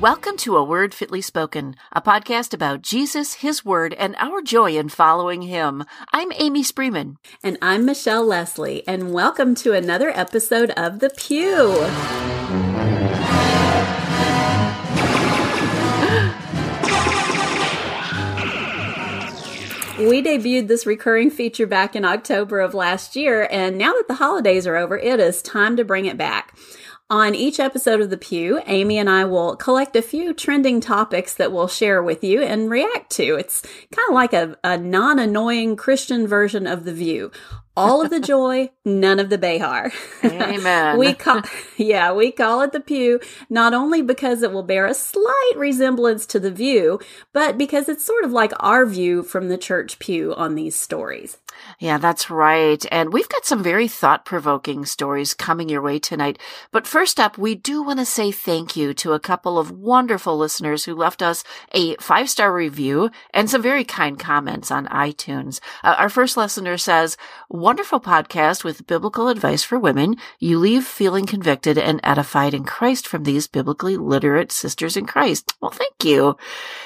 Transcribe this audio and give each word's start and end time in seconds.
Welcome 0.00 0.38
to 0.38 0.56
A 0.56 0.64
Word 0.64 0.94
Fitly 0.94 1.20
Spoken, 1.20 1.76
a 1.92 2.00
podcast 2.00 2.54
about 2.54 2.80
Jesus, 2.80 3.34
His 3.34 3.66
Word, 3.66 3.92
and 3.92 4.16
our 4.16 4.40
joy 4.40 4.78
in 4.78 4.88
following 4.88 5.42
Him. 5.42 5.84
I'm 6.10 6.32
Amy 6.36 6.62
Spreeman. 6.62 7.16
And 7.42 7.58
I'm 7.60 7.84
Michelle 7.84 8.24
Leslie, 8.24 8.82
and 8.88 9.12
welcome 9.12 9.54
to 9.56 9.74
another 9.74 10.08
episode 10.08 10.70
of 10.70 11.00
The 11.00 11.10
Pew. 11.10 11.68
We 20.08 20.22
debuted 20.22 20.68
this 20.68 20.86
recurring 20.86 21.28
feature 21.28 21.66
back 21.66 21.94
in 21.94 22.06
October 22.06 22.60
of 22.60 22.72
last 22.72 23.16
year, 23.16 23.46
and 23.50 23.76
now 23.76 23.92
that 23.92 24.08
the 24.08 24.14
holidays 24.14 24.66
are 24.66 24.76
over, 24.76 24.96
it 24.96 25.20
is 25.20 25.42
time 25.42 25.76
to 25.76 25.84
bring 25.84 26.06
it 26.06 26.16
back. 26.16 26.54
On 27.10 27.34
each 27.34 27.58
episode 27.58 28.00
of 28.00 28.08
The 28.08 28.16
Pew, 28.16 28.62
Amy 28.66 28.96
and 28.96 29.10
I 29.10 29.24
will 29.24 29.56
collect 29.56 29.96
a 29.96 30.02
few 30.02 30.32
trending 30.32 30.80
topics 30.80 31.34
that 31.34 31.50
we'll 31.50 31.66
share 31.66 32.00
with 32.00 32.22
you 32.22 32.40
and 32.40 32.70
react 32.70 33.10
to. 33.14 33.34
It's 33.34 33.62
kind 33.90 34.08
of 34.08 34.14
like 34.14 34.32
a, 34.32 34.56
a 34.62 34.78
non 34.78 35.18
annoying 35.18 35.74
Christian 35.74 36.28
version 36.28 36.68
of 36.68 36.84
The 36.84 36.92
View. 36.92 37.32
All 37.76 38.00
of 38.00 38.10
the 38.10 38.20
joy, 38.34 38.70
none 38.84 39.18
of 39.18 39.28
the 39.28 39.38
Behar. 39.38 39.90
Amen. 40.22 40.98
we 40.98 41.12
call, 41.12 41.42
yeah, 41.76 42.12
we 42.12 42.30
call 42.30 42.62
it 42.62 42.70
The 42.70 42.78
Pew, 42.78 43.18
not 43.48 43.74
only 43.74 44.02
because 44.02 44.44
it 44.44 44.52
will 44.52 44.62
bear 44.62 44.86
a 44.86 44.94
slight 44.94 45.54
resemblance 45.56 46.26
to 46.26 46.38
The 46.38 46.52
View, 46.52 47.00
but 47.32 47.58
because 47.58 47.88
it's 47.88 48.04
sort 48.04 48.22
of 48.22 48.30
like 48.30 48.52
our 48.60 48.86
view 48.86 49.24
from 49.24 49.48
the 49.48 49.58
church 49.58 49.98
pew 49.98 50.32
on 50.36 50.54
these 50.54 50.76
stories. 50.76 51.38
Yeah, 51.80 51.98
that's 51.98 52.30
right. 52.30 52.84
And 52.92 53.12
we've 53.12 53.28
got 53.28 53.44
some 53.44 53.62
very 53.62 53.88
thought 53.88 54.24
provoking 54.24 54.84
stories 54.84 55.34
coming 55.34 55.68
your 55.68 55.82
way 55.82 55.98
tonight. 55.98 56.38
But 56.70 56.86
first 56.86 57.18
up, 57.18 57.38
we 57.38 57.54
do 57.54 57.82
want 57.82 57.98
to 57.98 58.04
say 58.04 58.30
thank 58.30 58.76
you 58.76 58.94
to 58.94 59.12
a 59.12 59.20
couple 59.20 59.58
of 59.58 59.70
wonderful 59.70 60.36
listeners 60.36 60.84
who 60.84 60.94
left 60.94 61.22
us 61.22 61.42
a 61.72 61.96
five 61.96 62.30
star 62.30 62.52
review 62.52 63.10
and 63.32 63.50
some 63.50 63.62
very 63.62 63.84
kind 63.84 64.18
comments 64.18 64.70
on 64.70 64.86
iTunes. 64.88 65.60
Uh, 65.82 65.96
our 65.98 66.08
first 66.08 66.36
listener 66.36 66.76
says, 66.76 67.16
wonderful 67.48 68.00
podcast 68.00 68.62
with 68.62 68.86
biblical 68.86 69.28
advice 69.28 69.62
for 69.62 69.78
women. 69.78 70.16
You 70.38 70.58
leave 70.58 70.84
feeling 70.84 71.26
convicted 71.26 71.78
and 71.78 72.00
edified 72.04 72.54
in 72.54 72.64
Christ 72.64 73.08
from 73.08 73.24
these 73.24 73.46
biblically 73.46 73.96
literate 73.96 74.52
sisters 74.52 74.96
in 74.96 75.06
Christ. 75.06 75.54
Well, 75.60 75.70
thank 75.70 76.04
you. 76.04 76.36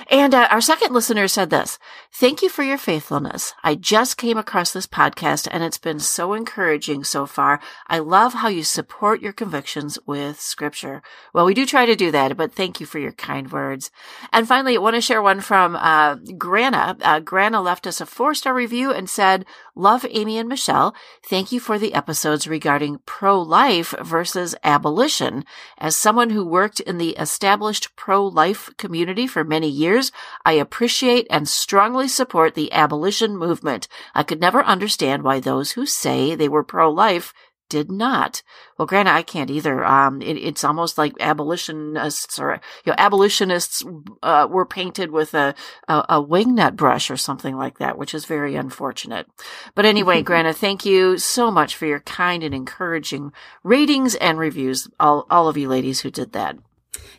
And 0.08 0.34
uh, 0.34 0.48
our 0.50 0.60
second 0.60 0.94
listener 0.94 1.28
said 1.28 1.50
this, 1.50 1.78
thank 2.12 2.42
you 2.42 2.48
for 2.48 2.62
your 2.62 2.78
faithfulness. 2.78 3.54
I 3.64 3.74
just 3.74 4.16
came 4.16 4.38
across 4.38 4.54
across 4.54 4.83
this 4.84 4.98
podcast, 4.98 5.48
and 5.50 5.62
it's 5.62 5.78
been 5.78 5.98
so 5.98 6.34
encouraging 6.34 7.04
so 7.04 7.26
far. 7.26 7.60
I 7.86 7.98
love 7.98 8.34
how 8.34 8.48
you 8.48 8.62
support 8.62 9.22
your 9.22 9.32
convictions 9.32 9.98
with 10.06 10.40
scripture. 10.40 11.02
Well, 11.32 11.46
we 11.46 11.54
do 11.54 11.64
try 11.64 11.86
to 11.86 11.96
do 11.96 12.10
that, 12.10 12.36
but 12.36 12.52
thank 12.52 12.80
you 12.80 12.86
for 12.86 12.98
your 12.98 13.12
kind 13.12 13.50
words. 13.50 13.90
And 14.32 14.46
finally, 14.46 14.76
I 14.76 14.80
want 14.80 14.96
to 14.96 15.00
share 15.00 15.22
one 15.22 15.40
from 15.40 15.76
uh, 15.76 16.16
Grana. 16.36 16.96
Uh, 17.00 17.20
Grana 17.20 17.60
left 17.60 17.86
us 17.86 18.00
a 18.00 18.06
four 18.06 18.34
star 18.34 18.54
review 18.54 18.92
and 18.92 19.08
said, 19.08 19.46
Love 19.76 20.06
Amy 20.10 20.38
and 20.38 20.48
Michelle. 20.48 20.94
Thank 21.24 21.50
you 21.50 21.58
for 21.58 21.78
the 21.78 21.94
episodes 21.94 22.46
regarding 22.46 23.00
pro 23.06 23.40
life 23.40 23.94
versus 24.00 24.54
abolition. 24.62 25.44
As 25.78 25.96
someone 25.96 26.30
who 26.30 26.46
worked 26.46 26.80
in 26.80 26.98
the 26.98 27.10
established 27.10 27.96
pro 27.96 28.24
life 28.24 28.70
community 28.76 29.26
for 29.26 29.42
many 29.42 29.68
years, 29.68 30.12
I 30.44 30.52
appreciate 30.52 31.26
and 31.28 31.48
strongly 31.48 32.06
support 32.06 32.54
the 32.54 32.72
abolition 32.72 33.36
movement. 33.36 33.88
I 34.14 34.22
could 34.22 34.40
never 34.40 34.62
understand 34.74 35.22
why 35.22 35.40
those 35.40 35.72
who 35.72 35.86
say 35.86 36.34
they 36.34 36.48
were 36.48 36.64
pro-life 36.64 37.32
did 37.68 37.90
not. 37.90 38.42
Well, 38.78 38.86
granted, 38.86 39.12
I 39.12 39.22
can't 39.22 39.50
either. 39.50 39.84
Um, 39.84 40.20
it, 40.20 40.36
it's 40.36 40.64
almost 40.64 40.98
like 40.98 41.14
abolitionists 41.18 42.38
or, 42.38 42.60
you 42.84 42.90
know, 42.90 42.96
abolitionists, 42.98 43.82
uh, 44.22 44.46
were 44.50 44.66
painted 44.66 45.10
with 45.10 45.34
a, 45.34 45.54
a, 45.88 45.94
a 46.10 46.22
wingnut 46.22 46.76
brush 46.76 47.10
or 47.10 47.16
something 47.16 47.56
like 47.56 47.78
that, 47.78 47.96
which 47.96 48.14
is 48.14 48.26
very 48.26 48.54
unfortunate. 48.54 49.26
But 49.74 49.86
anyway, 49.86 50.22
Grana, 50.28 50.52
thank 50.52 50.84
you 50.84 51.18
so 51.18 51.50
much 51.50 51.74
for 51.74 51.86
your 51.86 52.00
kind 52.00 52.42
and 52.42 52.54
encouraging 52.54 53.32
ratings 53.62 54.14
and 54.14 54.38
reviews. 54.38 54.88
All, 55.00 55.26
all 55.30 55.48
of 55.48 55.56
you 55.56 55.68
ladies 55.68 56.00
who 56.00 56.10
did 56.10 56.32
that. 56.32 56.56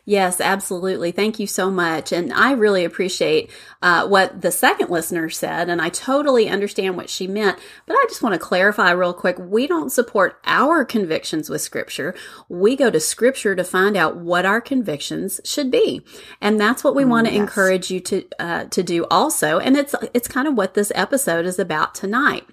Yes, 0.04 0.40
absolutely. 0.40 1.10
Thank 1.10 1.40
you 1.40 1.46
so 1.48 1.70
much. 1.70 2.12
And 2.12 2.32
I 2.32 2.52
really 2.52 2.84
appreciate 2.84 3.50
uh, 3.82 4.06
what 4.06 4.40
the 4.40 4.52
second 4.52 4.88
listener 4.88 5.28
said, 5.28 5.68
and 5.68 5.82
I 5.82 5.88
totally 5.88 6.48
understand 6.48 6.96
what 6.96 7.10
she 7.10 7.26
meant. 7.26 7.58
But 7.86 7.94
I 7.94 8.04
just 8.08 8.22
want 8.22 8.34
to 8.34 8.38
clarify 8.38 8.92
real 8.92 9.12
quick 9.12 9.36
we 9.38 9.66
don't 9.66 9.90
support 9.90 10.38
our 10.44 10.84
convictions 10.84 11.50
with 11.50 11.60
Scripture. 11.60 12.14
We 12.48 12.76
go 12.76 12.90
to 12.90 13.00
Scripture 13.00 13.56
to 13.56 13.64
find 13.64 13.96
out 13.96 14.16
what 14.16 14.46
our 14.46 14.60
convictions 14.60 15.40
should 15.44 15.70
be. 15.70 16.02
And 16.40 16.60
that's 16.60 16.84
what 16.84 16.94
we 16.94 17.02
mm, 17.02 17.08
want 17.08 17.26
to 17.26 17.32
yes. 17.32 17.40
encourage 17.40 17.90
you 17.90 18.00
to, 18.00 18.24
uh, 18.38 18.64
to 18.66 18.82
do 18.82 19.06
also. 19.10 19.58
And 19.58 19.76
it's, 19.76 19.94
it's 20.14 20.28
kind 20.28 20.46
of 20.46 20.54
what 20.54 20.74
this 20.74 20.92
episode 20.94 21.46
is 21.46 21.58
about 21.58 21.94
tonight. 21.96 22.46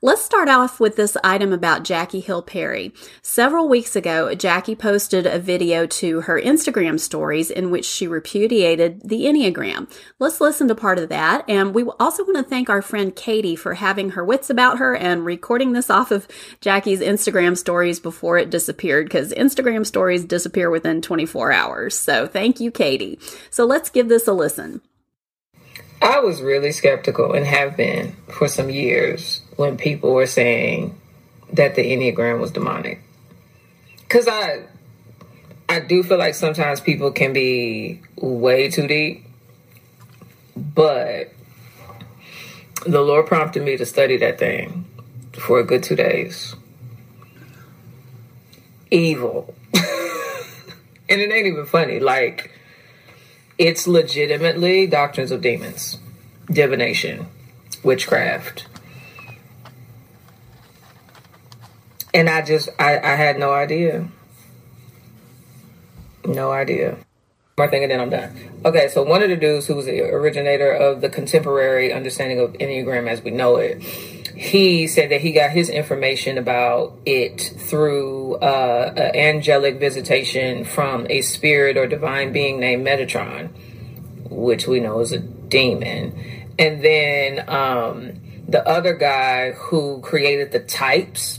Let's 0.00 0.22
start 0.22 0.48
off 0.48 0.78
with 0.78 0.94
this 0.94 1.16
item 1.24 1.52
about 1.52 1.82
Jackie 1.82 2.20
Hill 2.20 2.40
Perry. 2.40 2.94
Several 3.20 3.68
weeks 3.68 3.96
ago, 3.96 4.32
Jackie 4.32 4.76
posted 4.76 5.26
a 5.26 5.40
video 5.40 5.86
to 5.86 6.20
her 6.20 6.40
Instagram 6.40 7.00
stories 7.00 7.50
in 7.50 7.72
which 7.72 7.84
she 7.84 8.06
repudiated 8.06 9.00
the 9.02 9.22
Enneagram. 9.22 9.90
Let's 10.20 10.40
listen 10.40 10.68
to 10.68 10.76
part 10.76 11.00
of 11.00 11.08
that. 11.08 11.44
And 11.48 11.74
we 11.74 11.82
also 11.98 12.22
want 12.22 12.36
to 12.36 12.44
thank 12.44 12.70
our 12.70 12.80
friend 12.80 13.16
Katie 13.16 13.56
for 13.56 13.74
having 13.74 14.10
her 14.10 14.24
wits 14.24 14.50
about 14.50 14.78
her 14.78 14.94
and 14.94 15.24
recording 15.24 15.72
this 15.72 15.90
off 15.90 16.12
of 16.12 16.28
Jackie's 16.60 17.00
Instagram 17.00 17.58
stories 17.58 17.98
before 17.98 18.38
it 18.38 18.50
disappeared 18.50 19.06
because 19.06 19.32
Instagram 19.32 19.84
stories 19.84 20.24
disappear 20.24 20.70
within 20.70 21.02
24 21.02 21.50
hours. 21.50 21.96
So 21.96 22.28
thank 22.28 22.60
you, 22.60 22.70
Katie. 22.70 23.18
So 23.50 23.64
let's 23.64 23.90
give 23.90 24.08
this 24.08 24.28
a 24.28 24.32
listen. 24.32 24.80
I 26.00 26.20
was 26.20 26.40
really 26.40 26.70
skeptical 26.70 27.32
and 27.32 27.44
have 27.44 27.76
been 27.76 28.14
for 28.28 28.46
some 28.46 28.70
years 28.70 29.40
when 29.58 29.76
people 29.76 30.14
were 30.14 30.24
saying 30.24 30.96
that 31.52 31.74
the 31.74 31.82
Enneagram 31.82 32.38
was 32.38 32.52
demonic. 32.52 33.02
Cause 34.08 34.28
I 34.28 34.62
I 35.68 35.80
do 35.80 36.04
feel 36.04 36.16
like 36.16 36.36
sometimes 36.36 36.80
people 36.80 37.10
can 37.10 37.32
be 37.32 38.00
way 38.14 38.70
too 38.70 38.86
deep. 38.86 39.24
But 40.56 41.32
the 42.86 43.00
Lord 43.00 43.26
prompted 43.26 43.64
me 43.64 43.76
to 43.76 43.84
study 43.84 44.16
that 44.18 44.38
thing 44.38 44.84
for 45.32 45.58
a 45.58 45.64
good 45.64 45.82
two 45.82 45.96
days. 45.96 46.54
Evil. 48.92 49.56
and 49.74 51.20
it 51.20 51.32
ain't 51.32 51.48
even 51.48 51.66
funny. 51.66 51.98
Like 51.98 52.52
it's 53.58 53.88
legitimately 53.88 54.86
doctrines 54.86 55.32
of 55.32 55.40
demons, 55.40 55.98
divination, 56.48 57.26
witchcraft. 57.82 58.68
And 62.18 62.28
I 62.28 62.42
just, 62.42 62.68
I, 62.80 62.98
I 62.98 63.14
had 63.14 63.38
no 63.38 63.52
idea. 63.52 64.08
No 66.24 66.50
idea. 66.50 66.98
More 67.56 67.68
thing, 67.68 67.84
and 67.84 67.92
then 67.92 68.00
I'm 68.00 68.10
done. 68.10 68.60
Okay, 68.64 68.88
so 68.88 69.04
one 69.04 69.22
of 69.22 69.28
the 69.28 69.36
dudes 69.36 69.68
who 69.68 69.76
was 69.76 69.86
the 69.86 70.00
originator 70.02 70.72
of 70.72 71.00
the 71.00 71.10
contemporary 71.10 71.92
understanding 71.92 72.40
of 72.40 72.54
Enneagram 72.54 73.08
as 73.08 73.22
we 73.22 73.30
know 73.30 73.54
it, 73.54 73.80
he 73.84 74.88
said 74.88 75.12
that 75.12 75.20
he 75.20 75.30
got 75.30 75.52
his 75.52 75.68
information 75.68 76.38
about 76.38 76.98
it 77.06 77.40
through 77.40 78.34
uh, 78.38 78.92
an 78.96 79.14
angelic 79.14 79.78
visitation 79.78 80.64
from 80.64 81.06
a 81.08 81.22
spirit 81.22 81.76
or 81.76 81.86
divine 81.86 82.32
being 82.32 82.58
named 82.58 82.84
Metatron, 82.84 83.50
which 84.28 84.66
we 84.66 84.80
know 84.80 84.98
is 84.98 85.12
a 85.12 85.18
demon. 85.20 86.18
And 86.58 86.82
then 86.82 87.48
um, 87.48 88.14
the 88.48 88.66
other 88.66 88.94
guy 88.94 89.52
who 89.52 90.00
created 90.00 90.50
the 90.50 90.58
types, 90.58 91.38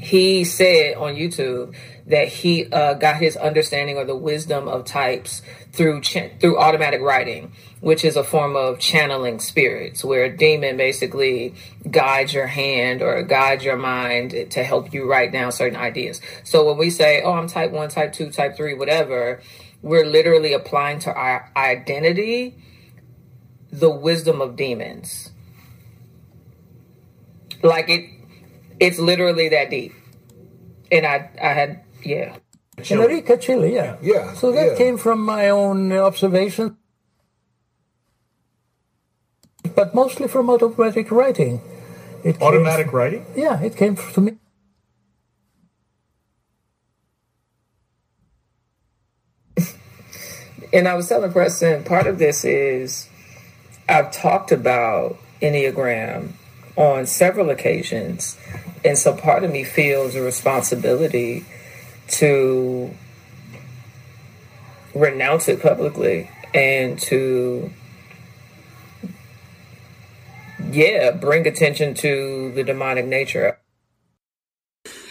he 0.00 0.44
said 0.44 0.96
on 0.96 1.14
YouTube 1.14 1.74
that 2.06 2.28
he 2.28 2.66
uh, 2.72 2.94
got 2.94 3.16
his 3.16 3.36
understanding 3.36 3.98
or 3.98 4.04
the 4.06 4.16
wisdom 4.16 4.66
of 4.66 4.86
types 4.86 5.42
through 5.72 6.00
ch- 6.00 6.30
through 6.40 6.58
automatic 6.58 7.02
writing, 7.02 7.52
which 7.80 8.02
is 8.02 8.16
a 8.16 8.24
form 8.24 8.56
of 8.56 8.78
channeling 8.78 9.38
spirits, 9.38 10.02
where 10.02 10.24
a 10.24 10.34
demon 10.34 10.78
basically 10.78 11.54
guides 11.90 12.32
your 12.32 12.46
hand 12.46 13.02
or 13.02 13.22
guides 13.22 13.62
your 13.62 13.76
mind 13.76 14.50
to 14.50 14.64
help 14.64 14.94
you 14.94 15.08
write 15.08 15.32
down 15.32 15.52
certain 15.52 15.78
ideas. 15.78 16.20
So 16.44 16.64
when 16.64 16.78
we 16.78 16.88
say, 16.88 17.20
"Oh, 17.22 17.32
I'm 17.32 17.46
type 17.46 17.70
one, 17.70 17.90
type 17.90 18.14
two, 18.14 18.30
type 18.30 18.56
three, 18.56 18.72
whatever," 18.72 19.40
we're 19.82 20.06
literally 20.06 20.54
applying 20.54 20.98
to 21.00 21.12
our 21.12 21.50
identity 21.54 22.56
the 23.70 23.90
wisdom 23.90 24.40
of 24.40 24.56
demons. 24.56 25.30
Like 27.62 27.90
it, 27.90 28.19
it's 28.80 28.98
literally 28.98 29.50
that 29.50 29.70
deep. 29.70 29.92
And 30.90 31.06
I, 31.06 31.30
I 31.40 31.52
had 31.52 31.84
yeah. 32.02 32.36
Chile. 32.82 33.04
Enrica, 33.04 33.36
Chile, 33.36 33.74
yeah. 33.74 33.96
Yeah. 34.02 34.32
So 34.34 34.50
that 34.52 34.72
yeah. 34.72 34.76
came 34.76 34.96
from 34.96 35.20
my 35.20 35.50
own 35.50 35.92
observation, 35.92 36.78
but 39.74 39.94
mostly 39.94 40.26
from 40.26 40.48
automatic 40.48 41.10
writing. 41.10 41.60
It 42.24 42.40
automatic 42.40 42.86
came, 42.86 42.94
writing? 42.94 43.26
Yeah, 43.36 43.60
it 43.60 43.76
came 43.76 43.96
to 43.96 44.20
me. 44.20 44.38
and 50.72 50.88
I 50.88 50.94
was 50.94 51.08
telling 51.08 51.32
Preston, 51.32 51.84
part 51.84 52.06
of 52.06 52.18
this 52.18 52.44
is 52.44 53.08
I've 53.88 54.10
talked 54.10 54.52
about 54.52 55.18
Enneagram 55.42 56.32
on 56.76 57.06
several 57.06 57.50
occasions. 57.50 58.38
And 58.84 58.96
so 58.96 59.14
part 59.14 59.44
of 59.44 59.50
me 59.50 59.64
feels 59.64 60.14
a 60.14 60.22
responsibility 60.22 61.44
to 62.08 62.94
renounce 64.94 65.48
it 65.48 65.62
publicly 65.62 66.30
and 66.52 66.98
to 66.98 67.70
yeah 70.70 71.10
bring 71.12 71.46
attention 71.46 71.94
to 71.94 72.52
the 72.54 72.64
demonic 72.64 73.06
nature 73.06 73.58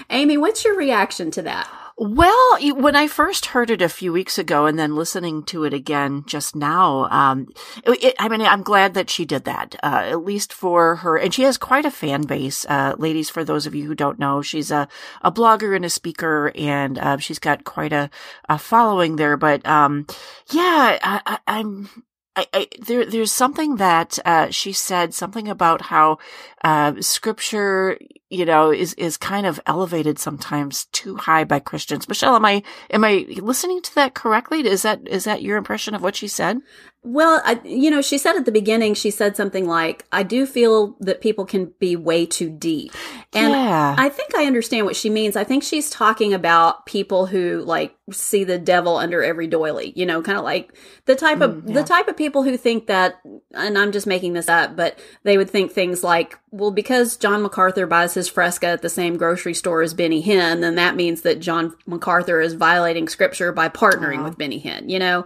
amy 0.10 0.38
what's 0.38 0.66
your 0.66 0.76
reaction 0.76 1.32
to 1.32 1.42
that 1.42 1.79
well, 2.02 2.58
when 2.76 2.96
I 2.96 3.08
first 3.08 3.48
heard 3.48 3.70
it 3.70 3.82
a 3.82 3.90
few 3.90 4.14
weeks 4.14 4.38
ago 4.38 4.68
and 4.68 4.80
then 4.80 4.96
listening 4.96 5.44
to 5.44 5.66
it 5.66 5.74
again 5.74 6.24
just 6.26 6.56
now, 6.56 7.10
um, 7.12 7.50
it, 7.84 8.16
I 8.18 8.30
mean, 8.30 8.40
I'm 8.40 8.64
glad 8.64 8.94
that 8.94 9.10
she 9.10 9.26
did 9.26 9.44
that, 9.44 9.76
uh, 9.84 10.04
at 10.06 10.24
least 10.24 10.54
for 10.54 10.96
her. 10.96 11.18
And 11.18 11.34
she 11.34 11.44
has 11.44 11.58
quite 11.58 11.84
a 11.84 11.92
fan 11.92 12.22
base. 12.22 12.66
Uh, 12.70 12.96
ladies, 12.98 13.30
for 13.30 13.44
those 13.44 13.68
of 13.68 13.76
you 13.76 13.86
who 13.86 13.96
don't 13.96 14.18
know, 14.18 14.42
she's 14.42 14.72
a, 14.72 14.88
a 15.24 15.32
blogger 15.32 15.76
and 15.76 15.84
a 15.84 15.90
speaker 15.90 16.54
and, 16.56 16.98
uh, 16.98 17.18
she's 17.18 17.40
got 17.40 17.66
quite 17.66 17.92
a, 17.92 18.10
a 18.48 18.58
following 18.58 19.18
there. 19.18 19.36
But, 19.36 19.66
um, 19.68 20.08
yeah, 20.52 21.00
I, 21.04 21.22
I, 21.26 21.40
I'm, 21.48 21.90
I, 22.36 22.48
I, 22.54 22.68
there, 22.80 23.06
there's 23.06 23.32
something 23.32 23.78
that 23.78 24.18
uh, 24.26 24.50
she 24.50 24.74
said, 24.74 25.14
something 25.14 25.48
about 25.48 25.82
how 25.84 26.20
uh, 26.64 26.94
scripture, 27.02 28.00
you 28.30 28.46
know, 28.46 28.72
is 28.72 28.94
is 28.96 29.18
kind 29.18 29.46
of 29.46 29.60
elevated 29.66 30.20
sometimes 30.20 30.86
too 30.86 31.18
high 31.18 31.44
by 31.44 31.60
Christians. 31.60 32.08
Michelle, 32.08 32.36
am 32.36 32.46
I 32.46 32.64
am 32.92 33.04
I 33.04 33.26
listening 33.30 33.82
to 33.84 33.96
that 33.96 34.16
correctly? 34.16 34.66
Is 34.68 34.84
that 34.84 35.08
is 35.08 35.26
that 35.26 35.42
your 35.44 35.58
impression 35.58 35.96
of 35.96 36.02
what 36.02 36.16
she 36.16 36.28
said? 36.28 36.60
Well, 37.02 37.42
I, 37.46 37.62
you 37.64 37.90
know, 37.90 38.02
she 38.02 38.18
said 38.18 38.36
at 38.36 38.44
the 38.44 38.52
beginning, 38.52 38.94
she 38.94 39.10
said 39.10 39.38
something 39.38 39.66
like, 39.66 40.06
I 40.12 40.24
do 40.24 40.46
feel 40.46 40.98
that 41.00 41.22
people 41.22 41.46
can 41.46 41.74
be 41.80 41.96
way 41.96 42.26
too 42.26 42.50
deep. 42.50 42.92
And 43.32 43.54
yeah. 43.54 43.96
I 43.98 44.10
think 44.10 44.36
I 44.36 44.46
understand 44.46 44.86
what 44.86 44.98
she 44.98 45.10
means. 45.10 45.38
I 45.38 45.46
think 45.46 45.64
she's 45.64 45.90
talking 45.90 46.34
about 46.34 46.86
people 46.86 47.26
who 47.26 47.64
like 47.66 47.96
see 48.12 48.44
the 48.44 48.60
devil 48.60 48.98
under 48.98 49.24
every 49.24 49.48
doily, 49.48 49.94
you 49.96 50.06
know, 50.06 50.22
kind 50.22 50.38
of 50.38 50.44
like 50.44 50.74
the 51.06 51.16
type 51.16 51.40
of, 51.40 51.52
mm, 51.52 51.70
yeah. 51.70 51.76
the 51.76 51.84
type 51.88 52.10
of 52.10 52.18
people 52.18 52.44
who 52.44 52.58
think 52.58 52.88
that, 52.88 53.22
and 53.54 53.78
I'm 53.78 53.94
just 53.94 54.08
making 54.08 54.34
this 54.34 54.50
up, 54.50 54.76
but 54.76 55.00
they 55.24 55.38
would 55.38 55.50
think 55.50 55.72
things 55.72 56.04
like, 56.04 56.38
well, 56.52 56.72
because 56.72 57.16
John 57.16 57.42
MacArthur 57.42 57.88
buys 57.88 58.14
his 58.14 58.28
Fresca 58.28 58.68
at 58.68 58.82
the 58.82 58.90
same 58.90 59.16
grocery 59.16 59.54
store 59.54 59.82
as 59.82 59.94
Benny 59.94 60.22
Hinn, 60.22 60.60
then 60.60 60.76
that 60.76 60.98
means 60.98 61.22
that 61.22 61.40
John 61.40 61.78
MacArthur 61.86 62.42
is 62.42 62.56
violating 62.56 63.08
scripture 63.08 63.54
by 63.54 63.70
partnering 63.70 64.16
uh-huh. 64.16 64.30
with 64.30 64.38
Benny 64.38 64.60
Hinn, 64.60 64.90
you 64.90 65.00
know? 65.00 65.26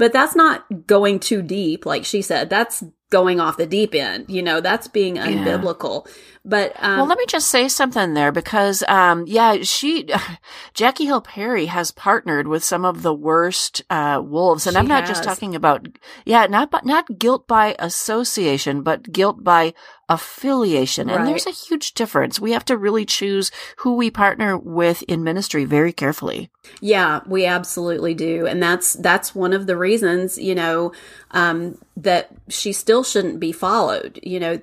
But 0.00 0.14
that's 0.14 0.34
not 0.34 0.86
going 0.86 1.20
too 1.20 1.42
deep, 1.42 1.84
like 1.84 2.06
she 2.06 2.22
said. 2.22 2.48
That's 2.48 2.82
going 3.10 3.38
off 3.38 3.58
the 3.58 3.66
deep 3.66 3.94
end. 3.94 4.30
You 4.30 4.42
know, 4.42 4.62
that's 4.62 4.88
being 4.88 5.16
unbiblical. 5.16 6.06
Yeah. 6.06 6.12
But 6.44 6.72
um, 6.82 6.96
well, 6.96 7.06
let 7.06 7.18
me 7.18 7.26
just 7.28 7.48
say 7.48 7.68
something 7.68 8.14
there 8.14 8.32
because, 8.32 8.82
um, 8.88 9.24
yeah, 9.26 9.58
she, 9.62 10.08
Jackie 10.74 11.04
Hill 11.04 11.20
Perry 11.20 11.66
has 11.66 11.90
partnered 11.90 12.48
with 12.48 12.64
some 12.64 12.86
of 12.86 13.02
the 13.02 13.12
worst 13.12 13.82
uh, 13.90 14.22
wolves, 14.24 14.66
and 14.66 14.76
I'm 14.76 14.86
not 14.86 15.02
has. 15.02 15.10
just 15.10 15.24
talking 15.24 15.54
about, 15.54 15.86
yeah, 16.24 16.46
not 16.46 16.70
not 16.86 17.18
guilt 17.18 17.46
by 17.46 17.76
association, 17.78 18.82
but 18.82 19.12
guilt 19.12 19.44
by 19.44 19.74
affiliation. 20.10 21.06
Right. 21.06 21.18
And 21.18 21.28
there's 21.28 21.46
a 21.46 21.50
huge 21.50 21.94
difference. 21.94 22.40
We 22.40 22.50
have 22.50 22.64
to 22.66 22.76
really 22.76 23.06
choose 23.06 23.52
who 23.76 23.94
we 23.94 24.10
partner 24.10 24.58
with 24.58 25.02
in 25.04 25.22
ministry 25.22 25.64
very 25.64 25.92
carefully. 25.92 26.50
Yeah, 26.80 27.20
we 27.26 27.46
absolutely 27.46 28.14
do. 28.14 28.46
And 28.46 28.60
that's 28.60 28.94
that's 28.94 29.34
one 29.34 29.52
of 29.52 29.66
the 29.66 29.76
reasons, 29.76 30.36
you 30.36 30.54
know, 30.54 30.92
um, 31.30 31.78
that 31.96 32.30
she 32.48 32.72
still 32.72 33.04
shouldn't 33.04 33.38
be 33.38 33.52
followed. 33.52 34.18
You 34.22 34.40
know, 34.40 34.60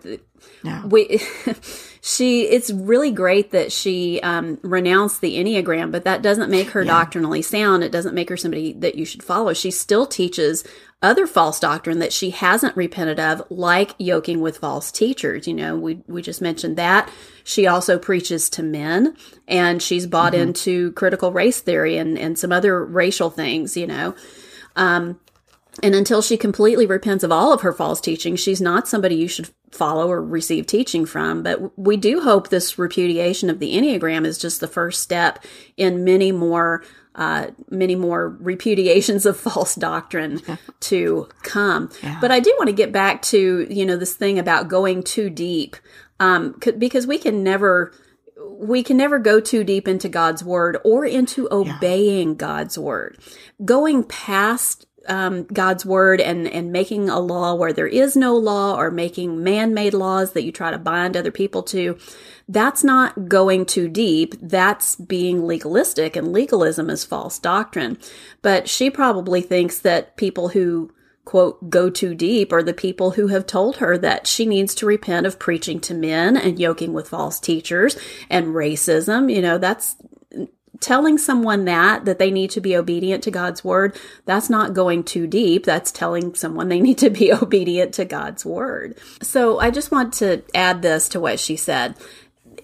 no. 0.63 0.83
We, 0.85 1.21
she, 2.01 2.43
it's 2.43 2.71
really 2.71 3.11
great 3.11 3.51
that 3.51 3.71
she 3.71 4.19
um, 4.21 4.59
renounced 4.63 5.21
the 5.21 5.37
Enneagram, 5.37 5.91
but 5.91 6.03
that 6.05 6.21
doesn't 6.21 6.49
make 6.49 6.69
her 6.71 6.83
yeah. 6.83 6.91
doctrinally 6.91 7.41
sound. 7.41 7.83
It 7.83 7.91
doesn't 7.91 8.15
make 8.15 8.29
her 8.29 8.37
somebody 8.37 8.73
that 8.73 8.95
you 8.95 9.05
should 9.05 9.23
follow. 9.23 9.53
She 9.53 9.71
still 9.71 10.05
teaches 10.05 10.63
other 11.01 11.27
false 11.27 11.59
doctrine 11.59 11.99
that 11.99 12.11
she 12.11 12.31
hasn't 12.31 12.75
repented 12.75 13.19
of, 13.19 13.43
like 13.49 13.93
yoking 13.99 14.41
with 14.41 14.57
false 14.57 14.91
teachers. 14.91 15.47
You 15.47 15.53
know, 15.53 15.75
we, 15.75 16.01
we 16.07 16.21
just 16.21 16.41
mentioned 16.41 16.77
that. 16.77 17.09
She 17.43 17.67
also 17.67 17.99
preaches 17.99 18.49
to 18.51 18.63
men 18.63 19.15
and 19.47 19.81
she's 19.81 20.07
bought 20.07 20.33
mm-hmm. 20.33 20.49
into 20.49 20.91
critical 20.93 21.31
race 21.31 21.61
theory 21.61 21.97
and, 21.97 22.17
and 22.17 22.37
some 22.37 22.51
other 22.51 22.83
racial 22.83 23.29
things, 23.29 23.77
you 23.77 23.87
know. 23.87 24.15
Um, 24.75 25.19
and 25.83 25.93
until 25.93 26.21
she 26.21 26.37
completely 26.37 26.85
repents 26.85 27.23
of 27.23 27.31
all 27.31 27.53
of 27.53 27.61
her 27.61 27.73
false 27.73 28.01
teaching, 28.01 28.35
she's 28.35 28.61
not 28.61 28.87
somebody 28.87 29.15
you 29.15 29.27
should 29.27 29.49
follow 29.71 30.09
or 30.09 30.23
receive 30.23 30.65
teaching 30.65 31.05
from. 31.05 31.43
But 31.43 31.77
we 31.77 31.97
do 31.97 32.21
hope 32.21 32.49
this 32.49 32.79
repudiation 32.79 33.49
of 33.49 33.59
the 33.59 33.75
Enneagram 33.75 34.25
is 34.25 34.37
just 34.37 34.59
the 34.59 34.67
first 34.67 35.01
step 35.01 35.43
in 35.75 36.03
many 36.03 36.31
more, 36.31 36.83
uh, 37.15 37.47
many 37.69 37.95
more 37.95 38.37
repudiations 38.41 39.25
of 39.25 39.37
false 39.39 39.75
doctrine 39.75 40.41
to 40.81 41.29
come. 41.43 41.91
Yeah. 42.01 42.17
But 42.19 42.31
I 42.31 42.39
do 42.39 42.53
want 42.57 42.69
to 42.69 42.75
get 42.75 42.91
back 42.91 43.21
to, 43.23 43.67
you 43.69 43.85
know, 43.85 43.97
this 43.97 44.15
thing 44.15 44.39
about 44.39 44.67
going 44.67 45.03
too 45.03 45.29
deep. 45.29 45.75
Um, 46.19 46.59
because 46.79 47.05
we 47.05 47.19
can 47.19 47.43
never, 47.43 47.93
we 48.49 48.81
can 48.81 48.97
never 48.97 49.19
go 49.19 49.39
too 49.39 49.63
deep 49.63 49.87
into 49.87 50.09
God's 50.09 50.43
word 50.43 50.77
or 50.83 51.05
into 51.05 51.47
obeying 51.51 52.29
yeah. 52.29 52.35
God's 52.35 52.79
word. 52.79 53.19
Going 53.63 54.03
past 54.03 54.86
um, 55.07 55.43
God's 55.45 55.85
word 55.85 56.21
and 56.21 56.47
and 56.47 56.71
making 56.71 57.09
a 57.09 57.19
law 57.19 57.55
where 57.55 57.73
there 57.73 57.87
is 57.87 58.15
no 58.15 58.35
law 58.35 58.75
or 58.75 58.91
making 58.91 59.43
man-made 59.43 59.93
laws 59.93 60.33
that 60.33 60.43
you 60.43 60.51
try 60.51 60.71
to 60.71 60.77
bind 60.77 61.15
other 61.15 61.31
people 61.31 61.63
to 61.63 61.97
that's 62.49 62.83
not 62.83 63.27
going 63.27 63.65
too 63.65 63.89
deep. 63.89 64.35
That's 64.41 64.95
being 64.95 65.45
legalistic 65.45 66.15
and 66.15 66.31
legalism 66.31 66.89
is 66.89 67.03
false 67.03 67.39
doctrine. 67.39 67.97
But 68.41 68.69
she 68.69 68.89
probably 68.89 69.41
thinks 69.41 69.79
that 69.79 70.15
people 70.15 70.49
who 70.49 70.93
quote 71.25 71.69
go 71.69 71.89
too 71.89 72.15
deep 72.15 72.53
are 72.53 72.63
the 72.63 72.73
people 72.73 73.11
who 73.11 73.27
have 73.27 73.45
told 73.45 73.77
her 73.77 73.97
that 73.97 74.27
she 74.27 74.45
needs 74.45 74.73
to 74.75 74.85
repent 74.85 75.25
of 75.25 75.37
preaching 75.37 75.81
to 75.81 75.93
men 75.93 76.37
and 76.37 76.57
yoking 76.57 76.93
with 76.93 77.09
false 77.09 77.37
teachers 77.37 77.97
and 78.29 78.47
racism. 78.47 79.33
You 79.33 79.41
know 79.41 79.57
that's 79.57 79.97
telling 80.79 81.17
someone 81.17 81.65
that 81.65 82.05
that 82.05 82.19
they 82.19 82.31
need 82.31 82.49
to 82.51 82.61
be 82.61 82.75
obedient 82.75 83.23
to 83.23 83.31
God's 83.31 83.63
word 83.63 83.95
that's 84.25 84.49
not 84.49 84.73
going 84.73 85.03
too 85.03 85.27
deep. 85.27 85.65
That's 85.65 85.91
telling 85.91 86.35
someone 86.35 86.69
they 86.69 86.79
need 86.79 86.97
to 86.99 87.09
be 87.09 87.31
obedient 87.41 87.93
to 87.95 88.05
God's 88.05 88.45
word. 88.45 88.97
So 89.21 89.59
i 89.59 89.71
just 89.71 89.91
want 89.91 90.13
to 90.13 90.41
add 90.53 90.81
this 90.81 91.09
to 91.09 91.19
what 91.19 91.39
she 91.39 91.55
said 91.55 91.95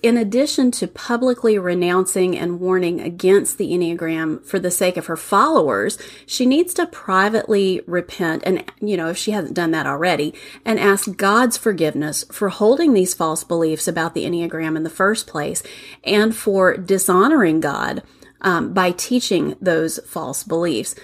in 0.01 0.17
addition 0.17 0.71
to 0.71 0.87
publicly 0.87 1.57
renouncing 1.57 2.37
and 2.37 2.59
warning 2.59 2.99
against 2.99 3.57
the 3.57 3.71
Enneagram 3.71 4.43
for 4.45 4.59
the 4.59 4.71
sake 4.71 4.97
of 4.97 5.05
her 5.05 5.17
followers, 5.17 5.97
she 6.25 6.45
needs 6.45 6.73
to 6.73 6.85
privately 6.85 7.81
repent 7.85 8.43
and, 8.45 8.63
you 8.81 8.97
know, 8.97 9.09
if 9.09 9.17
she 9.17 9.31
hasn't 9.31 9.53
done 9.53 9.71
that 9.71 9.85
already, 9.85 10.33
and 10.65 10.79
ask 10.79 11.15
God's 11.15 11.57
forgiveness 11.57 12.23
for 12.31 12.49
holding 12.49 12.93
these 12.93 13.13
false 13.13 13.43
beliefs 13.43 13.87
about 13.87 14.13
the 14.13 14.25
Enneagram 14.25 14.75
in 14.75 14.83
the 14.83 14.89
first 14.89 15.27
place 15.27 15.63
and 16.03 16.35
for 16.35 16.75
dishonoring 16.75 17.59
God 17.59 18.03
um, 18.41 18.73
by 18.73 18.91
teaching 18.91 19.55
those 19.61 19.99
false 20.05 20.43
beliefs. 20.43 20.95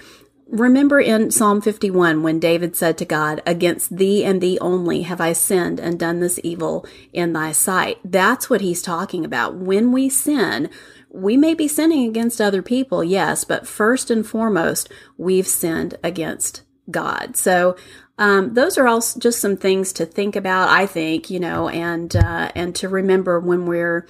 Remember 0.52 1.00
in 1.00 1.30
Psalm 1.30 1.62
51 1.62 2.24
when 2.24 2.40
David 2.40 2.76
said 2.76 2.98
to 2.98 3.06
God, 3.06 3.40
Against 3.46 3.96
thee 3.96 4.26
and 4.26 4.42
thee 4.42 4.58
only 4.60 5.04
have 5.04 5.22
I 5.22 5.32
sinned 5.34 5.80
and 5.80 6.00
done 6.00 6.20
this 6.20 6.40
evil 6.44 6.88
in 7.14 7.34
thy 7.34 7.52
sight. 7.52 8.00
That's 8.04 8.50
what 8.50 8.62
he's 8.62 8.82
talking 8.82 9.24
about. 9.24 9.56
When 9.56 9.92
we 9.92 10.10
sin, 10.10 10.72
we 11.12 11.38
may 11.38 11.54
be 11.54 11.68
sinning 11.68 12.08
against 12.08 12.42
other 12.42 12.64
people, 12.64 13.04
yes, 13.04 13.44
but 13.44 13.68
first 13.68 14.10
and 14.10 14.26
foremost, 14.26 14.90
we've 15.18 15.48
sinned 15.48 16.00
against 16.04 16.64
God. 16.90 17.36
So, 17.38 17.76
um, 18.18 18.56
those 18.56 18.78
are 18.78 18.88
all 18.88 19.02
just 19.20 19.40
some 19.40 19.56
things 19.56 19.94
to 19.94 20.06
think 20.06 20.36
about, 20.36 20.70
I 20.70 20.88
think, 20.88 21.30
you 21.30 21.40
know, 21.40 21.70
and, 21.70 22.14
uh, 22.16 22.52
and 22.56 22.76
to 22.76 22.90
remember 22.90 23.40
when 23.40 23.66
we're, 23.66 24.08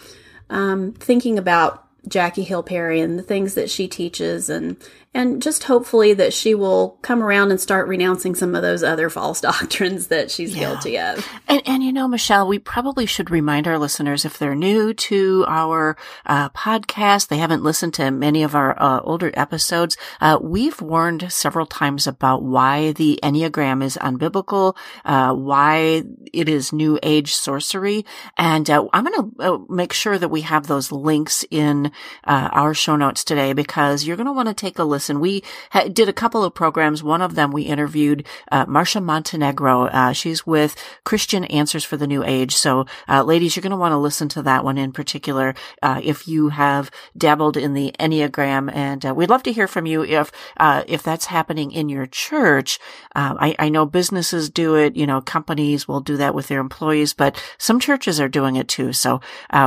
um, 0.49 0.93
thinking 0.93 1.37
about 1.37 1.85
Jackie 2.07 2.43
Hill 2.43 2.63
Perry 2.63 3.01
and 3.01 3.19
the 3.19 3.23
things 3.23 3.53
that 3.53 3.69
she 3.69 3.87
teaches 3.87 4.49
and 4.49 4.77
and 5.11 5.41
just 5.41 5.63
hopefully 5.63 6.13
that 6.13 6.33
she 6.33 6.53
will 6.53 6.99
come 7.01 7.23
around 7.23 7.49
and 7.49 7.59
start 7.59 7.87
renouncing 7.87 8.35
some 8.35 8.53
of 8.53 8.61
those 8.61 8.83
other 8.83 9.09
false 9.09 9.41
doctrines 9.49 10.07
that 10.07 10.29
she's 10.29 10.55
yeah. 10.55 10.59
guilty 10.59 10.99
of. 10.99 11.27
And, 11.47 11.61
and 11.65 11.83
you 11.83 11.91
know, 11.91 12.07
Michelle, 12.07 12.47
we 12.47 12.59
probably 12.59 13.05
should 13.07 13.31
remind 13.31 13.67
our 13.67 13.79
listeners 13.79 14.23
if 14.23 14.37
they're 14.37 14.55
new 14.55 14.93
to 14.93 15.45
our 15.47 15.97
uh, 16.27 16.49
podcast, 16.49 17.29
they 17.29 17.37
haven't 17.37 17.63
listened 17.63 17.95
to 17.95 18.11
many 18.11 18.43
of 18.43 18.53
our 18.53 18.79
uh, 18.81 18.99
older 19.01 19.31
episodes. 19.33 19.97
Uh, 20.21 20.37
we've 20.41 20.79
warned 20.79 21.31
several 21.31 21.65
times 21.65 22.05
about 22.05 22.43
why 22.43 22.91
the 22.91 23.19
Enneagram 23.23 23.83
is 23.83 23.97
unbiblical, 23.97 24.77
uh, 25.05 25.33
why 25.33 26.03
it 26.31 26.47
is 26.47 26.71
New 26.71 26.99
Age 27.01 27.33
sorcery, 27.33 28.05
and 28.37 28.69
uh, 28.69 28.87
I'm 28.93 29.05
going 29.05 29.31
to 29.31 29.43
uh, 29.43 29.57
make 29.69 29.93
sure 29.93 30.19
that 30.19 30.29
we 30.29 30.41
have 30.41 30.67
those 30.67 30.91
links 30.91 31.43
in 31.49 31.91
our 32.23 32.73
show 32.73 32.95
notes 32.95 33.23
today 33.23 33.53
because 33.53 34.05
you're 34.05 34.17
going 34.17 34.27
to 34.27 34.33
want 34.33 34.47
to 34.47 34.53
take 34.53 34.77
a 34.77 34.83
listen 34.83 34.98
listen. 34.99 35.21
We 35.21 35.43
ha- 35.71 35.87
did 35.87 36.09
a 36.09 36.13
couple 36.13 36.43
of 36.43 36.53
programs. 36.53 37.01
One 37.01 37.21
of 37.21 37.35
them 37.35 37.51
we 37.51 37.61
interviewed 37.61 38.27
uh, 38.51 38.65
Marcia 38.67 38.99
Montenegro. 38.99 39.85
Uh, 39.85 40.11
she's 40.11 40.45
with 40.45 40.75
Christian 41.05 41.45
Answers 41.45 41.85
for 41.85 41.95
the 41.95 42.05
New 42.05 42.21
Age. 42.21 42.53
So, 42.53 42.85
uh, 43.07 43.23
ladies, 43.23 43.55
you're 43.55 43.61
going 43.61 43.71
to 43.71 43.77
want 43.77 43.93
to 43.93 43.97
listen 43.97 44.27
to 44.29 44.41
that 44.41 44.65
one 44.65 44.77
in 44.77 44.91
particular 44.91 45.55
uh, 45.81 46.01
if 46.03 46.27
you 46.27 46.49
have 46.49 46.91
dabbled 47.17 47.55
in 47.55 47.75
the 47.75 47.95
Enneagram, 47.97 48.75
and 48.75 49.05
uh, 49.05 49.13
we'd 49.15 49.29
love 49.29 49.43
to 49.43 49.53
hear 49.53 49.69
from 49.69 49.85
you 49.85 50.03
if 50.03 50.33
uh, 50.57 50.83
if 50.85 51.01
that's 51.01 51.27
happening 51.27 51.71
in 51.71 51.87
your 51.87 52.05
church. 52.05 52.77
I, 53.15 53.55
I 53.59 53.69
know 53.69 53.85
businesses 53.85 54.49
do 54.49 54.75
it. 54.75 54.95
You 54.95 55.05
know, 55.05 55.21
companies 55.21 55.87
will 55.87 55.99
do 55.99 56.17
that 56.17 56.33
with 56.33 56.47
their 56.47 56.59
employees, 56.59 57.13
but 57.13 57.41
some 57.57 57.79
churches 57.79 58.19
are 58.19 58.29
doing 58.29 58.55
it 58.55 58.67
too. 58.67 58.91
So, 58.91 59.21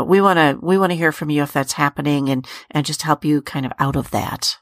we 0.05 0.21
want 0.21 0.39
to 0.39 0.59
we 0.61 0.77
want 0.77 0.91
to 0.91 0.97
hear 0.97 1.12
from 1.12 1.31
you 1.31 1.43
if 1.43 1.53
that's 1.53 1.75
happening, 1.75 2.29
and 2.29 2.47
and 2.71 2.85
just 2.85 3.03
help 3.03 3.25
you 3.25 3.41
kind 3.41 3.65
of 3.65 3.73
out 3.79 3.97
of 3.97 4.11
that. 4.11 4.59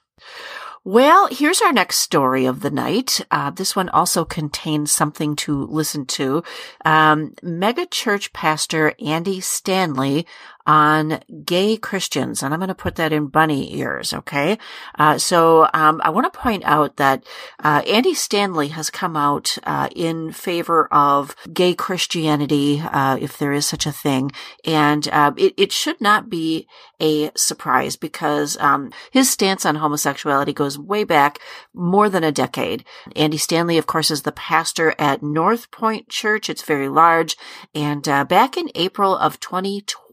Well, 0.83 1.29
here's 1.31 1.61
our 1.61 1.75
next 1.75 1.99
story 1.99 2.47
of 2.47 2.61
the 2.61 2.71
night. 2.71 3.21
Uh, 3.31 3.51
this 3.51 3.77
one 3.77 3.91
also 3.91 4.25
contains 4.25 4.91
something 4.91 5.37
to 5.37 5.67
listen 5.67 6.07
to. 6.07 6.43
Um, 6.87 7.35
mega 7.43 7.85
church 7.85 8.33
pastor 8.33 8.95
Andy 8.99 9.41
Stanley 9.41 10.27
on 10.71 11.21
gay 11.45 11.77
Christians. 11.77 12.45
And 12.45 12.55
I'm 12.55 12.61
going 12.61 12.69
to 12.69 12.75
put 12.77 12.95
that 12.95 13.12
in 13.12 13.27
bunny 13.27 13.77
ears. 13.77 14.15
Okay. 14.15 14.57
Uh, 14.97 15.19
so, 15.19 15.69
um, 15.75 16.00
I 16.05 16.11
want 16.11 16.33
to 16.33 16.39
point 16.39 16.62
out 16.65 16.97
that, 16.97 17.25
uh, 17.59 17.83
Andy 17.89 18.15
Stanley 18.15 18.69
has 18.69 18.89
come 18.89 19.17
out, 19.17 19.59
uh, 19.65 19.89
in 19.97 20.31
favor 20.31 20.87
of 20.93 21.35
gay 21.53 21.75
Christianity, 21.75 22.81
uh, 22.81 23.17
if 23.21 23.37
there 23.37 23.53
is 23.53 23.67
such 23.67 23.85
a 23.85 23.91
thing. 24.05 24.31
And, 24.65 25.09
uh, 25.09 25.33
it, 25.37 25.55
it 25.57 25.73
should 25.73 26.00
not 26.00 26.31
be 26.31 26.69
a 27.00 27.33
surprise 27.35 27.97
because, 27.97 28.57
um, 28.59 28.93
his 29.11 29.29
stance 29.29 29.67
on 29.67 29.77
homosexuality 29.77 30.53
goes 30.53 30.79
way 30.79 31.03
back 31.03 31.41
more 31.75 32.09
than 32.09 32.23
a 32.23 32.31
decade. 32.45 32.85
Andy 33.17 33.39
Stanley, 33.39 33.79
of 33.79 33.89
course, 33.89 34.11
is 34.12 34.23
the 34.23 34.41
pastor 34.50 34.95
at 34.99 35.23
North 35.23 35.73
Point 35.73 36.09
Church. 36.09 36.49
It's 36.49 36.62
very 36.62 36.89
large. 36.89 37.37
And, 37.75 38.09
uh, 38.09 38.25
back 38.25 38.57
in 38.57 38.71
April 38.77 39.17
of 39.17 39.41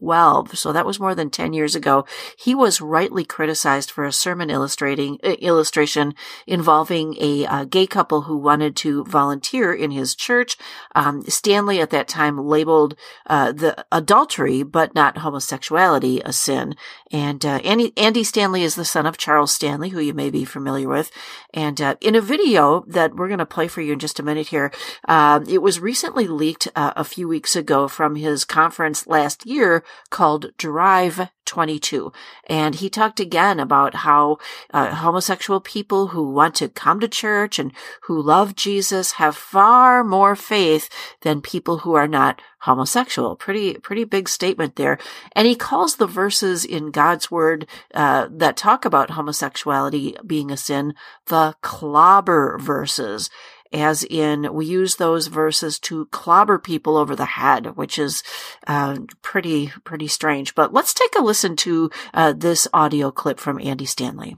2012, 0.08 0.56
so 0.58 0.72
that 0.72 0.86
was 0.86 0.98
more 0.98 1.14
than 1.14 1.30
10 1.30 1.52
years 1.52 1.74
ago, 1.74 2.06
he 2.36 2.54
was 2.54 2.80
rightly 2.80 3.24
criticized 3.24 3.90
for 3.90 4.04
a 4.04 4.12
sermon 4.12 4.48
illustrating, 4.48 5.18
uh, 5.22 5.32
illustration 5.40 6.14
involving 6.46 7.14
a 7.20 7.46
uh, 7.46 7.64
gay 7.64 7.86
couple 7.86 8.22
who 8.22 8.36
wanted 8.36 8.74
to 8.76 9.04
volunteer 9.04 9.72
in 9.72 9.90
his 9.90 10.14
church. 10.14 10.56
Um, 10.94 11.22
Stanley 11.28 11.80
at 11.80 11.90
that 11.90 12.08
time 12.08 12.38
labeled 12.38 12.96
uh, 13.26 13.52
the 13.52 13.84
adultery, 13.92 14.62
but 14.62 14.94
not 14.94 15.18
homosexuality, 15.18 16.22
a 16.24 16.32
sin. 16.32 16.74
And 17.10 17.44
uh, 17.44 17.60
Andy, 17.64 17.92
Andy 17.96 18.24
Stanley 18.24 18.62
is 18.62 18.74
the 18.74 18.84
son 18.84 19.06
of 19.06 19.18
Charles 19.18 19.52
Stanley, 19.52 19.90
who 19.90 20.00
you 20.00 20.14
may 20.14 20.30
be 20.30 20.44
familiar 20.44 20.88
with. 20.88 21.10
And 21.52 21.80
uh, 21.80 21.96
in 22.00 22.14
a 22.14 22.20
video 22.20 22.84
that 22.88 23.14
we're 23.14 23.28
going 23.28 23.38
to 23.38 23.46
play 23.46 23.68
for 23.68 23.82
you 23.82 23.92
in 23.92 23.98
just 23.98 24.18
a 24.18 24.22
minute 24.22 24.48
here, 24.48 24.72
uh, 25.06 25.40
it 25.48 25.60
was 25.60 25.80
recently 25.80 26.26
leaked 26.26 26.68
a 26.74 27.04
few 27.04 27.28
weeks 27.28 27.56
ago 27.56 27.88
from 27.88 28.16
his 28.16 28.44
conference 28.44 29.06
last 29.06 29.44
year 29.44 29.82
called 30.10 30.52
Drive 30.56 31.30
22. 31.48 32.12
And 32.46 32.74
he 32.74 32.90
talked 32.90 33.20
again 33.20 33.58
about 33.58 33.96
how 33.96 34.38
uh, 34.70 34.94
homosexual 34.96 35.60
people 35.60 36.08
who 36.08 36.30
want 36.30 36.54
to 36.56 36.68
come 36.68 37.00
to 37.00 37.08
church 37.08 37.58
and 37.58 37.72
who 38.02 38.20
love 38.20 38.54
Jesus 38.54 39.12
have 39.12 39.36
far 39.36 40.04
more 40.04 40.36
faith 40.36 40.88
than 41.22 41.40
people 41.40 41.78
who 41.78 41.94
are 41.94 42.06
not 42.06 42.42
homosexual. 42.60 43.34
Pretty, 43.34 43.74
pretty 43.74 44.04
big 44.04 44.28
statement 44.28 44.76
there. 44.76 44.98
And 45.32 45.46
he 45.46 45.54
calls 45.54 45.96
the 45.96 46.06
verses 46.06 46.64
in 46.64 46.90
God's 46.90 47.30
word 47.30 47.66
uh, 47.94 48.28
that 48.30 48.56
talk 48.56 48.84
about 48.84 49.10
homosexuality 49.10 50.16
being 50.26 50.50
a 50.50 50.56
sin 50.56 50.94
the 51.26 51.54
clobber 51.62 52.58
verses 52.58 53.30
as 53.72 54.04
in 54.04 54.52
we 54.52 54.66
use 54.66 54.96
those 54.96 55.26
verses 55.26 55.78
to 55.80 56.06
clobber 56.06 56.58
people 56.58 56.96
over 56.96 57.14
the 57.14 57.24
head, 57.24 57.76
which 57.76 57.98
is 57.98 58.22
uh, 58.66 58.98
pretty 59.22 59.72
pretty 59.84 60.08
strange. 60.08 60.54
But 60.54 60.72
let's 60.72 60.94
take 60.94 61.14
a 61.16 61.22
listen 61.22 61.56
to 61.56 61.90
uh, 62.14 62.34
this 62.36 62.68
audio 62.72 63.10
clip 63.10 63.38
from 63.38 63.60
Andy 63.60 63.86
Stanley. 63.86 64.36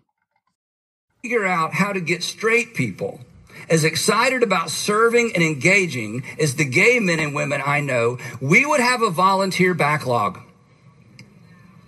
Figure 1.23 1.47
out 1.47 1.75
how 1.75 1.93
to 1.93 2.01
get 2.01 2.23
straight 2.23 2.75
people 2.75 3.21
as 3.69 3.85
excited 3.85 4.43
about 4.43 4.71
serving 4.71 5.33
and 5.35 5.43
engaging 5.43 6.25
as 6.39 6.57
the 6.57 6.65
gay 6.65 6.99
men 6.99 7.21
and 7.21 7.35
women 7.35 7.63
I 7.65 7.81
know, 7.81 8.19
we 8.41 8.65
would 8.65 8.81
have 8.81 9.03
a 9.03 9.11
volunteer 9.11 9.75
backlog. 9.75 10.41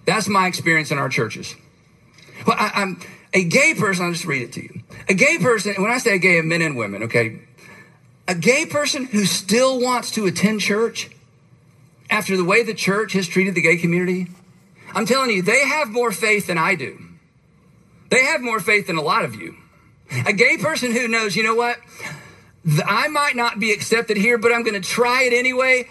That's 0.04 0.28
my 0.28 0.46
experience 0.46 0.90
in 0.90 0.98
our 0.98 1.08
churches. 1.08 1.54
Well, 2.46 2.56
I, 2.58 2.82
am 2.82 3.00
a 3.34 3.44
gay 3.44 3.74
person, 3.74 4.04
I'll 4.04 4.12
just 4.12 4.24
read 4.24 4.42
it 4.42 4.52
to 4.52 4.62
you. 4.62 4.82
A 5.08 5.14
gay 5.14 5.38
person, 5.38 5.74
when 5.80 5.90
I 5.90 5.98
say 5.98 6.18
gay, 6.18 6.40
men 6.42 6.62
and 6.62 6.76
women, 6.76 7.04
okay? 7.04 7.40
A 8.28 8.34
gay 8.34 8.66
person 8.66 9.06
who 9.06 9.24
still 9.24 9.80
wants 9.80 10.10
to 10.12 10.26
attend 10.26 10.60
church 10.60 11.10
after 12.10 12.36
the 12.36 12.44
way 12.44 12.62
the 12.62 12.74
church 12.74 13.14
has 13.14 13.26
treated 13.26 13.54
the 13.54 13.62
gay 13.62 13.76
community, 13.76 14.28
I'm 14.94 15.06
telling 15.06 15.30
you, 15.30 15.42
they 15.42 15.66
have 15.66 15.88
more 15.88 16.12
faith 16.12 16.46
than 16.46 16.58
I 16.58 16.74
do. 16.74 16.98
They 18.10 18.24
have 18.24 18.42
more 18.42 18.60
faith 18.60 18.88
than 18.88 18.96
a 18.96 19.02
lot 19.02 19.24
of 19.24 19.34
you. 19.34 19.56
A 20.26 20.32
gay 20.34 20.58
person 20.58 20.92
who 20.92 21.08
knows, 21.08 21.34
you 21.34 21.42
know 21.42 21.54
what? 21.54 21.78
I 22.84 23.08
might 23.08 23.34
not 23.34 23.58
be 23.58 23.72
accepted 23.72 24.18
here, 24.18 24.36
but 24.36 24.52
I'm 24.52 24.62
going 24.62 24.80
to 24.80 24.86
try 24.86 25.22
it 25.22 25.32
anyway. 25.32 25.88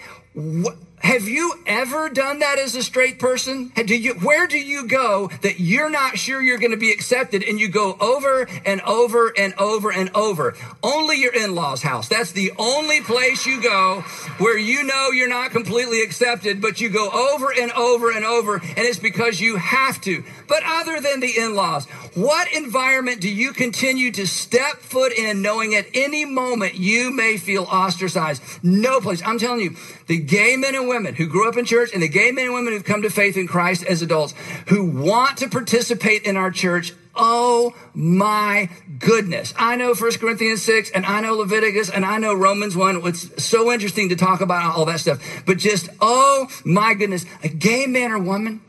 Have 1.03 1.27
you 1.27 1.55
ever 1.65 2.09
done 2.09 2.39
that 2.39 2.59
as 2.59 2.75
a 2.75 2.83
straight 2.83 3.17
person? 3.17 3.69
Do 3.69 3.95
you, 3.95 4.13
where 4.15 4.45
do 4.45 4.57
you 4.57 4.87
go 4.87 5.29
that 5.41 5.59
you're 5.59 5.89
not 5.89 6.19
sure 6.19 6.41
you're 6.41 6.59
going 6.59 6.71
to 6.71 6.77
be 6.77 6.91
accepted 6.91 7.43
and 7.43 7.59
you 7.59 7.69
go 7.69 7.97
over 7.99 8.47
and 8.65 8.81
over 8.81 9.33
and 9.35 9.53
over 9.55 9.91
and 9.91 10.15
over? 10.15 10.55
Only 10.83 11.19
your 11.19 11.33
in-laws 11.33 11.81
house. 11.81 12.07
That's 12.07 12.33
the 12.33 12.51
only 12.57 13.01
place 13.01 13.45
you 13.45 13.61
go 13.63 14.01
where 14.37 14.57
you 14.57 14.83
know 14.83 15.09
you're 15.09 15.27
not 15.27 15.51
completely 15.51 16.03
accepted, 16.03 16.61
but 16.61 16.79
you 16.79 16.89
go 16.89 17.09
over 17.09 17.51
and 17.51 17.71
over 17.71 18.11
and 18.11 18.23
over 18.23 18.55
and 18.55 18.79
it's 18.79 18.99
because 18.99 19.41
you 19.41 19.55
have 19.55 19.99
to. 20.01 20.23
But 20.47 20.61
other 20.65 20.99
than 21.01 21.19
the 21.19 21.35
in-laws, 21.35 21.85
what 22.13 22.51
environment 22.53 23.21
do 23.21 23.29
you 23.29 23.53
continue 23.53 24.11
to 24.11 24.27
step 24.27 24.77
foot 24.77 25.13
in 25.13 25.41
knowing 25.41 25.73
at 25.75 25.87
any 25.93 26.25
moment 26.25 26.75
you 26.75 27.11
may 27.11 27.37
feel 27.37 27.63
ostracized? 27.63 28.43
No 28.63 28.99
place. 28.99 29.21
I'm 29.25 29.39
telling 29.39 29.61
you, 29.61 29.75
the 30.11 30.17
gay 30.17 30.57
men 30.57 30.75
and 30.75 30.89
women 30.89 31.15
who 31.15 31.25
grew 31.25 31.47
up 31.47 31.55
in 31.55 31.63
church 31.63 31.93
and 31.93 32.03
the 32.03 32.07
gay 32.09 32.33
men 32.33 32.43
and 32.43 32.53
women 32.53 32.73
who've 32.73 32.83
come 32.83 33.01
to 33.01 33.09
faith 33.09 33.37
in 33.37 33.47
Christ 33.47 33.85
as 33.85 34.01
adults 34.01 34.33
who 34.67 34.83
want 34.83 35.37
to 35.37 35.47
participate 35.47 36.23
in 36.23 36.35
our 36.35 36.51
church. 36.51 36.91
Oh 37.15 37.73
my 37.93 38.69
goodness. 38.99 39.53
I 39.57 39.77
know 39.77 39.93
1 39.93 40.11
Corinthians 40.17 40.63
6 40.63 40.91
and 40.91 41.05
I 41.05 41.21
know 41.21 41.35
Leviticus 41.35 41.89
and 41.89 42.05
I 42.05 42.17
know 42.17 42.33
Romans 42.33 42.75
1. 42.75 43.07
It's 43.07 43.41
so 43.41 43.71
interesting 43.71 44.09
to 44.09 44.17
talk 44.17 44.41
about 44.41 44.75
all 44.75 44.83
that 44.83 44.99
stuff. 44.99 45.23
But 45.45 45.59
just, 45.59 45.87
oh 46.01 46.49
my 46.65 46.93
goodness, 46.93 47.25
a 47.41 47.47
gay 47.47 47.85
man 47.85 48.11
or 48.11 48.19
woman 48.19 48.59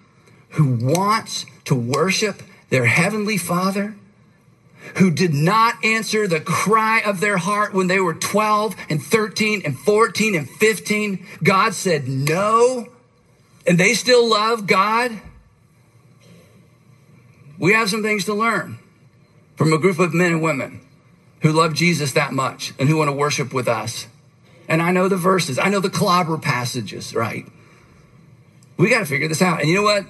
who 0.50 0.76
wants 0.80 1.44
to 1.64 1.74
worship 1.74 2.40
their 2.70 2.84
heavenly 2.84 3.36
father 3.36 3.96
who 4.96 5.10
did 5.10 5.32
not 5.32 5.84
answer 5.84 6.26
the 6.26 6.40
cry 6.40 7.00
of 7.00 7.20
their 7.20 7.36
heart 7.36 7.72
when 7.72 7.86
they 7.86 8.00
were 8.00 8.14
12 8.14 8.76
and 8.88 9.02
13 9.02 9.62
and 9.64 9.78
14 9.78 10.34
and 10.34 10.48
15. 10.48 11.26
God 11.42 11.74
said 11.74 12.08
no, 12.08 12.88
and 13.66 13.78
they 13.78 13.94
still 13.94 14.28
love 14.28 14.66
God. 14.66 15.20
We 17.58 17.72
have 17.74 17.90
some 17.90 18.02
things 18.02 18.24
to 18.24 18.34
learn 18.34 18.78
from 19.56 19.72
a 19.72 19.78
group 19.78 19.98
of 19.98 20.12
men 20.12 20.32
and 20.32 20.42
women 20.42 20.80
who 21.40 21.52
love 21.52 21.74
Jesus 21.74 22.12
that 22.12 22.32
much 22.32 22.72
and 22.78 22.88
who 22.88 22.96
want 22.96 23.08
to 23.08 23.16
worship 23.16 23.52
with 23.52 23.68
us. 23.68 24.06
And 24.68 24.80
I 24.80 24.92
know 24.92 25.08
the 25.08 25.16
verses, 25.16 25.58
I 25.58 25.68
know 25.68 25.80
the 25.80 25.90
clobber 25.90 26.38
passages, 26.38 27.14
right? 27.14 27.46
We 28.76 28.88
got 28.88 29.00
to 29.00 29.04
figure 29.04 29.28
this 29.28 29.42
out. 29.42 29.60
And 29.60 29.68
you 29.68 29.76
know 29.76 29.82
what? 29.82 30.06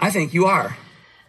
I 0.00 0.10
think 0.10 0.32
you 0.32 0.46
are. 0.46 0.76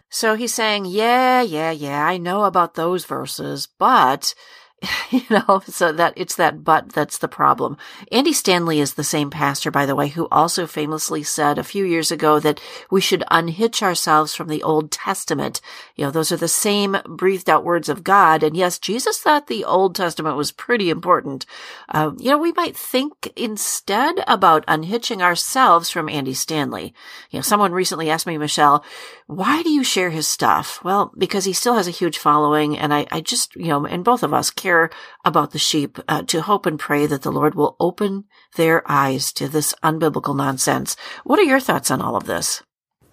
So 0.10 0.36
he's 0.36 0.54
saying, 0.54 0.86
yeah, 0.86 1.42
yeah, 1.42 1.72
yeah, 1.72 2.06
I 2.06 2.18
know 2.18 2.44
about 2.44 2.74
those 2.74 3.06
verses, 3.06 3.68
but 3.78 4.34
you 5.12 5.22
know, 5.30 5.62
so 5.66 5.92
that 5.92 6.14
it's 6.16 6.36
that 6.36 6.64
but 6.64 6.90
that's 6.90 7.18
the 7.18 7.28
problem. 7.28 7.78
Andy 8.12 8.34
Stanley 8.34 8.80
is 8.80 8.94
the 8.94 9.04
same 9.04 9.30
pastor, 9.30 9.72
by 9.72 9.86
the 9.86 9.96
way, 9.96 10.08
who 10.08 10.28
also 10.32 10.66
famously 10.68 11.24
said 11.24 11.58
a 11.58 11.64
few 11.64 11.86
years 11.86 12.12
ago 12.12 12.40
that 12.40 12.62
we 12.90 13.02
should 13.02 13.24
unhitch 13.30 13.82
ourselves 13.84 14.34
from 14.34 14.48
the 14.48 14.64
Old 14.64 14.92
Testament. 14.92 15.62
You 15.96 16.06
know, 16.06 16.12
those 16.12 16.32
are 16.32 16.38
the 16.38 16.48
same 16.48 16.98
breathed 17.06 17.50
out 17.50 17.66
words 17.66 17.90
of 17.90 18.04
God. 18.04 18.44
And 18.44 18.56
yes, 18.56 18.80
Jesus 18.80 19.20
thought 19.20 19.48
the 19.48 19.66
Old 19.66 19.96
Testament 19.96 20.38
was 20.38 20.52
pretty 20.52 20.90
important. 20.90 21.46
Uh, 21.90 22.12
you 22.18 22.32
know, 22.32 22.38
we 22.38 22.54
might 22.54 22.78
think 22.78 23.34
instead 23.36 24.24
about 24.28 24.64
unhitching 24.68 25.22
ourselves 25.22 25.90
from 25.90 26.10
Andy 26.10 26.34
Stanley. 26.34 26.94
You 27.32 27.40
know, 27.40 27.44
someone 27.44 27.72
recently 27.72 28.10
asked 28.10 28.28
me, 28.28 28.38
Michelle, 28.38 28.84
why 29.30 29.62
do 29.62 29.70
you 29.70 29.84
share 29.84 30.10
his 30.10 30.28
stuff? 30.28 30.84
Well, 30.84 31.14
because 31.16 31.46
he 31.46 31.54
still 31.54 31.76
has 31.76 31.88
a 31.88 31.92
huge 31.92 32.18
following 32.18 32.76
and 32.76 32.92
I, 32.92 33.06
I 33.12 33.22
just, 33.22 33.56
you 33.56 33.68
know, 33.68 33.86
and 33.86 34.04
both 34.04 34.24
of 34.24 34.34
us 34.34 34.50
care 34.50 34.90
about 35.24 35.52
the 35.52 35.60
sheep, 35.60 36.00
uh, 36.08 36.24
to 36.24 36.42
hope 36.42 36.66
and 36.66 36.80
pray 36.80 37.06
that 37.06 37.22
the 37.22 37.32
Lord 37.32 37.54
will 37.54 37.76
open 37.80 38.24
their 38.56 38.82
eyes 38.90 39.32
to 39.34 39.48
this 39.48 39.76
unbiblical 39.84 40.36
nonsense. 40.36 40.98
What 41.26 41.38
are 41.38 41.44
your 41.44 41.60
thoughts 41.60 41.92
on 41.92 42.02
all 42.02 42.16
of 42.16 42.26
this? 42.26 42.64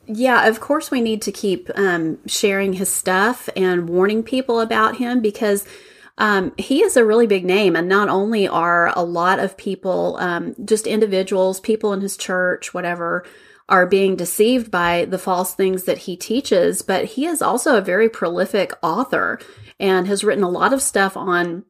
Yeah, 0.06 0.46
of 0.46 0.58
course 0.58 0.90
we 0.90 1.02
need 1.02 1.20
to 1.20 1.32
keep 1.32 1.68
um, 1.76 2.16
sharing 2.26 2.72
his 2.72 2.88
stuff 2.88 3.50
and 3.54 3.86
warning 3.86 4.22
people 4.22 4.60
about 4.60 4.96
him 4.96 5.20
because 5.20 5.66
um, 6.16 6.54
he 6.56 6.82
is 6.82 6.96
a 6.96 7.04
really 7.04 7.26
big 7.26 7.44
name. 7.44 7.76
And 7.76 7.90
not 7.90 8.08
only 8.08 8.48
are 8.48 8.90
a 8.96 9.04
lot 9.04 9.38
of 9.38 9.58
people, 9.58 10.16
um, 10.18 10.54
just 10.64 10.86
individuals, 10.86 11.60
people 11.60 11.92
in 11.92 12.00
his 12.00 12.16
church, 12.16 12.72
whatever, 12.72 13.26
are 13.68 13.86
being 13.86 14.16
deceived 14.16 14.70
by 14.70 15.04
the 15.06 15.18
false 15.18 15.54
things 15.54 15.84
that 15.84 15.98
he 15.98 16.16
teaches, 16.16 16.82
but 16.82 17.04
he 17.04 17.26
is 17.26 17.42
also 17.42 17.76
a 17.76 17.82
very 17.82 18.08
prolific 18.08 18.72
author 18.82 19.40
and 19.80 20.06
has 20.06 20.22
written 20.22 20.44
a 20.44 20.50
lot 20.50 20.72
of 20.72 20.80
stuff 20.80 21.16
on 21.16 21.64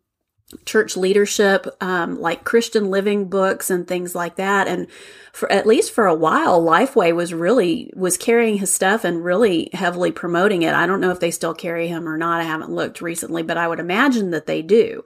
church 0.64 0.96
leadership, 0.96 1.66
um, 1.80 2.20
like 2.20 2.44
Christian 2.44 2.90
living 2.90 3.28
books 3.28 3.68
and 3.68 3.86
things 3.86 4.14
like 4.14 4.36
that. 4.36 4.68
And 4.68 4.86
for 5.32 5.50
at 5.50 5.66
least 5.66 5.92
for 5.92 6.06
a 6.06 6.14
while, 6.14 6.62
Lifeway 6.62 7.14
was 7.14 7.34
really 7.34 7.90
was 7.96 8.16
carrying 8.16 8.58
his 8.58 8.72
stuff 8.72 9.04
and 9.04 9.24
really 9.24 9.70
heavily 9.72 10.12
promoting 10.12 10.62
it. 10.62 10.74
I 10.74 10.86
don't 10.86 11.00
know 11.00 11.10
if 11.10 11.18
they 11.18 11.32
still 11.32 11.54
carry 11.54 11.88
him 11.88 12.08
or 12.08 12.16
not. 12.16 12.40
I 12.40 12.44
haven't 12.44 12.70
looked 12.70 13.00
recently, 13.00 13.42
but 13.42 13.56
I 13.56 13.66
would 13.66 13.80
imagine 13.80 14.30
that 14.30 14.46
they 14.46 14.62
do. 14.62 15.02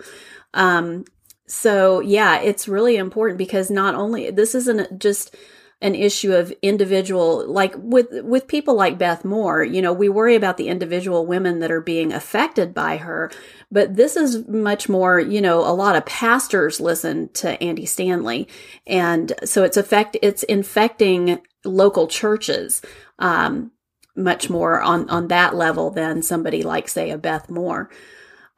Um, 0.53 1.05
so 1.47 2.01
yeah, 2.01 2.41
it's 2.41 2.69
really 2.69 2.97
important 2.97 3.39
because 3.39 3.71
not 3.71 3.95
only 3.95 4.31
this 4.31 4.55
isn't 4.55 5.01
just 5.01 5.35
an 5.83 5.95
issue 5.95 6.35
of 6.35 6.53
individual 6.61 7.47
like 7.51 7.75
with 7.77 8.09
with 8.23 8.47
people 8.47 8.75
like 8.75 8.99
Beth 8.99 9.25
Moore, 9.25 9.65
you 9.65 9.81
know, 9.81 9.93
we 9.93 10.09
worry 10.09 10.35
about 10.35 10.59
the 10.59 10.69
individual 10.69 11.25
women 11.27 11.61
that 11.61 11.71
are 11.71 11.81
being 11.81 12.13
affected 12.13 12.75
by 12.75 12.99
her, 12.99 13.31
but 13.71 13.97
this 13.97 14.15
is 14.15 14.47
much 14.47 14.89
more, 14.89 15.19
you 15.19 15.41
know, 15.41 15.61
a 15.61 15.73
lot 15.73 15.97
of 15.97 16.05
pastors 16.05 16.81
listen 16.81 17.31
to 17.35 17.63
Andy 17.63 17.87
Stanley 17.87 18.47
and 18.87 19.33
so 19.45 19.65
it's 19.65 19.79
affect 19.79 20.19
it's 20.21 20.43
infecting 20.45 21.41
local 21.65 22.07
churches 22.07 22.83
um 23.19 23.71
much 24.17 24.51
more 24.51 24.83
on 24.83 25.09
on 25.09 25.29
that 25.29 25.55
level 25.55 25.91
than 25.91 26.23
somebody 26.23 26.63
like 26.63 26.89
say 26.89 27.11
a 27.11 27.17
Beth 27.17 27.49
Moore. 27.49 27.89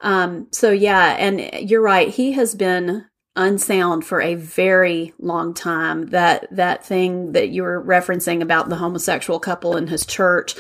Um 0.01 0.49
so 0.51 0.73
yeah, 0.73 1.15
and 1.19 1.71
you're 1.71 1.83
right, 1.83 2.09
he 2.09 2.33
has 2.33 2.57
been 2.57 3.05
unsound 3.37 4.05
for 4.05 4.21
a 4.21 4.35
very 4.35 5.13
long 5.19 5.55
time. 5.55 6.07
That 6.07 6.49
that 6.51 6.85
thing 6.85 7.33
that 7.33 7.49
you 7.49 7.63
were 7.63 7.83
referencing 7.83 8.43
about 8.43 8.69
the 8.69 8.77
homosexual 8.77 9.41
couple 9.41 9.77
in 9.77 9.87
his 9.87 10.05
church, 10.05 10.55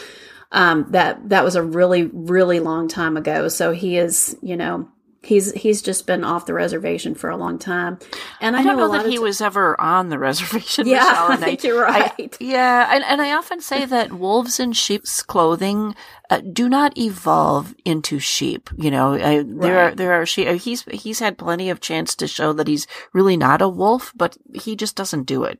um, 0.50 0.86
that 0.90 1.28
that 1.28 1.44
was 1.44 1.56
a 1.56 1.62
really 1.62 2.04
really 2.04 2.60
long 2.60 2.88
time 2.88 3.16
ago. 3.16 3.48
So 3.48 3.72
he 3.72 3.96
is, 3.96 4.36
you 4.42 4.56
know, 4.56 4.88
he's 5.22 5.52
he's 5.52 5.82
just 5.82 6.06
been 6.06 6.24
off 6.24 6.46
the 6.46 6.54
reservation 6.54 7.14
for 7.14 7.30
a 7.30 7.36
long 7.36 7.58
time. 7.58 7.98
And 8.40 8.56
I, 8.56 8.60
I 8.60 8.62
don't 8.62 8.76
know, 8.76 8.88
know 8.88 8.92
that 8.98 9.06
he 9.06 9.12
t- 9.12 9.18
was 9.18 9.40
ever 9.40 9.80
on 9.80 10.08
the 10.08 10.18
reservation. 10.28 10.86
Yeah, 10.86 10.98
Michelle, 10.98 11.32
I 11.32 11.36
think 11.36 11.60
I, 11.64 11.68
you're 11.68 11.82
right. 11.82 12.12
I, 12.18 12.30
yeah, 12.40 12.94
and, 12.94 13.04
and 13.04 13.22
I 13.22 13.32
often 13.32 13.60
say 13.60 13.84
that 13.86 14.12
wolves 14.12 14.58
in 14.58 14.72
sheep's 14.72 15.22
clothing 15.22 15.94
uh, 16.30 16.40
do 16.40 16.68
not 16.68 16.96
evolve 16.98 17.74
into 17.84 18.18
sheep. 18.18 18.70
You 18.76 18.90
know, 18.90 19.14
uh, 19.14 19.44
there 19.46 19.76
right. 19.76 19.92
are 19.92 19.94
there 19.94 20.12
are 20.12 20.26
sheep. 20.26 20.48
Uh, 20.48 20.54
he's 20.54 20.82
he's 20.84 21.20
had 21.20 21.38
plenty 21.38 21.70
of 21.70 21.80
chance 21.80 22.14
to 22.16 22.26
show 22.26 22.52
that 22.52 22.68
he's 22.68 22.86
really 23.12 23.36
not 23.36 23.62
a 23.62 23.68
wolf, 23.68 24.12
but 24.16 24.36
he 24.54 24.76
just 24.76 24.96
doesn't 24.96 25.24
do 25.24 25.44
it. 25.44 25.58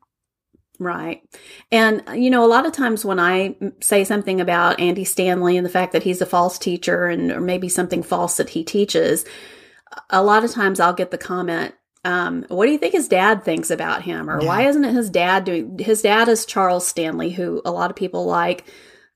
Right. 0.78 1.22
And, 1.70 2.02
you 2.14 2.30
know, 2.30 2.44
a 2.44 2.48
lot 2.48 2.66
of 2.66 2.72
times 2.72 3.04
when 3.04 3.20
I 3.20 3.56
say 3.80 4.04
something 4.04 4.40
about 4.40 4.80
Andy 4.80 5.04
Stanley 5.04 5.56
and 5.56 5.64
the 5.64 5.70
fact 5.70 5.92
that 5.92 6.02
he's 6.02 6.20
a 6.20 6.26
false 6.26 6.58
teacher 6.58 7.06
and 7.06 7.30
or 7.30 7.40
maybe 7.40 7.68
something 7.68 8.02
false 8.02 8.36
that 8.38 8.50
he 8.50 8.64
teaches, 8.64 9.24
a 10.10 10.22
lot 10.22 10.44
of 10.44 10.50
times 10.50 10.80
I'll 10.80 10.92
get 10.92 11.10
the 11.10 11.18
comment, 11.18 11.74
um, 12.04 12.44
what 12.48 12.66
do 12.66 12.72
you 12.72 12.78
think 12.78 12.94
his 12.94 13.06
dad 13.06 13.44
thinks 13.44 13.70
about 13.70 14.02
him? 14.02 14.28
Or 14.28 14.40
yeah. 14.40 14.46
why 14.46 14.62
isn't 14.62 14.84
it 14.84 14.94
his 14.94 15.10
dad 15.10 15.44
doing, 15.44 15.78
his 15.78 16.02
dad 16.02 16.28
is 16.28 16.46
Charles 16.46 16.88
Stanley, 16.88 17.30
who 17.30 17.62
a 17.64 17.70
lot 17.70 17.90
of 17.90 17.96
people 17.96 18.24
like. 18.24 18.64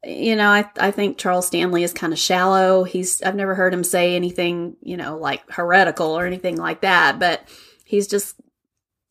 You 0.05 0.37
know, 0.37 0.51
I, 0.51 0.71
I 0.79 0.93
think 0.93 1.19
Charles 1.19 1.49
Stanley 1.49 1.83
is 1.83 1.93
kind 1.93 2.13
of 2.13 2.19
shallow. 2.19 2.85
He's, 2.85 3.23
I've 3.23 3.35
never 3.35 3.57
heard 3.57 3.75
him 3.75 3.83
say 3.83 4.15
anything, 4.15 4.77
you 4.81 4.97
know, 4.97 5.17
like 5.17 5.51
heretical 5.51 6.17
or 6.17 6.27
anything 6.27 6.57
like 6.57 6.83
that, 6.83 7.19
but 7.19 7.41
he's 7.85 8.07
just 8.07 8.37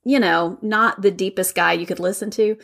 you 0.05 0.19
know, 0.19 0.57
not 0.61 1.01
the 1.01 1.11
deepest 1.11 1.55
guy 1.55 1.73
you 1.73 1.85
could 1.85 1.99
listen 1.99 2.29
to. 2.31 2.57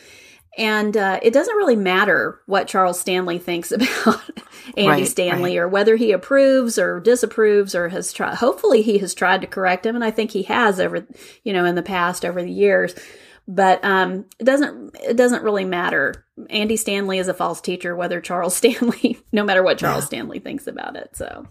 And 0.56 0.96
uh, 0.96 1.18
it 1.22 1.32
doesn't 1.32 1.56
really 1.56 1.76
matter 1.76 2.40
what 2.46 2.68
Charles 2.68 3.00
Stanley 3.00 3.38
thinks 3.38 3.72
about 3.72 4.20
Andy 4.76 4.88
right, 4.88 5.08
Stanley 5.08 5.58
right. 5.58 5.64
or 5.64 5.68
whether 5.68 5.96
he 5.96 6.12
approves 6.12 6.78
or 6.78 7.00
disapproves 7.00 7.74
or 7.74 7.88
has 7.88 8.12
tried. 8.12 8.36
Hopefully, 8.36 8.82
he 8.82 8.98
has 8.98 9.14
tried 9.14 9.40
to 9.40 9.46
correct 9.46 9.86
him, 9.86 9.94
and 9.94 10.04
I 10.04 10.10
think 10.10 10.30
he 10.30 10.42
has 10.44 10.78
over, 10.78 11.06
you 11.42 11.52
know, 11.52 11.64
in 11.64 11.74
the 11.74 11.82
past 11.82 12.24
over 12.24 12.42
the 12.42 12.50
years. 12.50 12.94
But 13.48 13.84
um, 13.84 14.26
it 14.38 14.44
doesn't 14.44 14.96
it 15.02 15.16
doesn't 15.16 15.42
really 15.42 15.64
matter. 15.64 16.24
Andy 16.48 16.76
Stanley 16.76 17.18
is 17.18 17.28
a 17.28 17.34
false 17.34 17.60
teacher, 17.60 17.94
whether 17.94 18.20
Charles 18.20 18.56
Stanley, 18.56 19.18
no 19.32 19.44
matter 19.44 19.62
what 19.62 19.78
Charles 19.78 20.04
yeah. 20.04 20.06
Stanley 20.06 20.38
thinks 20.38 20.66
about 20.66 20.96
it. 20.96 21.16
So, 21.16 21.46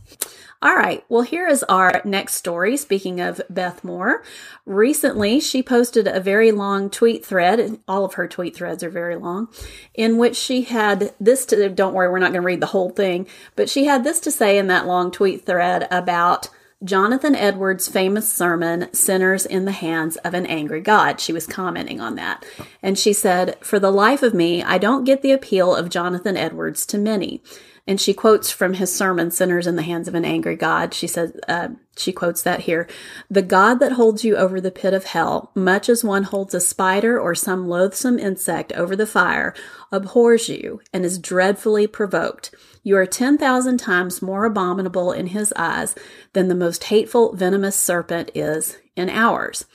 all 0.61 0.75
right. 0.75 1.03
Well, 1.09 1.21
here 1.21 1.47
is 1.47 1.63
our 1.63 2.01
next 2.05 2.35
story. 2.35 2.77
Speaking 2.77 3.19
of 3.19 3.41
Beth 3.49 3.83
Moore, 3.83 4.23
recently 4.65 5.39
she 5.39 5.61
posted 5.61 6.07
a 6.07 6.19
very 6.19 6.51
long 6.51 6.89
tweet 6.89 7.25
thread. 7.25 7.79
All 7.87 8.05
of 8.05 8.13
her 8.13 8.27
tweet 8.27 8.55
threads 8.55 8.83
are 8.83 8.89
very 8.89 9.17
long, 9.17 9.49
in 9.93 10.17
which 10.17 10.35
she 10.35 10.63
had 10.63 11.13
this 11.19 11.45
to, 11.47 11.69
don't 11.69 11.93
worry, 11.93 12.09
we're 12.09 12.19
not 12.19 12.31
going 12.31 12.41
to 12.41 12.47
read 12.47 12.61
the 12.61 12.67
whole 12.67 12.89
thing, 12.89 13.27
but 13.55 13.69
she 13.69 13.85
had 13.85 14.03
this 14.03 14.19
to 14.21 14.31
say 14.31 14.57
in 14.57 14.67
that 14.67 14.87
long 14.87 15.11
tweet 15.11 15.45
thread 15.45 15.87
about 15.91 16.49
Jonathan 16.83 17.35
Edwards' 17.35 17.87
famous 17.87 18.31
sermon, 18.31 18.91
Sinners 18.91 19.45
in 19.45 19.65
the 19.65 19.71
Hands 19.71 20.15
of 20.17 20.33
an 20.33 20.47
Angry 20.47 20.81
God. 20.81 21.19
She 21.19 21.31
was 21.31 21.45
commenting 21.45 22.01
on 22.01 22.15
that. 22.15 22.43
And 22.81 22.97
she 22.97 23.13
said, 23.13 23.57
For 23.61 23.79
the 23.79 23.91
life 23.91 24.23
of 24.23 24.33
me, 24.33 24.63
I 24.63 24.77
don't 24.79 25.03
get 25.03 25.21
the 25.21 25.31
appeal 25.31 25.75
of 25.75 25.89
Jonathan 25.89 26.35
Edwards 26.35 26.85
to 26.87 26.97
many. 26.97 27.43
And 27.87 27.99
she 27.99 28.13
quotes 28.13 28.51
from 28.51 28.75
his 28.75 28.93
sermon, 28.93 29.31
Sinners 29.31 29.67
in 29.67 29.75
the 29.75 29.81
Hands 29.81 30.07
of 30.07 30.15
an 30.15 30.25
Angry 30.25 30.55
God. 30.55 30.93
She 30.93 31.07
says, 31.07 31.33
uh, 31.47 31.69
she 31.97 32.11
quotes 32.11 32.41
that 32.43 32.61
here. 32.61 32.87
The 33.29 33.41
God 33.41 33.79
that 33.79 33.93
holds 33.93 34.23
you 34.23 34.37
over 34.37 34.61
the 34.61 34.71
pit 34.71 34.93
of 34.93 35.05
hell, 35.05 35.51
much 35.55 35.89
as 35.89 36.03
one 36.03 36.23
holds 36.23 36.53
a 36.53 36.59
spider 36.59 37.19
or 37.19 37.35
some 37.35 37.67
loathsome 37.67 38.17
insect 38.17 38.71
over 38.73 38.95
the 38.95 39.07
fire, 39.07 39.53
abhors 39.91 40.47
you 40.47 40.81
and 40.93 41.03
is 41.03 41.19
dreadfully 41.19 41.87
provoked. 41.87 42.53
You 42.83 42.97
are 42.97 43.05
10,000 43.05 43.77
times 43.77 44.21
more 44.21 44.45
abominable 44.45 45.11
in 45.11 45.27
his 45.27 45.53
eyes 45.55 45.93
than 46.33 46.47
the 46.47 46.55
most 46.55 46.85
hateful, 46.85 47.35
venomous 47.35 47.75
serpent 47.75 48.31
is 48.33 48.77
in 48.95 49.09
ours. 49.09 49.65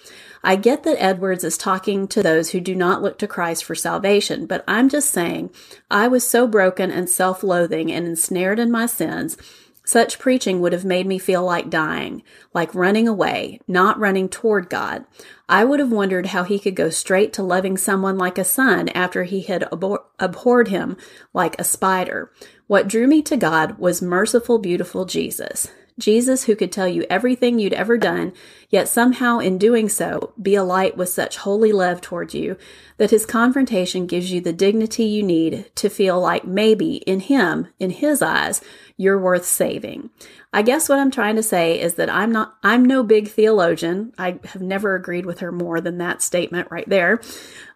I 0.42 0.56
get 0.56 0.82
that 0.84 1.02
Edwards 1.02 1.44
is 1.44 1.56
talking 1.56 2.08
to 2.08 2.22
those 2.22 2.50
who 2.50 2.60
do 2.60 2.74
not 2.74 3.02
look 3.02 3.18
to 3.18 3.26
Christ 3.26 3.64
for 3.64 3.74
salvation, 3.74 4.46
but 4.46 4.64
I'm 4.66 4.88
just 4.88 5.10
saying 5.10 5.50
I 5.90 6.08
was 6.08 6.28
so 6.28 6.46
broken 6.46 6.90
and 6.90 7.08
self 7.08 7.42
loathing 7.42 7.92
and 7.92 8.06
ensnared 8.06 8.58
in 8.58 8.70
my 8.70 8.86
sins. 8.86 9.36
Such 9.84 10.18
preaching 10.18 10.60
would 10.60 10.72
have 10.72 10.84
made 10.84 11.06
me 11.06 11.16
feel 11.16 11.44
like 11.44 11.70
dying, 11.70 12.24
like 12.52 12.74
running 12.74 13.06
away, 13.06 13.60
not 13.68 14.00
running 14.00 14.28
toward 14.28 14.68
God. 14.68 15.04
I 15.48 15.64
would 15.64 15.78
have 15.78 15.92
wondered 15.92 16.26
how 16.26 16.42
he 16.42 16.58
could 16.58 16.74
go 16.74 16.90
straight 16.90 17.32
to 17.34 17.42
loving 17.44 17.76
someone 17.76 18.18
like 18.18 18.36
a 18.36 18.42
son 18.42 18.88
after 18.88 19.22
he 19.22 19.42
had 19.42 19.62
abhor- 19.72 20.04
abhorred 20.18 20.68
him 20.68 20.96
like 21.32 21.60
a 21.60 21.64
spider. 21.64 22.32
What 22.68 22.88
drew 22.88 23.06
me 23.06 23.22
to 23.22 23.36
God 23.36 23.78
was 23.78 24.02
merciful, 24.02 24.58
beautiful 24.58 25.04
Jesus. 25.04 25.68
Jesus, 25.98 26.44
who 26.44 26.54
could 26.54 26.70
tell 26.70 26.86
you 26.86 27.06
everything 27.08 27.58
you'd 27.58 27.72
ever 27.72 27.96
done, 27.96 28.34
yet 28.68 28.86
somehow 28.86 29.38
in 29.38 29.56
doing 29.56 29.88
so 29.88 30.34
be 30.40 30.54
a 30.54 30.62
light 30.62 30.96
with 30.96 31.08
such 31.08 31.38
holy 31.38 31.72
love 31.72 32.02
towards 32.02 32.34
you 32.34 32.58
that 32.98 33.10
his 33.10 33.24
confrontation 33.24 34.06
gives 34.06 34.30
you 34.30 34.40
the 34.40 34.52
dignity 34.52 35.04
you 35.04 35.22
need 35.22 35.70
to 35.76 35.88
feel 35.88 36.20
like 36.20 36.44
maybe 36.44 36.96
in 36.96 37.20
him, 37.20 37.68
in 37.78 37.90
his 37.90 38.20
eyes, 38.20 38.60
you're 38.98 39.18
worth 39.18 39.46
saving. 39.46 40.10
I 40.52 40.62
guess 40.62 40.88
what 40.88 40.98
I'm 40.98 41.10
trying 41.10 41.36
to 41.36 41.42
say 41.42 41.80
is 41.80 41.94
that 41.94 42.10
I'm 42.10 42.32
not, 42.32 42.56
I'm 42.62 42.84
no 42.84 43.02
big 43.02 43.28
theologian. 43.28 44.12
I 44.18 44.38
have 44.44 44.62
never 44.62 44.94
agreed 44.94 45.26
with 45.26 45.40
her 45.40 45.52
more 45.52 45.80
than 45.80 45.98
that 45.98 46.22
statement 46.22 46.70
right 46.70 46.88
there. 46.88 47.20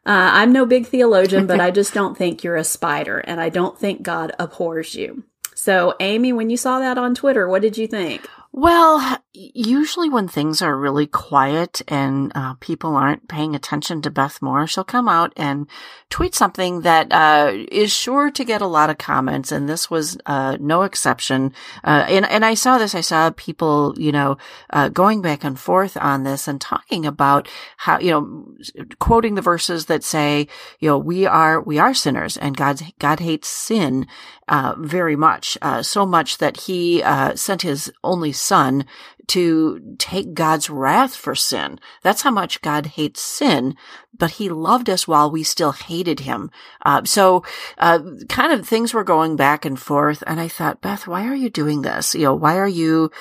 Uh, 0.07 0.33
I'm 0.33 0.53
no 0.53 0.65
big 0.65 0.87
theologian, 0.87 1.47
but 1.47 1.61
I 1.61 1.71
just 1.81 1.95
don't 1.95 2.17
think 2.17 2.43
you're 2.43 2.57
a 2.57 2.65
spider 2.65 3.19
and 3.19 3.41
I 3.41 3.49
don't 3.49 3.79
think 3.79 4.03
God 4.03 4.33
abhors 4.39 4.95
you. 4.95 5.25
So, 5.61 5.95
Amy, 6.01 6.33
when 6.33 6.49
you 6.49 6.57
saw 6.57 6.79
that 6.79 6.97
on 6.97 7.15
Twitter, 7.15 7.47
what 7.47 7.61
did 7.61 7.77
you 7.77 7.87
think? 7.87 8.27
Well, 8.51 9.19
usually 9.33 10.09
when 10.09 10.27
things 10.27 10.61
are 10.61 10.77
really 10.77 11.07
quiet 11.07 11.83
and 11.87 12.33
uh, 12.35 12.55
people 12.55 12.97
aren't 12.97 13.29
paying 13.29 13.55
attention 13.55 14.03
to 14.03 14.11
Beth 14.11 14.43
Moore, 14.43 14.67
she'll 14.67 14.83
come 14.83 15.09
out 15.09 15.33
and 15.37 15.69
tweet 16.09 16.35
something 16.35 16.81
that 16.81 17.13
uh, 17.13 17.53
is 17.71 17.93
sure 17.93 18.31
to 18.33 18.45
get 18.45 18.61
a 18.61 18.67
lot 18.67 18.91
of 18.91 18.99
comments, 18.99 19.53
and 19.53 19.69
this 19.69 19.89
was 19.89 20.19
uh, 20.27 20.57
no 20.61 20.83
exception. 20.83 21.53
Uh, 21.85 22.07
and 22.09 22.27
and 22.27 22.45
I 22.45 22.55
saw 22.55 22.79
this. 22.79 22.95
I 22.95 23.03
saw 23.03 23.31
people, 23.31 23.95
you 23.97 24.11
know, 24.11 24.37
uh, 24.71 24.89
going 24.89 25.23
back 25.23 25.45
and 25.45 25.59
forth 25.59 25.97
on 25.97 26.25
this 26.25 26.49
and 26.49 26.61
talking 26.61 27.07
about 27.07 27.49
how, 27.77 28.01
you 28.01 28.11
know, 28.11 28.55
quoting 28.99 29.37
the 29.37 29.43
verses 29.43 29.87
that 29.87 30.03
say, 30.03 30.49
you 30.81 30.89
know, 30.89 30.99
we 30.99 31.25
are 31.25 31.61
we 31.61 31.79
are 31.79 31.95
sinners, 31.95 32.37
and 32.37 32.57
God's 32.57 32.83
God 32.99 33.21
hates 33.21 33.49
sin 33.49 34.09
uh, 34.49 34.75
very 34.77 35.15
much, 35.15 35.57
so 35.83 36.05
much 36.05 36.39
that 36.39 36.63
He 36.63 37.01
sent 37.37 37.63
His 37.63 37.93
only 38.03 38.33
Son 38.33 38.85
to 39.31 39.95
take 39.97 40.35
God's 40.35 40.69
wrath 40.69 41.15
for 41.15 41.37
sin. 41.37 41.79
That's 42.03 42.23
how 42.23 42.33
much 42.33 42.63
God 42.63 42.87
hates 42.87 43.21
sin, 43.21 43.77
but 44.17 44.33
he 44.33 44.49
loved 44.49 44.91
us 44.91 45.07
while 45.07 45.31
we 45.31 45.45
still 45.45 45.71
hated 45.71 46.21
him. 46.21 46.51
Uh, 46.85 47.05
so, 47.05 47.45
uh, 47.79 48.01
kind 48.29 48.53
of 48.53 48.67
things 48.67 48.93
were 48.93 49.05
going 49.05 49.37
back 49.37 49.65
and 49.65 49.79
forth. 49.79 50.25
And 50.27 50.41
I 50.41 50.49
thought, 50.49 50.81
Beth, 50.81 51.07
why 51.07 51.29
are 51.29 51.35
you 51.35 51.49
doing 51.49 51.83
this? 51.83 52.15
You 52.15 52.23
know, 52.23 52.35
why 52.35 52.59
are 52.59 52.69
you, 52.69 53.13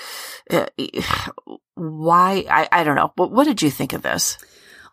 uh, 0.49 0.65
why? 1.75 2.45
I, 2.49 2.67
I 2.71 2.83
don't 2.83 2.95
know. 2.95 3.13
What, 3.15 3.31
what 3.31 3.43
did 3.43 3.61
you 3.61 3.69
think 3.69 3.93
of 3.93 4.01
this? 4.01 4.39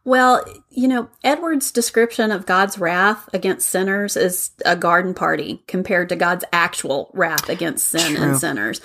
Well, 0.04 0.44
you 0.70 0.86
know, 0.86 1.08
Edwards' 1.24 1.72
description 1.72 2.30
of 2.30 2.46
God's 2.46 2.78
wrath 2.78 3.28
against 3.32 3.68
sinners 3.68 4.16
is 4.16 4.50
a 4.64 4.76
garden 4.76 5.14
party 5.14 5.64
compared 5.66 6.10
to 6.10 6.16
God's 6.16 6.44
actual 6.52 7.10
wrath 7.12 7.48
against 7.48 7.88
sin 7.88 8.14
True. 8.14 8.24
and 8.24 8.38
sinners. 8.38 8.80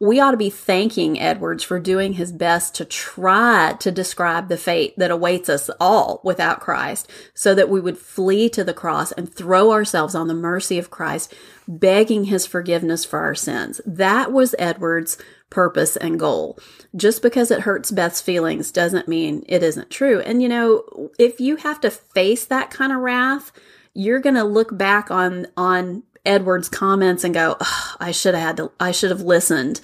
We 0.00 0.20
ought 0.20 0.32
to 0.32 0.36
be 0.36 0.50
thanking 0.50 1.20
Edwards 1.20 1.62
for 1.62 1.78
doing 1.78 2.14
his 2.14 2.32
best 2.32 2.74
to 2.76 2.84
try 2.84 3.76
to 3.80 3.90
describe 3.92 4.48
the 4.48 4.56
fate 4.56 4.94
that 4.98 5.10
awaits 5.10 5.48
us 5.48 5.70
all 5.80 6.20
without 6.24 6.60
Christ 6.60 7.10
so 7.32 7.54
that 7.54 7.68
we 7.68 7.80
would 7.80 7.98
flee 7.98 8.48
to 8.50 8.64
the 8.64 8.74
cross 8.74 9.12
and 9.12 9.32
throw 9.32 9.70
ourselves 9.70 10.14
on 10.14 10.28
the 10.28 10.34
mercy 10.34 10.78
of 10.78 10.90
Christ, 10.90 11.32
begging 11.68 12.24
his 12.24 12.46
forgiveness 12.46 13.04
for 13.04 13.20
our 13.20 13.34
sins. 13.34 13.80
That 13.86 14.32
was 14.32 14.54
Edwards' 14.58 15.16
purpose 15.50 15.96
and 15.96 16.18
goal. 16.18 16.58
Just 16.96 17.22
because 17.22 17.50
it 17.50 17.60
hurts 17.60 17.92
Beth's 17.92 18.20
feelings 18.20 18.72
doesn't 18.72 19.08
mean 19.08 19.44
it 19.48 19.62
isn't 19.62 19.90
true. 19.90 20.20
And 20.20 20.42
you 20.42 20.48
know, 20.48 21.10
if 21.18 21.40
you 21.40 21.56
have 21.56 21.80
to 21.82 21.90
face 21.90 22.44
that 22.46 22.70
kind 22.70 22.92
of 22.92 22.98
wrath, 22.98 23.52
you're 23.94 24.20
going 24.20 24.34
to 24.34 24.44
look 24.44 24.76
back 24.76 25.10
on 25.10 25.46
on 25.56 26.02
Edwards' 26.24 26.68
comments 26.68 27.24
and 27.24 27.34
go, 27.34 27.56
"I 28.00 28.10
should 28.10 28.34
have 28.34 28.42
had 28.42 28.56
to 28.58 28.72
I 28.80 28.92
should 28.92 29.10
have 29.10 29.22
listened. 29.22 29.80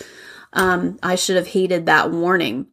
Um, 0.53 0.98
I 1.03 1.14
should 1.14 1.37
have 1.37 1.48
heeded 1.48 1.87
that 1.87 2.11
warning." 2.11 2.66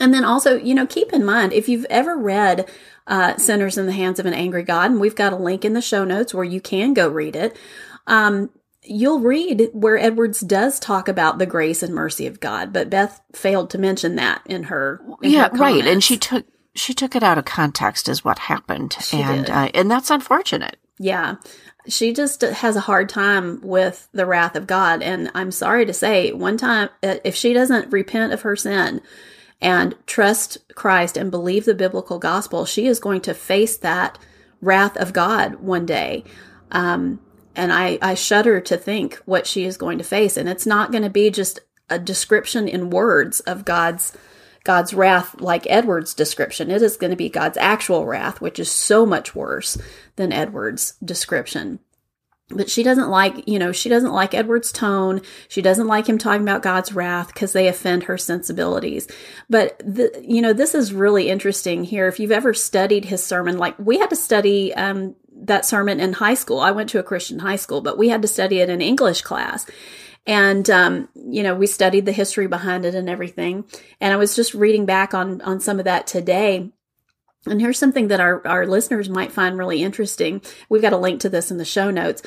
And 0.00 0.12
then 0.12 0.24
also, 0.24 0.58
you 0.58 0.74
know, 0.74 0.86
keep 0.86 1.12
in 1.12 1.24
mind 1.24 1.52
if 1.52 1.68
you've 1.68 1.86
ever 1.88 2.16
read 2.16 2.68
uh, 3.06 3.36
Sinners 3.38 3.78
in 3.78 3.86
the 3.86 3.92
Hands 3.92 4.18
of 4.18 4.26
an 4.26 4.34
Angry 4.34 4.62
God, 4.62 4.90
and 4.90 5.00
we've 5.00 5.14
got 5.14 5.32
a 5.32 5.36
link 5.36 5.64
in 5.64 5.72
the 5.72 5.80
show 5.80 6.04
notes 6.04 6.34
where 6.34 6.44
you 6.44 6.60
can 6.60 6.92
go 6.92 7.08
read 7.08 7.34
it. 7.34 7.56
Um, 8.06 8.50
you'll 8.82 9.20
read 9.20 9.70
where 9.72 9.98
Edwards 9.98 10.40
does 10.40 10.78
talk 10.78 11.08
about 11.08 11.38
the 11.38 11.46
grace 11.46 11.82
and 11.82 11.94
mercy 11.94 12.26
of 12.26 12.40
God, 12.40 12.72
but 12.72 12.90
Beth 12.90 13.20
failed 13.34 13.70
to 13.70 13.78
mention 13.78 14.16
that 14.16 14.42
in 14.46 14.64
her. 14.64 15.00
In 15.22 15.30
yeah, 15.30 15.48
her 15.48 15.56
right. 15.56 15.86
And 15.86 16.04
she 16.04 16.16
took 16.16 16.46
she 16.74 16.94
took 16.94 17.16
it 17.16 17.22
out 17.22 17.38
of 17.38 17.44
context 17.44 18.08
as 18.08 18.24
what 18.24 18.38
happened, 18.38 18.96
she 19.00 19.20
and 19.22 19.48
uh, 19.48 19.70
and 19.74 19.90
that's 19.90 20.10
unfortunate. 20.10 20.76
Yeah, 20.98 21.36
she 21.88 22.12
just 22.12 22.42
has 22.42 22.76
a 22.76 22.80
hard 22.80 23.08
time 23.08 23.60
with 23.62 24.08
the 24.12 24.26
wrath 24.26 24.56
of 24.56 24.66
God, 24.66 25.02
and 25.02 25.30
I'm 25.34 25.50
sorry 25.50 25.86
to 25.86 25.92
say, 25.92 26.32
one 26.32 26.56
time 26.56 26.90
uh, 27.02 27.16
if 27.24 27.34
she 27.34 27.52
doesn't 27.52 27.92
repent 27.92 28.32
of 28.32 28.42
her 28.42 28.56
sin 28.56 29.00
and 29.60 29.94
trust 30.06 30.58
Christ 30.74 31.16
and 31.16 31.30
believe 31.30 31.64
the 31.64 31.74
biblical 31.74 32.18
gospel, 32.18 32.64
she 32.64 32.86
is 32.86 33.00
going 33.00 33.20
to 33.22 33.34
face 33.34 33.76
that 33.78 34.18
wrath 34.60 34.96
of 34.96 35.12
God 35.12 35.56
one 35.56 35.86
day. 35.86 36.24
Um, 36.70 37.20
and 37.56 37.72
I, 37.72 37.98
I 38.00 38.14
shudder 38.14 38.60
to 38.60 38.76
think 38.76 39.16
what 39.24 39.46
she 39.46 39.64
is 39.64 39.76
going 39.76 39.98
to 39.98 40.04
face. 40.04 40.36
And 40.36 40.48
it's 40.48 40.66
not 40.66 40.92
going 40.92 41.02
to 41.02 41.10
be 41.10 41.30
just 41.30 41.60
a 41.90 41.98
description 41.98 42.68
in 42.68 42.90
words 42.90 43.40
of 43.40 43.64
God's 43.64 44.16
God's 44.64 44.94
wrath 44.94 45.40
like 45.40 45.66
Edwards' 45.68 46.14
description. 46.14 46.70
It 46.70 46.82
is 46.82 46.96
going 46.96 47.10
to 47.10 47.16
be 47.16 47.28
God's 47.28 47.56
actual 47.56 48.06
wrath, 48.06 48.40
which 48.40 48.58
is 48.58 48.70
so 48.70 49.06
much 49.06 49.34
worse 49.34 49.78
than 50.16 50.32
Edwards' 50.32 50.94
description. 51.04 51.80
But 52.50 52.70
she 52.70 52.82
doesn't 52.82 53.10
like, 53.10 53.46
you 53.46 53.58
know, 53.58 53.72
she 53.72 53.90
doesn't 53.90 54.12
like 54.12 54.32
Edwards' 54.32 54.72
tone. 54.72 55.20
She 55.48 55.60
doesn't 55.60 55.86
like 55.86 56.06
him 56.08 56.16
talking 56.16 56.42
about 56.42 56.62
God's 56.62 56.94
wrath 56.94 57.28
because 57.28 57.52
they 57.52 57.68
offend 57.68 58.04
her 58.04 58.16
sensibilities. 58.16 59.06
But, 59.50 59.78
the, 59.80 60.24
you 60.26 60.40
know, 60.40 60.54
this 60.54 60.74
is 60.74 60.94
really 60.94 61.28
interesting 61.28 61.84
here. 61.84 62.08
If 62.08 62.18
you've 62.18 62.32
ever 62.32 62.54
studied 62.54 63.04
his 63.04 63.22
sermon, 63.22 63.58
like 63.58 63.78
we 63.78 63.98
had 63.98 64.08
to 64.10 64.16
study 64.16 64.74
um, 64.74 65.14
that 65.42 65.66
sermon 65.66 66.00
in 66.00 66.14
high 66.14 66.34
school. 66.34 66.60
I 66.60 66.70
went 66.70 66.88
to 66.90 66.98
a 66.98 67.02
Christian 67.04 67.38
high 67.38 67.56
school, 67.56 67.80
but 67.80 67.98
we 67.98 68.08
had 68.08 68.22
to 68.22 68.28
study 68.28 68.60
it 68.60 68.70
in 68.70 68.80
English 68.80 69.22
class. 69.22 69.66
And, 70.28 70.68
um, 70.68 71.08
you 71.14 71.42
know, 71.42 71.54
we 71.54 71.66
studied 71.66 72.04
the 72.04 72.12
history 72.12 72.46
behind 72.46 72.84
it 72.84 72.94
and 72.94 73.08
everything. 73.08 73.64
And 73.98 74.12
I 74.12 74.16
was 74.16 74.36
just 74.36 74.52
reading 74.52 74.84
back 74.84 75.14
on, 75.14 75.40
on 75.40 75.58
some 75.58 75.78
of 75.78 75.86
that 75.86 76.06
today. 76.06 76.70
And 77.46 77.60
here's 77.62 77.78
something 77.78 78.08
that 78.08 78.20
our, 78.20 78.46
our 78.46 78.66
listeners 78.66 79.08
might 79.08 79.32
find 79.32 79.56
really 79.56 79.82
interesting. 79.82 80.42
We've 80.68 80.82
got 80.82 80.92
a 80.92 80.98
link 80.98 81.20
to 81.20 81.30
this 81.30 81.50
in 81.50 81.56
the 81.56 81.64
show 81.64 81.90
notes. 81.90 82.22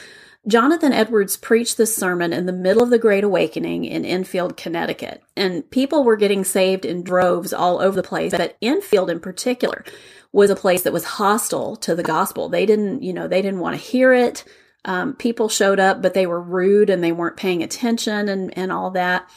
Jonathan 0.47 0.91
Edwards 0.91 1.37
preached 1.37 1.77
this 1.77 1.95
sermon 1.95 2.33
in 2.33 2.47
the 2.47 2.51
middle 2.51 2.81
of 2.81 2.89
the 2.89 2.97
Great 2.97 3.23
Awakening 3.23 3.85
in 3.85 4.03
Enfield, 4.03 4.57
Connecticut. 4.57 5.21
And 5.37 5.69
people 5.69 6.03
were 6.03 6.15
getting 6.15 6.43
saved 6.43 6.85
in 6.85 7.03
droves 7.03 7.53
all 7.53 7.79
over 7.79 7.95
the 7.95 8.07
place, 8.07 8.31
but 8.31 8.57
Enfield 8.63 9.11
in 9.11 9.19
particular 9.19 9.85
was 10.31 10.49
a 10.49 10.55
place 10.55 10.81
that 10.81 10.93
was 10.93 11.03
hostile 11.03 11.75
to 11.75 11.93
the 11.93 12.01
gospel. 12.01 12.49
They 12.49 12.65
didn't, 12.65 13.03
you 13.03 13.13
know, 13.13 13.27
they 13.27 13.43
didn't 13.43 13.59
want 13.59 13.75
to 13.75 13.85
hear 13.85 14.11
it. 14.11 14.43
Um, 14.83 15.13
people 15.13 15.47
showed 15.47 15.79
up, 15.79 16.01
but 16.01 16.13
they 16.13 16.25
were 16.25 16.41
rude 16.41 16.89
and 16.89 17.03
they 17.03 17.11
weren't 17.11 17.37
paying 17.37 17.61
attention 17.61 18.27
and, 18.29 18.57
and 18.57 18.71
all 18.71 18.91
that. 18.91 19.29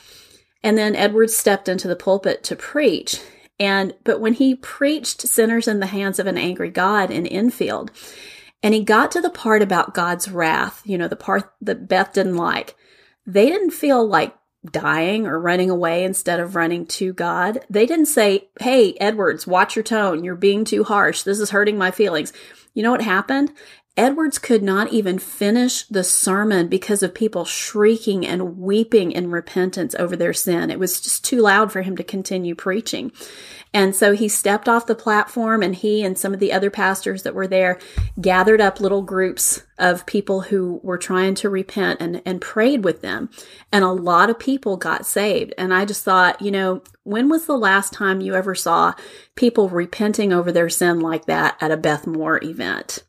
And 0.62 0.78
then 0.78 0.96
Edwards 0.96 1.37
stepped 1.37 1.68
into 1.68 1.87
the 1.88 1.96
pulpit 1.96 2.42
to 2.44 2.57
preach. 2.57 3.20
And, 3.61 3.94
but 4.02 4.20
when 4.20 4.33
he 4.35 4.54
preached 4.54 5.22
sinners 5.22 5.68
in 5.68 5.80
the 5.80 5.87
hands 5.87 6.18
of 6.18 6.26
an 6.26 6.38
angry 6.38 6.70
God 6.70 7.11
in 7.11 7.26
Enfield, 7.26 7.90
and 8.62 8.72
he 8.72 8.83
got 8.83 9.11
to 9.12 9.20
the 9.20 9.30
part 9.30 9.61
about 9.61 9.94
God's 9.94 10.30
wrath, 10.30 10.80
you 10.85 10.96
know, 10.96 11.07
the 11.07 11.16
part 11.16 11.52
that 11.61 11.87
Beth 11.87 12.14
didn't 12.14 12.37
like, 12.37 12.74
they 13.26 13.46
didn't 13.46 13.72
feel 13.72 14.07
like 14.07 14.35
dying 14.70 15.26
or 15.26 15.38
running 15.38 15.68
away 15.68 16.04
instead 16.04 16.40
of 16.40 16.57
running 16.57 16.87
to 16.87 17.12
God. 17.12 17.61
They 17.68 17.85
didn't 17.85 18.07
say, 18.07 18.48
Hey, 18.59 18.94
Edwards, 19.00 19.46
watch 19.46 19.76
your 19.76 19.83
tone. 19.83 20.24
You're 20.24 20.35
being 20.35 20.64
too 20.64 20.85
harsh. 20.85 21.22
This 21.22 21.40
is 21.40 21.50
hurting 21.50 21.76
my 21.76 21.90
feelings. 21.90 22.33
You 22.72 22.83
know 22.83 22.90
what 22.90 23.02
happened? 23.02 23.52
Edwards 23.96 24.40
could 24.40 24.62
not 24.62 24.92
even 24.92 25.20
finish 25.20 25.85
the 25.85 26.02
sermon 26.02 26.66
because 26.66 27.04
of 27.04 27.14
people 27.14 27.44
shrieking 27.44 28.26
and 28.26 28.59
weeping 28.59 29.12
in 29.12 29.30
repentance 29.30 29.94
over 30.00 30.16
their 30.16 30.33
sin. 30.33 30.68
It 30.68 30.80
was 30.80 31.00
just 31.00 31.24
too 31.24 31.40
loud 31.40 31.70
for 31.70 31.83
him 31.83 31.96
to 31.98 32.02
continue 32.02 32.57
preaching. 32.57 33.12
And 33.72 33.94
so 33.94 34.12
he 34.12 34.28
stepped 34.28 34.68
off 34.68 34.87
the 34.87 34.96
platform 34.96 35.62
and 35.62 35.76
he 35.76 36.02
and 36.02 36.18
some 36.18 36.35
of 36.35 36.40
the 36.40 36.52
other 36.52 36.70
pastors 36.70 37.22
that 37.22 37.37
were 37.37 37.46
there 37.46 37.78
gathered 38.20 38.61
up 38.61 38.80
little 38.80 39.02
groups 39.02 39.62
of 39.78 40.07
people 40.07 40.40
who 40.40 40.80
were 40.83 40.98
trying 40.98 41.37
to 41.37 41.48
repent 41.48 42.00
and, 42.00 42.20
and 42.26 42.40
prayed 42.40 42.83
with 42.83 43.00
them. 43.00 43.30
And 43.70 43.85
a 43.85 43.92
lot 43.92 44.28
of 44.28 44.40
people 44.40 44.76
got 44.76 45.07
saved. 45.07 45.54
And 45.57 45.72
I 45.72 45.85
just 45.85 46.04
thought, 46.04 46.42
you 46.42 46.50
know, 46.50 46.83
when 47.04 47.28
was 47.28 47.46
the 47.46 47.59
last 47.59 47.92
time 47.92 48.20
you 48.20 48.35
ever 48.35 48.57
saw 48.57 48.94
people 49.37 49.68
repenting 49.68 50.33
over 50.33 50.50
their 50.50 50.68
sin 50.68 50.98
like 50.98 51.26
that 51.26 51.57
at 51.61 51.70
a 51.70 51.76
Beth 51.76 52.09
Moore 52.09 52.42
event? 52.42 53.04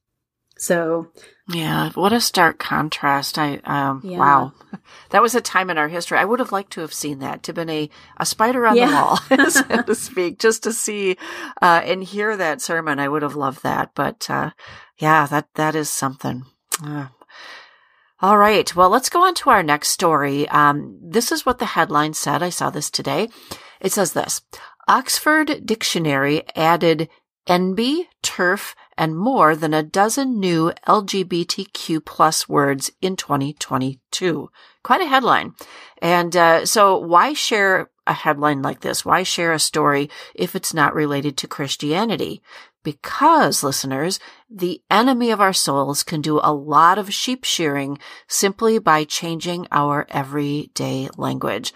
So 0.57 1.07
yeah, 1.47 1.91
what 1.91 2.13
a 2.13 2.21
stark 2.21 2.59
contrast. 2.59 3.37
I 3.37 3.57
um 3.65 4.01
yeah. 4.03 4.17
wow. 4.17 4.53
That 5.09 5.21
was 5.21 5.35
a 5.35 5.41
time 5.41 5.69
in 5.69 5.77
our 5.77 5.87
history. 5.87 6.17
I 6.17 6.25
would 6.25 6.39
have 6.39 6.51
liked 6.51 6.73
to 6.73 6.81
have 6.81 6.93
seen 6.93 7.19
that, 7.19 7.43
to 7.43 7.53
been 7.53 7.69
a, 7.69 7.89
a 8.17 8.25
spider 8.25 8.67
on 8.67 8.75
yeah. 8.75 8.87
the 8.87 8.93
wall, 8.93 9.17
so 9.49 9.81
to 9.81 9.95
speak, 9.95 10.39
just 10.39 10.63
to 10.63 10.73
see 10.73 11.17
uh 11.61 11.81
and 11.83 12.03
hear 12.03 12.35
that 12.35 12.61
sermon. 12.61 12.99
I 12.99 13.07
would 13.07 13.21
have 13.21 13.35
loved 13.35 13.63
that. 13.63 13.91
But 13.95 14.29
uh 14.29 14.51
yeah, 14.97 15.25
that 15.27 15.47
that 15.55 15.75
is 15.75 15.89
something. 15.89 16.45
Uh, 16.83 17.07
all 18.21 18.37
right. 18.37 18.73
Well, 18.75 18.89
let's 18.89 19.09
go 19.09 19.23
on 19.23 19.35
to 19.35 19.49
our 19.49 19.61
next 19.61 19.89
story. 19.89 20.47
Um, 20.49 20.97
this 21.01 21.31
is 21.31 21.45
what 21.45 21.59
the 21.59 21.65
headline 21.65 22.13
said. 22.13 22.41
I 22.41 22.49
saw 22.49 22.69
this 22.69 22.89
today. 22.89 23.29
It 23.81 23.91
says 23.91 24.13
this 24.13 24.41
Oxford 24.87 25.65
Dictionary 25.65 26.43
added 26.55 27.09
Enby, 27.47 28.07
TERF, 28.23 28.73
and 28.97 29.17
more 29.17 29.55
than 29.55 29.73
a 29.73 29.83
dozen 29.83 30.39
new 30.39 30.71
LGBTQ 30.87 32.03
plus 32.05 32.47
words 32.47 32.91
in 33.01 33.15
2022. 33.15 34.49
Quite 34.83 35.01
a 35.01 35.07
headline. 35.07 35.53
And 36.01 36.35
uh, 36.35 36.65
so 36.65 36.97
why 36.97 37.33
share 37.33 37.89
a 38.07 38.13
headline 38.13 38.61
like 38.61 38.81
this? 38.81 39.03
Why 39.03 39.23
share 39.23 39.53
a 39.53 39.59
story 39.59 40.09
if 40.33 40.55
it's 40.55 40.73
not 40.73 40.93
related 40.93 41.37
to 41.37 41.47
Christianity? 41.47 42.41
Because, 42.83 43.63
listeners, 43.63 44.19
the 44.47 44.79
enemy 44.91 45.31
of 45.31 45.41
our 45.41 45.53
souls 45.53 46.03
can 46.03 46.21
do 46.21 46.39
a 46.43 46.53
lot 46.53 46.99
of 46.99 47.11
sheep 47.11 47.43
shearing 47.43 47.97
simply 48.27 48.77
by 48.77 49.05
changing 49.05 49.67
our 49.71 50.05
everyday 50.09 51.09
language. 51.17 51.73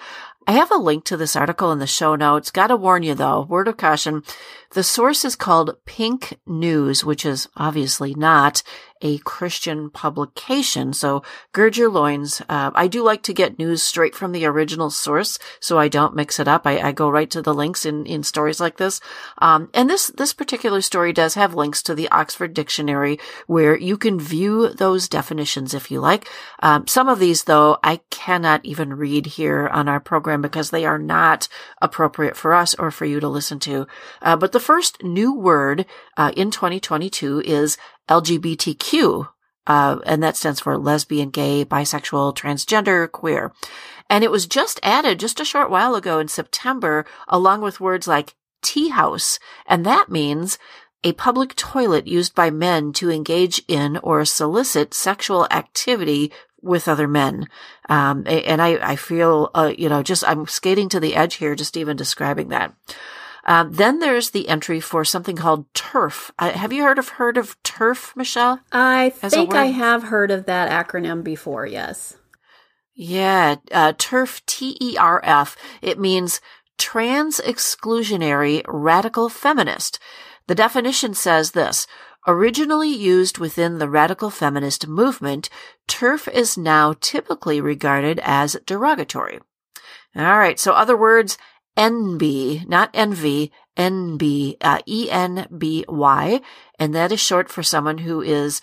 I 0.47 0.53
have 0.53 0.71
a 0.71 0.77
link 0.77 1.03
to 1.05 1.17
this 1.17 1.35
article 1.35 1.71
in 1.71 1.79
the 1.79 1.85
show 1.85 2.15
notes. 2.15 2.49
Gotta 2.49 2.75
warn 2.75 3.03
you 3.03 3.13
though, 3.13 3.41
word 3.41 3.67
of 3.67 3.77
caution. 3.77 4.23
The 4.71 4.83
source 4.83 5.23
is 5.23 5.35
called 5.35 5.77
Pink 5.85 6.39
News, 6.47 7.05
which 7.05 7.25
is 7.25 7.47
obviously 7.55 8.15
not 8.15 8.63
a 9.01 9.17
Christian 9.19 9.89
publication. 9.89 10.93
So 10.93 11.23
gird 11.53 11.77
your 11.77 11.89
loins. 11.89 12.41
Uh, 12.49 12.71
I 12.73 12.87
do 12.87 13.03
like 13.03 13.23
to 13.23 13.33
get 13.33 13.57
news 13.57 13.83
straight 13.83 14.15
from 14.15 14.31
the 14.31 14.45
original 14.45 14.89
source, 14.89 15.39
so 15.59 15.77
I 15.77 15.87
don't 15.87 16.15
mix 16.15 16.39
it 16.39 16.47
up. 16.47 16.65
I, 16.65 16.79
I 16.79 16.91
go 16.91 17.09
right 17.09 17.29
to 17.31 17.41
the 17.41 17.53
links 17.53 17.85
in, 17.85 18.05
in 18.05 18.23
stories 18.23 18.59
like 18.59 18.77
this. 18.77 18.99
Um, 19.37 19.69
and 19.73 19.89
this, 19.89 20.07
this 20.07 20.33
particular 20.33 20.81
story 20.81 21.13
does 21.13 21.35
have 21.35 21.55
links 21.55 21.81
to 21.83 21.95
the 21.95 22.09
Oxford 22.09 22.53
Dictionary 22.53 23.19
where 23.47 23.77
you 23.77 23.97
can 23.97 24.19
view 24.19 24.69
those 24.69 25.07
definitions 25.07 25.73
if 25.73 25.91
you 25.91 25.99
like. 25.99 26.27
Um, 26.61 26.87
some 26.87 27.07
of 27.07 27.19
these, 27.19 27.45
though, 27.45 27.77
I 27.83 28.01
cannot 28.09 28.65
even 28.65 28.93
read 28.93 29.25
here 29.25 29.67
on 29.67 29.87
our 29.87 29.99
program 29.99 30.41
because 30.41 30.69
they 30.69 30.85
are 30.85 30.99
not 30.99 31.47
appropriate 31.81 32.35
for 32.35 32.53
us 32.53 32.75
or 32.75 32.91
for 32.91 33.05
you 33.05 33.19
to 33.19 33.27
listen 33.27 33.59
to. 33.59 33.87
Uh, 34.21 34.35
but 34.35 34.51
the 34.51 34.59
first 34.59 35.03
new 35.03 35.33
word 35.33 35.85
uh, 36.17 36.31
in 36.35 36.51
2022 36.51 37.41
is 37.45 37.77
LGBTQ, 38.09 39.29
uh, 39.67 39.99
and 40.05 40.23
that 40.23 40.35
stands 40.35 40.59
for 40.59 40.77
lesbian, 40.77 41.29
gay, 41.29 41.63
bisexual, 41.63 42.35
transgender, 42.35 43.09
queer. 43.09 43.53
And 44.09 44.23
it 44.23 44.31
was 44.31 44.47
just 44.47 44.79
added 44.81 45.19
just 45.19 45.39
a 45.39 45.45
short 45.45 45.69
while 45.69 45.95
ago 45.95 46.19
in 46.19 46.27
September, 46.27 47.05
along 47.27 47.61
with 47.61 47.79
words 47.79 48.07
like 48.07 48.35
tea 48.61 48.89
house, 48.89 49.39
and 49.65 49.85
that 49.85 50.09
means 50.09 50.57
a 51.03 51.13
public 51.13 51.55
toilet 51.55 52.07
used 52.07 52.35
by 52.35 52.49
men 52.49 52.91
to 52.93 53.09
engage 53.09 53.61
in 53.67 53.97
or 53.97 54.25
solicit 54.25 54.93
sexual 54.93 55.47
activity 55.49 56.31
with 56.61 56.87
other 56.87 57.07
men. 57.07 57.47
Um, 57.87 58.23
and 58.27 58.61
I, 58.61 58.91
I 58.91 58.95
feel, 58.97 59.49
uh, 59.55 59.71
you 59.77 59.87
know, 59.87 60.03
just 60.03 60.27
I'm 60.27 60.45
skating 60.47 60.89
to 60.89 60.99
the 60.99 61.15
edge 61.15 61.35
here, 61.35 61.55
just 61.55 61.77
even 61.77 61.95
describing 61.95 62.49
that. 62.49 62.73
Um, 63.49 63.73
then 63.73 63.97
there's 63.97 64.29
the 64.29 64.47
entry 64.47 64.79
for 64.79 65.03
something 65.03 65.35
called 65.35 65.73
TERF. 65.73 66.29
Uh, 66.37 66.51
have 66.51 66.71
you 66.71 66.83
heard 66.83 66.99
of 66.99 67.09
heard 67.09 67.35
of 67.35 67.61
TERF, 67.63 68.15
Michelle? 68.15 68.59
I 68.71 69.09
think 69.09 69.55
I 69.55 69.65
have 69.65 70.03
heard 70.03 70.29
of 70.29 70.45
that 70.45 70.69
acronym 70.69 71.23
before. 71.23 71.65
Yes. 71.65 72.15
Yeah, 72.93 73.55
uh, 73.71 73.93
TERF, 73.93 74.45
T 74.45 74.77
E 74.79 74.97
R 74.97 75.19
F. 75.23 75.57
It 75.81 75.97
means 75.97 76.41
trans 76.77 77.39
exclusionary 77.39 78.61
radical 78.67 79.29
feminist. 79.29 79.97
The 80.45 80.53
definition 80.53 81.15
says 81.15 81.51
this. 81.51 81.87
Originally 82.27 82.89
used 82.89 83.39
within 83.39 83.79
the 83.79 83.89
radical 83.89 84.29
feminist 84.29 84.87
movement, 84.87 85.49
TERF 85.87 86.31
is 86.31 86.55
now 86.55 86.93
typically 87.01 87.59
regarded 87.59 88.19
as 88.21 88.57
derogatory. 88.67 89.39
All 90.15 90.37
right. 90.37 90.59
So 90.59 90.73
other 90.73 90.97
words, 90.97 91.39
Enby, 91.79 92.67
not 92.67 92.89
envy, 92.93 93.53
Enby, 93.77 94.57
uh, 94.59 94.79
E-N-B-Y, 94.85 96.41
and 96.77 96.93
that 96.93 97.13
is 97.13 97.21
short 97.21 97.49
for 97.49 97.63
someone 97.63 97.99
who 97.99 98.21
is 98.21 98.59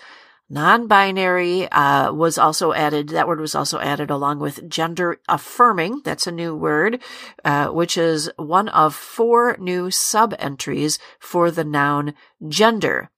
non-binary, 0.50 1.66
uh, 1.72 2.12
was 2.12 2.37
also 2.37 2.74
added, 2.74 3.09
that 3.09 3.26
word 3.26 3.40
was 3.40 3.55
also 3.55 3.81
added 3.81 4.11
along 4.11 4.38
with 4.38 4.68
gender 4.68 5.18
affirming, 5.31 6.02
that's 6.05 6.26
a 6.26 6.31
new 6.31 6.55
word, 6.55 7.02
uh, 7.42 7.68
which 7.68 7.96
is 7.96 8.31
one 8.37 8.68
of 8.68 8.94
four 8.94 9.57
new 9.59 9.90
sub-entries 9.90 10.98
for 11.18 11.50
the 11.50 11.64
noun 11.64 12.12
gender. 12.46 13.09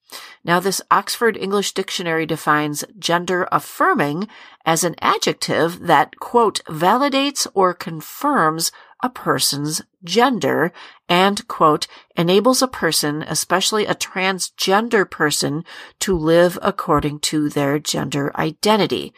Now, 0.45 0.61
this 0.61 0.81
Oxford 0.91 1.37
English 1.37 1.75
Dictionary 1.75 2.25
defines 2.25 2.85
gender 2.99 3.49
affirming 3.53 4.29
as 4.65 4.85
an 4.85 4.95
adjective 5.03 5.81
that, 5.81 6.19
quote, 6.19 6.63
validates 6.67 7.47
or 7.53 7.75
confirms 7.75 8.71
a 9.03 9.11
person's 9.11 9.83
gender 10.03 10.73
and, 11.09 11.47
quote, 11.49 11.87
enables 12.17 12.63
a 12.63 12.69
person, 12.69 13.23
especially 13.23 13.87
a 13.87 13.95
transgender 13.95 15.09
person, 15.09 15.65
to 16.01 16.17
live 16.17 16.59
according 16.63 17.21
to 17.21 17.49
their 17.49 17.79
gender 17.79 18.35
identity. 18.37 19.15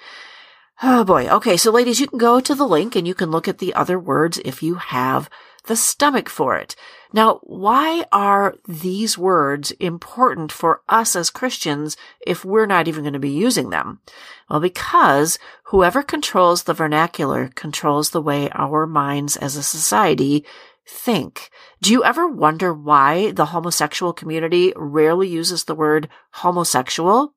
Oh 0.83 1.05
boy. 1.05 1.29
Okay. 1.29 1.57
So 1.57 1.71
ladies, 1.71 2.01
you 2.01 2.07
can 2.07 2.19
go 2.19 2.41
to 2.41 2.55
the 2.55 2.67
link 2.67 2.97
and 2.97 3.07
you 3.07 3.15
can 3.15 3.31
look 3.31 3.49
at 3.49 3.59
the 3.59 3.75
other 3.75 3.99
words 3.99 4.41
if 4.45 4.63
you 4.63 4.77
have 4.77 5.29
the 5.67 5.77
stomach 5.77 6.29
for 6.29 6.57
it. 6.57 6.75
Now, 7.13 7.41
why 7.43 8.05
are 8.13 8.55
these 8.69 9.19
words 9.19 9.73
important 9.73 10.53
for 10.53 10.83
us 10.89 11.17
as 11.17 11.29
Christians 11.31 11.97
if 12.25 12.45
we're 12.45 12.67
not 12.67 12.87
even 12.87 13.03
going 13.03 13.15
to 13.15 13.19
be 13.19 13.31
using 13.31 13.71
them? 13.71 14.01
Well, 14.49 14.61
because 14.61 15.39
whoever 15.65 16.03
controls 16.03 16.65
the 16.65 16.75
vernacular 16.75 17.51
controls 17.55 18.11
the 18.11 18.23
way 18.23 18.49
our 18.51 18.87
minds 18.87 19.37
as 19.37 19.57
a 19.57 19.63
society 19.63 20.45
think. 20.87 21.51
Do 21.83 21.93
you 21.93 22.05
ever 22.05 22.29
wonder 22.29 22.73
why 22.73 23.33
the 23.33 23.47
homosexual 23.47 24.13
community 24.13 24.73
rarely 24.77 25.29
uses 25.29 25.65
the 25.65 25.75
word 25.75 26.09
homosexual? 26.33 27.35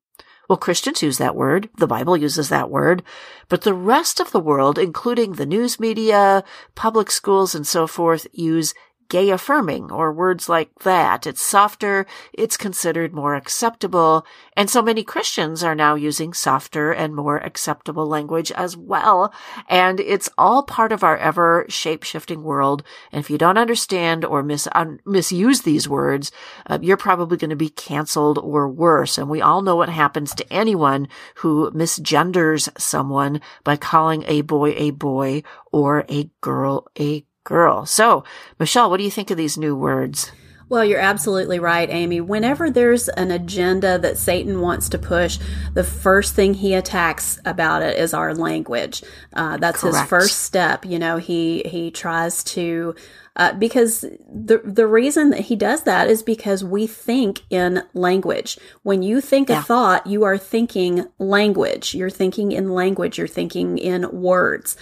Well, 0.49 0.57
Christians 0.57 1.01
use 1.01 1.17
that 1.19 1.35
word. 1.35 1.69
The 1.77 1.87
Bible 1.87 2.17
uses 2.17 2.49
that 2.49 2.69
word. 2.69 3.01
But 3.47 3.61
the 3.61 3.73
rest 3.73 4.19
of 4.19 4.31
the 4.31 4.41
world, 4.41 4.77
including 4.77 5.33
the 5.33 5.45
news 5.45 5.79
media, 5.79 6.43
public 6.75 7.09
schools, 7.09 7.55
and 7.55 7.65
so 7.65 7.87
forth, 7.87 8.27
use 8.33 8.73
gay 9.13 9.29
affirming 9.29 9.91
or 9.91 10.11
words 10.11 10.49
like 10.49 10.71
that. 10.79 11.27
It's 11.27 11.39
softer. 11.39 12.07
It's 12.33 12.57
considered 12.57 13.13
more 13.13 13.35
acceptable. 13.35 14.25
And 14.57 14.71
so 14.71 14.81
many 14.81 15.03
Christians 15.03 15.63
are 15.63 15.75
now 15.75 15.93
using 15.93 16.33
softer 16.33 16.91
and 16.91 17.15
more 17.15 17.37
acceptable 17.37 18.07
language 18.07 18.51
as 18.53 18.75
well. 18.75 19.31
And 19.69 19.99
it's 19.99 20.31
all 20.35 20.63
part 20.63 20.91
of 20.91 21.03
our 21.03 21.15
ever 21.15 21.67
shape 21.69 22.01
shifting 22.01 22.41
world. 22.41 22.81
And 23.11 23.19
if 23.19 23.29
you 23.29 23.37
don't 23.37 23.59
understand 23.59 24.25
or 24.25 24.41
mis- 24.41 24.67
un- 24.71 24.99
misuse 25.05 25.61
these 25.61 25.87
words, 25.87 26.31
uh, 26.65 26.79
you're 26.81 26.97
probably 26.97 27.37
going 27.37 27.51
to 27.51 27.55
be 27.55 27.69
canceled 27.69 28.39
or 28.39 28.67
worse. 28.67 29.19
And 29.19 29.29
we 29.29 29.41
all 29.41 29.61
know 29.61 29.75
what 29.75 29.89
happens 29.89 30.33
to 30.33 30.51
anyone 30.51 31.07
who 31.35 31.69
misgenders 31.69 32.67
someone 32.81 33.41
by 33.63 33.77
calling 33.77 34.23
a 34.25 34.41
boy 34.41 34.73
a 34.75 34.89
boy 34.89 35.43
or 35.71 36.03
a 36.09 36.31
girl 36.41 36.87
a 36.97 37.23
girl. 37.43 37.85
So, 37.85 38.23
Michelle, 38.59 38.89
what 38.89 38.97
do 38.97 39.03
you 39.03 39.11
think 39.11 39.31
of 39.31 39.37
these 39.37 39.57
new 39.57 39.75
words? 39.75 40.31
Well, 40.69 40.85
you're 40.85 40.99
absolutely 40.99 41.59
right, 41.59 41.89
Amy. 41.89 42.19
Whenever 42.19 42.71
there's 42.71 43.07
an 43.09 43.29
agenda 43.29 43.99
that 43.99 44.17
Satan 44.17 44.59
wants 44.59 44.89
to 44.89 44.97
push, 44.97 45.37
the 45.73 45.83
first 45.83 46.33
thing 46.33 46.55
he 46.55 46.73
attacks 46.73 47.39
about 47.45 47.83
it 47.83 47.99
is 47.99 48.13
our 48.13 48.33
language. 48.33 49.03
Uh, 49.33 49.57
that's 49.57 49.81
Correct. 49.81 49.97
his 49.97 50.09
first 50.09 50.41
step. 50.41 50.83
You 50.85 50.97
know, 50.97 51.17
he 51.17 51.61
he 51.65 51.91
tries 51.91 52.43
to 52.45 52.95
uh, 53.35 53.53
because 53.53 54.01
the 54.01 54.61
the 54.63 54.87
reason 54.87 55.31
that 55.31 55.41
he 55.41 55.55
does 55.55 55.83
that 55.83 56.07
is 56.07 56.23
because 56.23 56.63
we 56.63 56.87
think 56.87 57.41
in 57.49 57.83
language. 57.93 58.57
When 58.83 59.01
you 59.01 59.21
think 59.21 59.49
yeah. 59.49 59.59
a 59.59 59.63
thought, 59.63 60.07
you 60.07 60.23
are 60.23 60.37
thinking 60.37 61.07
language. 61.19 61.93
You're 61.93 62.09
thinking 62.09 62.51
in 62.51 62.69
language. 62.69 63.17
You're 63.17 63.27
thinking 63.27 63.77
in 63.77 64.09
words. 64.11 64.77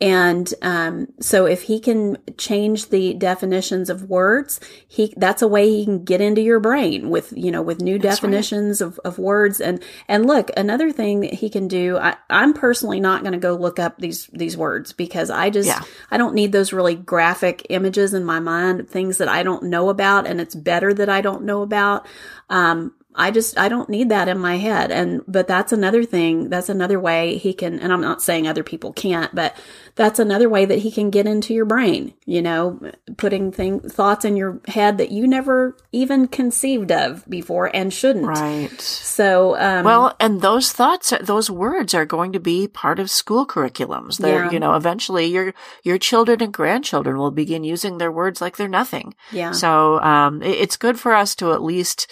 And 0.00 0.52
um, 0.62 1.08
so 1.20 1.44
if 1.44 1.62
he 1.62 1.78
can 1.78 2.16
change 2.38 2.88
the 2.88 3.12
definitions 3.12 3.90
of 3.90 4.08
words, 4.08 4.58
he 4.88 5.12
that's 5.16 5.42
a 5.42 5.48
way 5.48 5.68
he 5.68 5.84
can 5.84 6.04
get 6.04 6.22
into 6.22 6.40
your 6.40 6.58
brain 6.58 7.10
with 7.10 7.34
you 7.36 7.50
know 7.50 7.60
with 7.60 7.82
new 7.82 7.98
that's 7.98 8.16
definitions 8.16 8.80
right. 8.80 8.88
of, 8.88 8.98
of 9.04 9.18
words. 9.18 9.60
And 9.60 9.82
and 10.08 10.26
look, 10.26 10.50
another 10.56 10.90
thing 10.90 11.20
that 11.20 11.34
he 11.34 11.50
can 11.50 11.68
do, 11.68 11.98
I, 11.98 12.16
I'm 12.30 12.54
personally 12.54 12.98
not 12.98 13.22
going 13.22 13.32
to 13.32 13.38
go 13.38 13.54
look 13.54 13.78
up 13.78 13.98
these 13.98 14.26
these 14.28 14.56
words 14.56 14.94
because 14.94 15.28
I 15.28 15.50
just 15.50 15.68
yeah. 15.68 15.82
I 16.10 16.16
don't 16.16 16.34
need 16.34 16.52
those 16.52 16.72
really 16.72 16.94
graphic 16.94 17.66
images 17.68 18.14
in 18.14 18.24
my 18.24 18.40
mind, 18.40 18.88
things 18.88 19.18
that 19.18 19.28
I 19.28 19.42
don't 19.42 19.64
know 19.64 19.90
about, 19.90 20.26
and 20.26 20.40
it's 20.40 20.54
better 20.54 20.94
that 20.94 21.10
I 21.10 21.20
don't 21.20 21.44
know 21.44 21.60
about. 21.60 22.06
Um, 22.48 22.94
I 23.14 23.30
just 23.30 23.58
I 23.58 23.68
don't 23.68 23.88
need 23.88 24.08
that 24.10 24.28
in 24.28 24.38
my 24.38 24.56
head 24.56 24.90
and 24.92 25.22
but 25.26 25.48
that's 25.48 25.72
another 25.72 26.04
thing 26.04 26.48
that's 26.48 26.68
another 26.68 27.00
way 27.00 27.38
he 27.38 27.52
can 27.52 27.78
and 27.80 27.92
I'm 27.92 28.00
not 28.00 28.22
saying 28.22 28.46
other 28.46 28.62
people 28.62 28.92
can't 28.92 29.34
but 29.34 29.56
that's 30.00 30.18
another 30.18 30.48
way 30.48 30.64
that 30.64 30.78
he 30.78 30.90
can 30.90 31.10
get 31.10 31.26
into 31.26 31.52
your 31.52 31.66
brain, 31.66 32.14
you 32.24 32.40
know, 32.40 32.80
putting 33.18 33.52
thing, 33.52 33.80
thoughts 33.80 34.24
in 34.24 34.34
your 34.34 34.58
head 34.66 34.96
that 34.96 35.10
you 35.10 35.26
never 35.26 35.76
even 35.92 36.26
conceived 36.26 36.90
of 36.90 37.28
before 37.28 37.70
and 37.74 37.92
shouldn't. 37.92 38.26
Right. 38.26 38.80
So, 38.80 39.58
um, 39.58 39.84
well, 39.84 40.16
and 40.18 40.40
those 40.40 40.72
thoughts, 40.72 41.12
those 41.20 41.50
words 41.50 41.92
are 41.92 42.06
going 42.06 42.32
to 42.32 42.40
be 42.40 42.66
part 42.66 42.98
of 42.98 43.10
school 43.10 43.46
curriculums. 43.46 44.16
They're, 44.16 44.46
yeah. 44.46 44.50
you 44.52 44.60
know, 44.60 44.74
eventually 44.74 45.26
your, 45.26 45.52
your 45.82 45.98
children 45.98 46.42
and 46.42 46.52
grandchildren 46.52 47.18
will 47.18 47.30
begin 47.30 47.62
using 47.62 47.98
their 47.98 48.12
words 48.12 48.40
like 48.40 48.56
they're 48.56 48.68
nothing. 48.68 49.14
Yeah. 49.32 49.52
So, 49.52 50.00
um, 50.00 50.42
it's 50.42 50.78
good 50.78 50.98
for 50.98 51.14
us 51.14 51.34
to 51.36 51.52
at 51.52 51.62
least, 51.62 52.10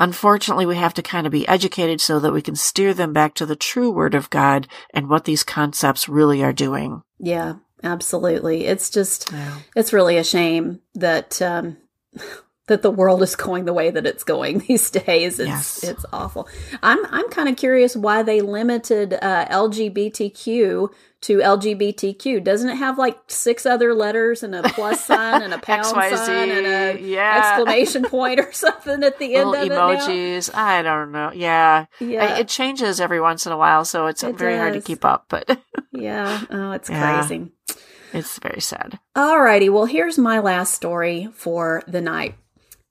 unfortunately, 0.00 0.66
we 0.66 0.76
have 0.76 0.94
to 0.94 1.02
kind 1.02 1.26
of 1.26 1.32
be 1.32 1.46
educated 1.46 2.00
so 2.00 2.18
that 2.18 2.32
we 2.32 2.42
can 2.42 2.56
steer 2.56 2.92
them 2.92 3.12
back 3.12 3.34
to 3.34 3.46
the 3.46 3.54
true 3.54 3.92
word 3.92 4.16
of 4.16 4.30
God 4.30 4.66
and 4.92 5.08
what 5.08 5.26
these 5.26 5.44
concepts 5.44 6.08
really 6.08 6.42
are 6.42 6.52
doing. 6.52 7.02
Yeah, 7.20 7.56
absolutely. 7.84 8.64
It's 8.64 8.90
just, 8.90 9.30
yeah. 9.30 9.58
it's 9.76 9.92
really 9.92 10.16
a 10.16 10.24
shame 10.24 10.80
that, 10.94 11.40
um, 11.40 11.76
that 12.70 12.82
the 12.82 12.90
world 12.90 13.22
is 13.22 13.36
going 13.36 13.66
the 13.66 13.72
way 13.74 13.90
that 13.90 14.06
it's 14.06 14.24
going 14.24 14.58
these 14.68 14.90
days. 14.90 15.38
It's 15.38 15.48
Yes. 15.48 15.84
it's 15.84 16.06
awful. 16.12 16.48
I'm 16.82 16.98
I'm 17.10 17.28
kind 17.30 17.48
of 17.48 17.56
curious 17.56 17.94
why 17.94 18.22
they 18.22 18.40
limited 18.40 19.12
uh, 19.14 19.46
LGBTQ 19.50 20.88
to 21.22 21.36
LGBTQ. 21.38 22.42
Doesn't 22.42 22.70
it 22.70 22.76
have 22.76 22.96
like 22.96 23.18
six 23.26 23.66
other 23.66 23.92
letters 23.94 24.42
and 24.42 24.54
a 24.54 24.62
plus 24.62 25.04
sign 25.10 25.42
and 25.42 25.52
a 25.52 25.58
pound 25.58 25.84
sign 25.84 26.50
and 26.50 26.66
a 26.66 27.00
yeah. 27.00 27.38
exclamation 27.58 28.04
point 28.04 28.40
or 28.40 28.50
something 28.54 29.02
at 29.04 29.18
the 29.18 29.34
end 29.34 29.50
Little 29.50 29.72
of 29.82 29.92
it 29.92 30.00
emojis. 30.00 30.54
I 30.54 30.80
don't 30.82 31.12
know. 31.12 31.30
Yeah. 31.34 31.86
Yeah. 32.00 32.38
It 32.38 32.48
changes 32.48 33.00
every 33.00 33.20
once 33.20 33.44
in 33.46 33.52
a 33.52 33.58
while, 33.58 33.84
so 33.84 34.06
it's 34.06 34.22
It 34.22 34.38
very 34.38 34.56
hard 34.56 34.72
to 34.74 34.80
keep 34.80 35.04
up, 35.04 35.26
but 35.28 35.60
Yeah. 35.92 36.40
Oh, 36.50 36.70
it's 36.72 36.88
Yeah. 36.88 37.18
crazy. 37.20 37.50
it's 38.14 38.38
very 38.38 38.60
sad. 38.60 38.98
All 39.14 39.40
righty. 39.40 39.68
well, 39.68 39.84
here's 39.84 40.16
my 40.18 40.38
last 40.38 40.72
story 40.74 41.28
for 41.34 41.82
the 41.86 42.00
night. 42.00 42.34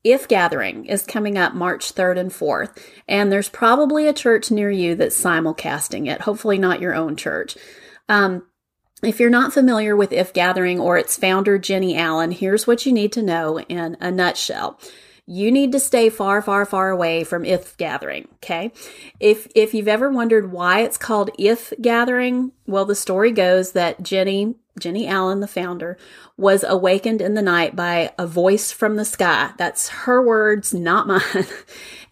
If 0.04 0.28
Gathering 0.28 0.86
is 0.86 1.06
coming 1.06 1.38
up 1.38 1.54
March 1.54 1.94
3rd 1.94 2.20
and 2.20 2.32
4th, 2.32 2.82
and 3.08 3.32
there's 3.32 3.50
probably 3.50 4.08
a 4.08 4.14
church 4.14 4.50
near 4.50 4.72
you 4.72 4.96
that's 4.96 5.22
simulcasting 5.22 6.08
it, 6.08 6.22
hopefully 6.22 6.58
not 6.58 6.80
your 6.80 6.96
own 6.96 7.18
church. 7.18 7.58
Um, 8.08 8.44
if 9.04 9.20
you're 9.20 9.30
not 9.30 9.54
familiar 9.54 9.96
with 9.96 10.14
If 10.14 10.34
Gathering 10.34 10.80
or 10.80 10.98
its 10.98 11.18
founder, 11.18 11.58
Jennie 11.58 11.98
Allen, 11.98 12.32
here's 12.32 12.66
what 12.66 12.86
you 12.86 12.94
need 12.94 13.12
to 13.14 13.22
know 13.22 13.60
in 13.60 13.98
a 14.00 14.12
nutshell. 14.12 14.80
You 15.26 15.52
need 15.52 15.74
to 15.74 15.80
stay 15.80 16.10
far, 16.10 16.42
far, 16.42 16.66
far 16.66 16.90
away 16.90 17.24
from 17.24 17.46
If 17.46 17.78
Gathering, 17.78 18.28
okay? 18.36 18.72
If 19.20 19.48
if 19.54 19.74
you've 19.74 19.88
ever 19.88 20.10
wondered 20.10 20.52
why 20.52 20.82
it's 20.82 20.98
called 20.98 21.30
If 21.38 21.72
Gathering, 21.80 22.52
well, 22.66 22.86
the 22.86 22.96
story 22.96 23.32
goes 23.32 23.74
that 23.74 24.02
Jennie 24.02 24.56
Jennie 24.80 25.08
Allen, 25.08 25.40
the 25.40 25.48
founder, 25.48 25.98
was 26.38 26.64
awakened 26.64 27.22
in 27.22 27.34
the 27.34 27.42
night 27.42 27.76
by 27.76 28.14
a 28.18 28.26
voice 28.26 28.72
from 28.72 28.96
the 28.96 29.06
sky. 29.06 29.52
That's 29.58 29.90
her 29.90 30.26
words, 30.26 30.74
not 30.74 31.08
mine. 31.08 31.48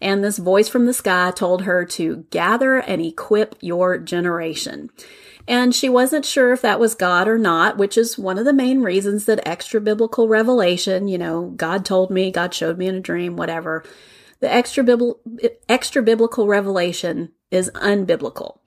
And 0.00 0.22
this 0.22 0.38
voice 0.38 0.68
from 0.68 0.86
the 0.86 0.92
sky 0.92 1.32
told 1.34 1.62
her 1.62 1.84
to 1.84 2.24
gather 2.30 2.76
and 2.76 3.02
equip 3.02 3.56
your 3.60 3.98
generation. 3.98 4.90
And 5.48 5.74
she 5.74 5.88
wasn't 5.88 6.26
sure 6.26 6.52
if 6.52 6.60
that 6.62 6.78
was 6.78 6.94
God 6.94 7.26
or 7.26 7.38
not, 7.38 7.78
which 7.78 7.96
is 7.96 8.18
one 8.18 8.38
of 8.38 8.44
the 8.44 8.52
main 8.52 8.82
reasons 8.82 9.24
that 9.24 9.48
extra 9.48 9.80
biblical 9.80 10.28
revelation, 10.28 11.08
you 11.08 11.16
know, 11.16 11.54
God 11.56 11.84
told 11.86 12.10
me, 12.10 12.30
God 12.30 12.52
showed 12.52 12.76
me 12.76 12.86
in 12.86 12.94
a 12.94 13.00
dream, 13.00 13.36
whatever. 13.36 13.82
The 14.40 14.52
extra 14.52 14.84
biblical, 14.84 15.20
extra 15.68 16.02
biblical 16.02 16.46
revelation 16.46 17.32
is 17.50 17.70
unbiblical. 17.74 18.58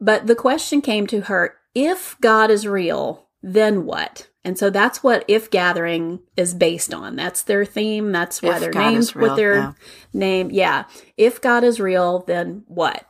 But 0.00 0.26
the 0.26 0.34
question 0.34 0.80
came 0.80 1.06
to 1.08 1.22
her, 1.22 1.56
if 1.74 2.16
God 2.20 2.50
is 2.50 2.66
real, 2.66 3.25
then 3.42 3.84
what? 3.84 4.28
And 4.44 4.56
so 4.56 4.70
that's 4.70 5.02
what 5.02 5.24
If 5.26 5.50
Gathering 5.50 6.20
is 6.36 6.54
based 6.54 6.94
on. 6.94 7.16
That's 7.16 7.42
their 7.42 7.64
theme. 7.64 8.12
That's 8.12 8.40
why 8.40 8.54
If 8.54 8.60
they're 8.60 8.70
God 8.70 8.90
named 8.92 9.16
real, 9.16 9.28
with 9.28 9.36
their 9.36 9.56
yeah. 9.56 9.72
name. 10.12 10.50
Yeah. 10.50 10.84
If 11.16 11.40
God 11.40 11.64
is 11.64 11.80
real, 11.80 12.20
then 12.20 12.62
what? 12.66 13.06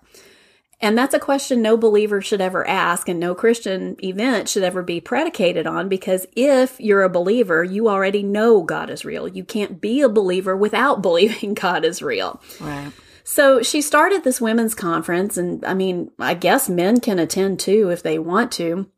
And 0.80 0.96
that's 0.96 1.14
a 1.14 1.20
question 1.20 1.62
no 1.62 1.76
believer 1.76 2.20
should 2.20 2.40
ever 2.40 2.66
ask 2.66 3.08
and 3.08 3.18
no 3.18 3.34
Christian 3.34 3.96
event 4.02 4.48
should 4.48 4.62
ever 4.62 4.82
be 4.82 5.00
predicated 5.00 5.66
on 5.66 5.88
because 5.88 6.26
if 6.36 6.78
you're 6.78 7.02
a 7.02 7.08
believer, 7.08 7.64
you 7.64 7.88
already 7.88 8.22
know 8.22 8.62
God 8.62 8.90
is 8.90 9.04
real. 9.04 9.26
You 9.26 9.44
can't 9.44 9.80
be 9.80 10.02
a 10.02 10.08
believer 10.08 10.56
without 10.56 11.02
believing 11.02 11.54
God 11.54 11.84
is 11.84 12.02
real. 12.02 12.42
Right. 12.60 12.92
So 13.24 13.60
she 13.62 13.82
started 13.82 14.22
this 14.22 14.40
women's 14.40 14.74
conference, 14.74 15.36
and 15.36 15.64
I 15.64 15.74
mean, 15.74 16.12
I 16.16 16.34
guess 16.34 16.68
men 16.68 17.00
can 17.00 17.18
attend 17.18 17.58
too 17.58 17.90
if 17.90 18.00
they 18.00 18.20
want 18.20 18.52
to. 18.52 18.88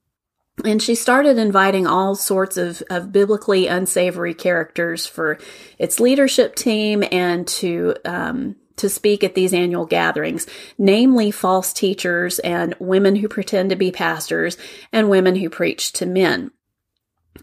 And 0.65 0.83
she 0.83 0.95
started 0.95 1.39
inviting 1.39 1.87
all 1.87 2.15
sorts 2.15 2.57
of, 2.57 2.83
of 2.91 3.13
biblically 3.13 3.69
unsavory 3.69 4.35
characters 4.35 5.07
for 5.07 5.39
its 5.79 6.01
leadership 6.01 6.57
team 6.57 7.05
and 7.13 7.47
to 7.49 7.95
um, 8.05 8.57
to 8.77 8.89
speak 8.89 9.25
at 9.25 9.35
these 9.35 9.53
annual 9.53 9.87
gatherings, 9.87 10.47
namely 10.79 11.31
false 11.31 11.73
teachers 11.73 12.39
and 12.41 12.75
women 12.79 13.17
who 13.17 13.29
pretend 13.29 13.71
to 13.71 13.77
be 13.77 13.91
pastors 13.91 14.57
and 14.93 15.11
women 15.11 15.37
who 15.37 15.51
preach 15.51 15.93
to 15.93 16.07
men. 16.07 16.51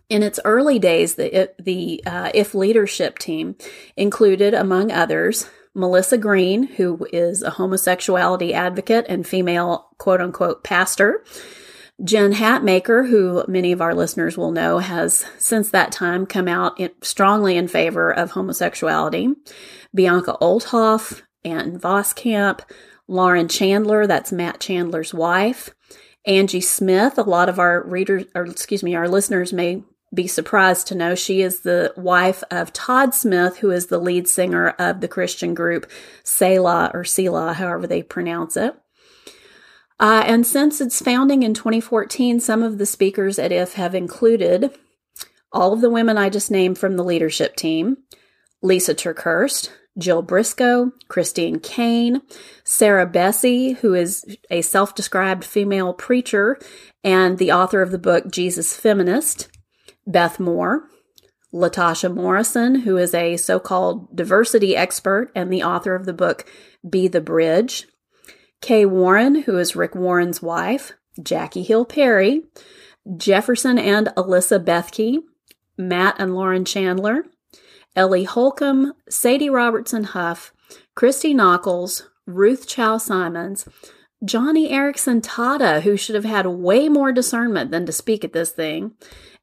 In 0.09 0.23
its 0.23 0.39
early 0.45 0.79
days, 0.79 1.15
the 1.15 1.51
the 1.59 2.03
uh, 2.05 2.31
if 2.33 2.53
leadership 2.53 3.19
team 3.19 3.55
included, 3.95 4.53
among 4.53 4.91
others, 4.91 5.49
Melissa 5.73 6.17
Green, 6.17 6.63
who 6.63 7.07
is 7.11 7.41
a 7.41 7.51
homosexuality 7.51 8.53
advocate 8.53 9.05
and 9.07 9.25
female 9.25 9.89
quote 9.97 10.21
unquote 10.21 10.63
pastor. 10.63 11.23
Jen 12.03 12.33
Hatmaker, 12.33 13.09
who 13.09 13.45
many 13.47 13.71
of 13.71 13.81
our 13.81 13.95
listeners 13.95 14.37
will 14.37 14.51
know, 14.51 14.79
has 14.79 15.25
since 15.37 15.69
that 15.69 15.93
time 15.93 16.25
come 16.25 16.47
out 16.47 16.77
in, 16.79 16.91
strongly 17.01 17.55
in 17.55 17.67
favor 17.67 18.11
of 18.11 18.31
homosexuality. 18.31 19.33
Bianca 19.93 20.37
Olthoff, 20.41 21.21
Ann 21.45 21.79
Voskamp, 21.79 22.61
Lauren 23.07 23.47
Chandler, 23.47 24.07
that's 24.07 24.31
Matt 24.31 24.59
Chandler's 24.59 25.13
wife, 25.13 25.73
Angie 26.25 26.59
Smith. 26.59 27.17
A 27.17 27.23
lot 27.23 27.47
of 27.47 27.59
our 27.59 27.87
readers, 27.87 28.25
or 28.35 28.45
excuse 28.45 28.83
me, 28.83 28.95
our 28.95 29.07
listeners 29.07 29.53
may 29.53 29.81
be 30.13 30.27
surprised 30.27 30.87
to 30.87 30.95
know 30.95 31.15
she 31.15 31.41
is 31.41 31.61
the 31.61 31.93
wife 31.95 32.43
of 32.51 32.73
Todd 32.73 33.13
Smith, 33.13 33.57
who 33.57 33.71
is 33.71 33.87
the 33.87 33.99
lead 33.99 34.27
singer 34.27 34.69
of 34.79 35.01
the 35.01 35.07
Christian 35.07 35.53
group 35.53 35.89
Selah 36.23 36.91
or 36.93 37.03
Selah, 37.03 37.53
however 37.53 37.87
they 37.87 38.03
pronounce 38.03 38.57
it. 38.57 38.75
Uh, 39.99 40.23
and 40.25 40.45
since 40.45 40.81
its 40.81 41.01
founding 41.01 41.43
in 41.43 41.53
2014, 41.53 42.39
some 42.39 42.63
of 42.63 42.77
the 42.77 42.85
speakers 42.85 43.39
at 43.39 43.51
IF 43.51 43.73
have 43.73 43.95
included 43.95 44.77
all 45.51 45.73
of 45.73 45.81
the 45.81 45.89
women 45.89 46.17
I 46.17 46.29
just 46.29 46.51
named 46.51 46.77
from 46.77 46.97
the 46.97 47.03
leadership 47.03 47.55
team. 47.55 47.97
Lysa 48.63 48.93
TerKeurst, 48.93 49.69
Jill 49.97 50.21
Briscoe, 50.21 50.91
Christine 51.07 51.59
Caine, 51.59 52.21
Sarah 52.63 53.07
Bessey, 53.07 53.77
who 53.77 53.93
is 53.93 54.25
a 54.49 54.61
self 54.61 54.95
described 54.95 55.45
female 55.45 55.93
preacher 55.93 56.59
and 57.03 57.37
the 57.37 57.51
author 57.51 57.81
of 57.81 57.91
the 57.91 57.99
book 57.99 58.29
Jesus 58.29 58.75
Feminist, 58.75 59.47
Beth 60.05 60.39
Moore, 60.39 60.89
Latasha 61.53 62.13
Morrison, 62.13 62.81
who 62.81 62.97
is 62.97 63.13
a 63.13 63.37
so 63.37 63.59
called 63.59 64.13
diversity 64.13 64.75
expert 64.75 65.31
and 65.35 65.51
the 65.51 65.63
author 65.63 65.95
of 65.95 66.05
the 66.05 66.13
book 66.13 66.45
Be 66.87 67.07
the 67.07 67.21
Bridge, 67.21 67.87
Kay 68.65 68.83
Warren, 68.83 69.43
who 69.43 69.59
is 69.59 69.75
Rick 69.75 69.93
Warren's 69.93 70.41
wife, 70.41 70.93
Jackie 71.21 71.61
Hill 71.61 71.85
Perry, 71.85 72.45
Jefferson 73.15 73.77
and 73.77 74.07
Alyssa 74.17 74.57
Bethke, 74.57 75.19
Matt 75.77 76.15
and 76.17 76.33
Lauren 76.33 76.65
Chandler, 76.65 77.25
Ellie 77.95 78.23
Holcomb, 78.23 78.93
Sadie 79.07 79.51
Robertson 79.51 80.03
Huff, 80.03 80.51
Christy 80.95 81.31
Nockels, 81.31 82.09
Ruth 82.25 82.65
Chou 82.65 82.97
Simons, 82.97 83.69
Joni 84.23 84.71
Eareckson 84.71 85.21
Tada, 85.21 85.83
who 85.83 85.95
should 85.95 86.15
have 86.15 86.25
had 86.25 86.47
way 86.47 86.89
more 86.89 87.11
discernment 87.11 87.69
than 87.69 87.85
to 87.85 87.91
speak 87.91 88.23
at 88.23 88.33
this 88.33 88.49
thing, 88.49 88.93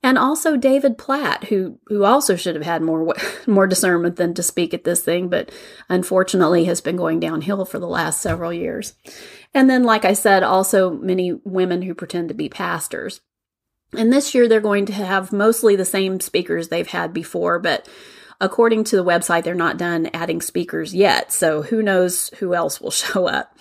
and 0.02 0.18
also 0.18 0.56
David 0.56 0.98
Platt, 0.98 1.44
who 1.44 1.78
who 1.86 2.04
also 2.04 2.34
should 2.36 2.54
have 2.56 2.64
had 2.64 2.82
more 2.82 3.14
more 3.46 3.66
discernment 3.66 4.16
than 4.16 4.34
to 4.34 4.42
speak 4.42 4.74
at 4.74 4.84
this 4.84 5.02
thing, 5.02 5.28
but 5.28 5.50
unfortunately 5.88 6.64
has 6.64 6.80
been 6.80 6.96
going 6.96 7.20
downhill 7.20 7.64
for 7.64 7.78
the 7.78 7.88
last 7.88 8.20
several 8.20 8.52
years. 8.52 8.94
And 9.54 9.68
then, 9.68 9.84
like 9.84 10.04
I 10.04 10.14
said, 10.14 10.42
also 10.42 10.90
many 10.90 11.32
women 11.44 11.82
who 11.82 11.94
pretend 11.94 12.28
to 12.28 12.34
be 12.34 12.48
pastors. 12.48 13.20
And 13.96 14.12
this 14.12 14.34
year 14.34 14.48
they're 14.48 14.60
going 14.60 14.86
to 14.86 14.92
have 14.92 15.32
mostly 15.32 15.76
the 15.76 15.84
same 15.84 16.18
speakers 16.20 16.68
they've 16.68 16.86
had 16.86 17.12
before, 17.12 17.58
but 17.58 17.86
according 18.40 18.84
to 18.84 18.96
the 18.96 19.04
website, 19.04 19.44
they're 19.44 19.54
not 19.54 19.76
done 19.76 20.10
adding 20.14 20.40
speakers 20.40 20.94
yet. 20.94 21.30
So 21.30 21.62
who 21.62 21.82
knows 21.82 22.30
who 22.38 22.54
else 22.54 22.80
will 22.80 22.90
show 22.90 23.28
up. 23.28 23.56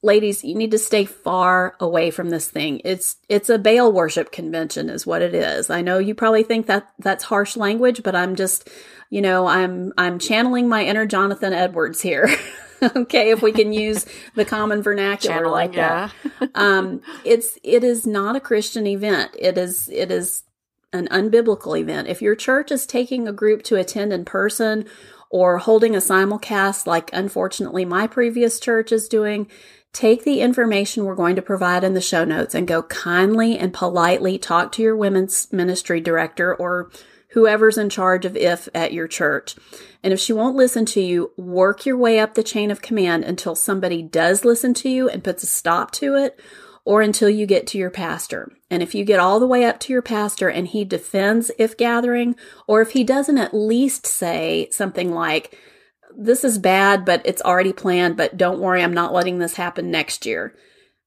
Ladies, 0.00 0.44
you 0.44 0.54
need 0.54 0.70
to 0.70 0.78
stay 0.78 1.04
far 1.04 1.74
away 1.80 2.12
from 2.12 2.30
this 2.30 2.48
thing. 2.48 2.80
It's 2.84 3.16
it's 3.28 3.50
a 3.50 3.58
Baal 3.58 3.92
worship 3.92 4.30
convention 4.30 4.90
is 4.90 5.04
what 5.04 5.22
it 5.22 5.34
is. 5.34 5.70
I 5.70 5.82
know 5.82 5.98
you 5.98 6.14
probably 6.14 6.44
think 6.44 6.66
that 6.66 6.88
that's 7.00 7.24
harsh 7.24 7.56
language, 7.56 8.04
but 8.04 8.14
I'm 8.14 8.36
just, 8.36 8.68
you 9.10 9.20
know, 9.20 9.48
I'm 9.48 9.92
I'm 9.98 10.20
channeling 10.20 10.68
my 10.68 10.84
inner 10.84 11.04
Jonathan 11.04 11.52
Edwards 11.52 12.00
here. 12.00 12.28
okay, 12.82 13.30
if 13.30 13.42
we 13.42 13.50
can 13.50 13.72
use 13.72 14.06
the 14.36 14.44
common 14.44 14.82
vernacular 14.82 15.34
Channeling, 15.34 15.52
like 15.52 15.74
yeah. 15.74 16.10
that. 16.38 16.50
um 16.54 17.00
it's 17.24 17.58
it 17.64 17.82
is 17.82 18.06
not 18.06 18.36
a 18.36 18.40
Christian 18.40 18.86
event. 18.86 19.32
It 19.36 19.58
is 19.58 19.88
it 19.88 20.12
is 20.12 20.44
an 20.92 21.08
unbiblical 21.08 21.78
event. 21.78 22.08
If 22.08 22.22
your 22.22 22.34
church 22.36 22.70
is 22.70 22.86
taking 22.86 23.28
a 23.28 23.32
group 23.32 23.62
to 23.64 23.76
attend 23.76 24.12
in 24.12 24.24
person 24.24 24.86
or 25.30 25.58
holding 25.58 25.94
a 25.94 25.98
simulcast 25.98 26.86
like 26.86 27.10
unfortunately 27.12 27.84
my 27.84 28.06
previous 28.06 28.58
church 28.60 28.92
is 28.92 29.08
doing, 29.08 29.48
take 29.92 30.24
the 30.24 30.40
information 30.40 31.04
we're 31.04 31.14
going 31.14 31.36
to 31.36 31.42
provide 31.42 31.84
in 31.84 31.94
the 31.94 32.00
show 32.00 32.24
notes 32.24 32.54
and 32.54 32.68
go 32.68 32.82
kindly 32.84 33.58
and 33.58 33.72
politely 33.72 34.38
talk 34.38 34.72
to 34.72 34.82
your 34.82 34.96
women's 34.96 35.52
ministry 35.52 36.00
director 36.00 36.54
or 36.54 36.90
whoever's 37.30 37.78
in 37.78 37.90
charge 37.90 38.24
of 38.24 38.36
if 38.36 38.68
at 38.74 38.92
your 38.92 39.08
church. 39.08 39.56
And 40.02 40.12
if 40.12 40.20
she 40.20 40.32
won't 40.32 40.56
listen 40.56 40.86
to 40.86 41.00
you, 41.00 41.32
work 41.36 41.84
your 41.84 41.96
way 41.96 42.18
up 42.18 42.34
the 42.34 42.42
chain 42.42 42.70
of 42.70 42.82
command 42.82 43.24
until 43.24 43.54
somebody 43.54 44.02
does 44.02 44.44
listen 44.44 44.74
to 44.74 44.88
you 44.88 45.08
and 45.08 45.24
puts 45.24 45.42
a 45.42 45.46
stop 45.46 45.90
to 45.92 46.14
it 46.14 46.40
or 46.84 47.02
until 47.02 47.28
you 47.28 47.44
get 47.44 47.66
to 47.66 47.76
your 47.76 47.90
pastor. 47.90 48.50
And 48.70 48.82
if 48.82 48.94
you 48.94 49.04
get 49.04 49.20
all 49.20 49.40
the 49.40 49.46
way 49.46 49.64
up 49.64 49.78
to 49.80 49.92
your 49.92 50.00
pastor 50.00 50.48
and 50.48 50.66
he 50.66 50.84
defends 50.84 51.50
if 51.58 51.76
gathering, 51.76 52.34
or 52.66 52.80
if 52.80 52.92
he 52.92 53.04
doesn't 53.04 53.36
at 53.36 53.52
least 53.52 54.06
say 54.06 54.68
something 54.70 55.12
like, 55.12 55.58
this 56.18 56.42
is 56.42 56.58
bad, 56.58 57.04
but 57.04 57.22
it's 57.24 57.40
already 57.42 57.72
planned, 57.72 58.16
but 58.16 58.36
don't 58.36 58.58
worry, 58.58 58.82
I'm 58.82 58.92
not 58.92 59.12
letting 59.12 59.38
this 59.38 59.54
happen 59.54 59.90
next 59.90 60.26
year. 60.26 60.52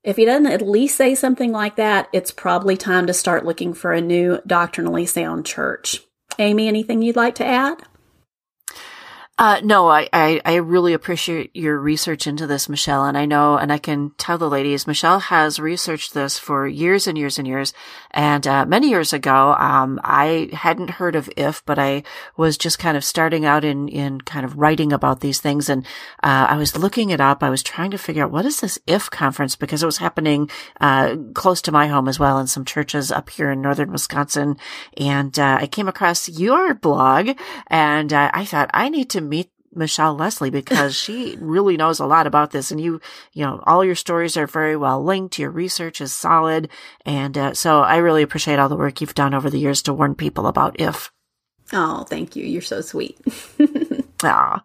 If 0.03 0.15
he 0.15 0.25
doesn't 0.25 0.47
at 0.47 0.61
least 0.61 0.95
say 0.95 1.13
something 1.13 1.51
like 1.51 1.75
that, 1.75 2.07
it's 2.13 2.31
probably 2.31 2.77
time 2.77 3.05
to 3.07 3.13
start 3.13 3.45
looking 3.45 3.73
for 3.73 3.91
a 3.91 4.01
new 4.01 4.39
doctrinally 4.47 5.05
sound 5.05 5.45
church. 5.45 5.99
Amy, 6.39 6.67
anything 6.67 7.01
you'd 7.01 7.17
like 7.17 7.35
to 7.35 7.45
add? 7.45 7.83
Uh, 9.41 9.59
no, 9.63 9.89
I, 9.89 10.07
I, 10.13 10.39
I, 10.45 10.55
really 10.57 10.93
appreciate 10.93 11.49
your 11.55 11.79
research 11.79 12.27
into 12.27 12.45
this, 12.45 12.69
Michelle. 12.69 13.05
And 13.05 13.17
I 13.17 13.25
know, 13.25 13.57
and 13.57 13.73
I 13.73 13.79
can 13.79 14.11
tell 14.19 14.37
the 14.37 14.47
ladies, 14.47 14.85
Michelle 14.85 15.19
has 15.19 15.59
researched 15.59 16.13
this 16.13 16.37
for 16.37 16.67
years 16.67 17.07
and 17.07 17.17
years 17.17 17.39
and 17.39 17.47
years. 17.47 17.73
And, 18.11 18.45
uh, 18.45 18.67
many 18.67 18.89
years 18.89 19.13
ago, 19.13 19.55
um, 19.57 19.99
I 20.03 20.49
hadn't 20.53 20.91
heard 20.91 21.15
of 21.15 21.27
IF, 21.35 21.63
but 21.65 21.79
I 21.79 22.03
was 22.37 22.55
just 22.55 22.77
kind 22.77 22.95
of 22.95 23.03
starting 23.03 23.43
out 23.43 23.65
in, 23.65 23.87
in 23.87 24.21
kind 24.21 24.45
of 24.45 24.59
writing 24.59 24.93
about 24.93 25.21
these 25.21 25.41
things. 25.41 25.69
And, 25.69 25.87
uh, 26.21 26.45
I 26.47 26.57
was 26.57 26.77
looking 26.77 27.09
it 27.09 27.19
up. 27.19 27.41
I 27.41 27.49
was 27.49 27.63
trying 27.63 27.89
to 27.91 27.97
figure 27.97 28.23
out 28.23 28.31
what 28.31 28.45
is 28.45 28.59
this 28.59 28.77
IF 28.85 29.09
conference 29.09 29.55
because 29.55 29.81
it 29.81 29.87
was 29.87 29.97
happening, 29.97 30.51
uh, 30.79 31.15
close 31.33 31.63
to 31.63 31.71
my 31.71 31.87
home 31.87 32.07
as 32.07 32.19
well 32.19 32.37
in 32.37 32.45
some 32.45 32.63
churches 32.63 33.11
up 33.11 33.31
here 33.31 33.49
in 33.49 33.59
northern 33.59 33.91
Wisconsin. 33.91 34.57
And, 34.97 35.39
uh, 35.39 35.57
I 35.61 35.65
came 35.65 35.87
across 35.87 36.29
your 36.29 36.75
blog 36.75 37.31
and, 37.65 38.13
uh, 38.13 38.29
I 38.35 38.45
thought 38.45 38.69
I 38.71 38.89
need 38.89 39.09
to 39.09 39.30
meet 39.31 39.49
Michelle 39.73 40.15
Leslie 40.15 40.49
because 40.49 40.95
she 40.95 41.37
really 41.39 41.77
knows 41.77 41.99
a 41.99 42.05
lot 42.05 42.27
about 42.27 42.51
this 42.51 42.71
and 42.71 42.81
you, 42.81 42.99
you 43.33 43.45
know, 43.45 43.63
all 43.65 43.85
your 43.85 43.95
stories 43.95 44.35
are 44.35 44.47
very 44.47 44.75
well 44.75 45.03
linked. 45.03 45.39
Your 45.39 45.49
research 45.49 46.01
is 46.01 46.11
solid. 46.11 46.69
And 47.05 47.37
uh, 47.37 47.53
so 47.53 47.81
I 47.81 47.97
really 47.97 48.21
appreciate 48.21 48.59
all 48.59 48.69
the 48.69 48.75
work 48.75 48.99
you've 48.99 49.15
done 49.15 49.33
over 49.33 49.49
the 49.49 49.59
years 49.59 49.81
to 49.83 49.93
warn 49.93 50.15
people 50.15 50.47
about 50.47 50.79
if. 50.79 51.11
Oh, 51.73 52.03
thank 52.03 52.35
you. 52.35 52.45
You're 52.45 52.61
so 52.61 52.81
sweet. 52.81 53.17
Ah. 54.23 54.63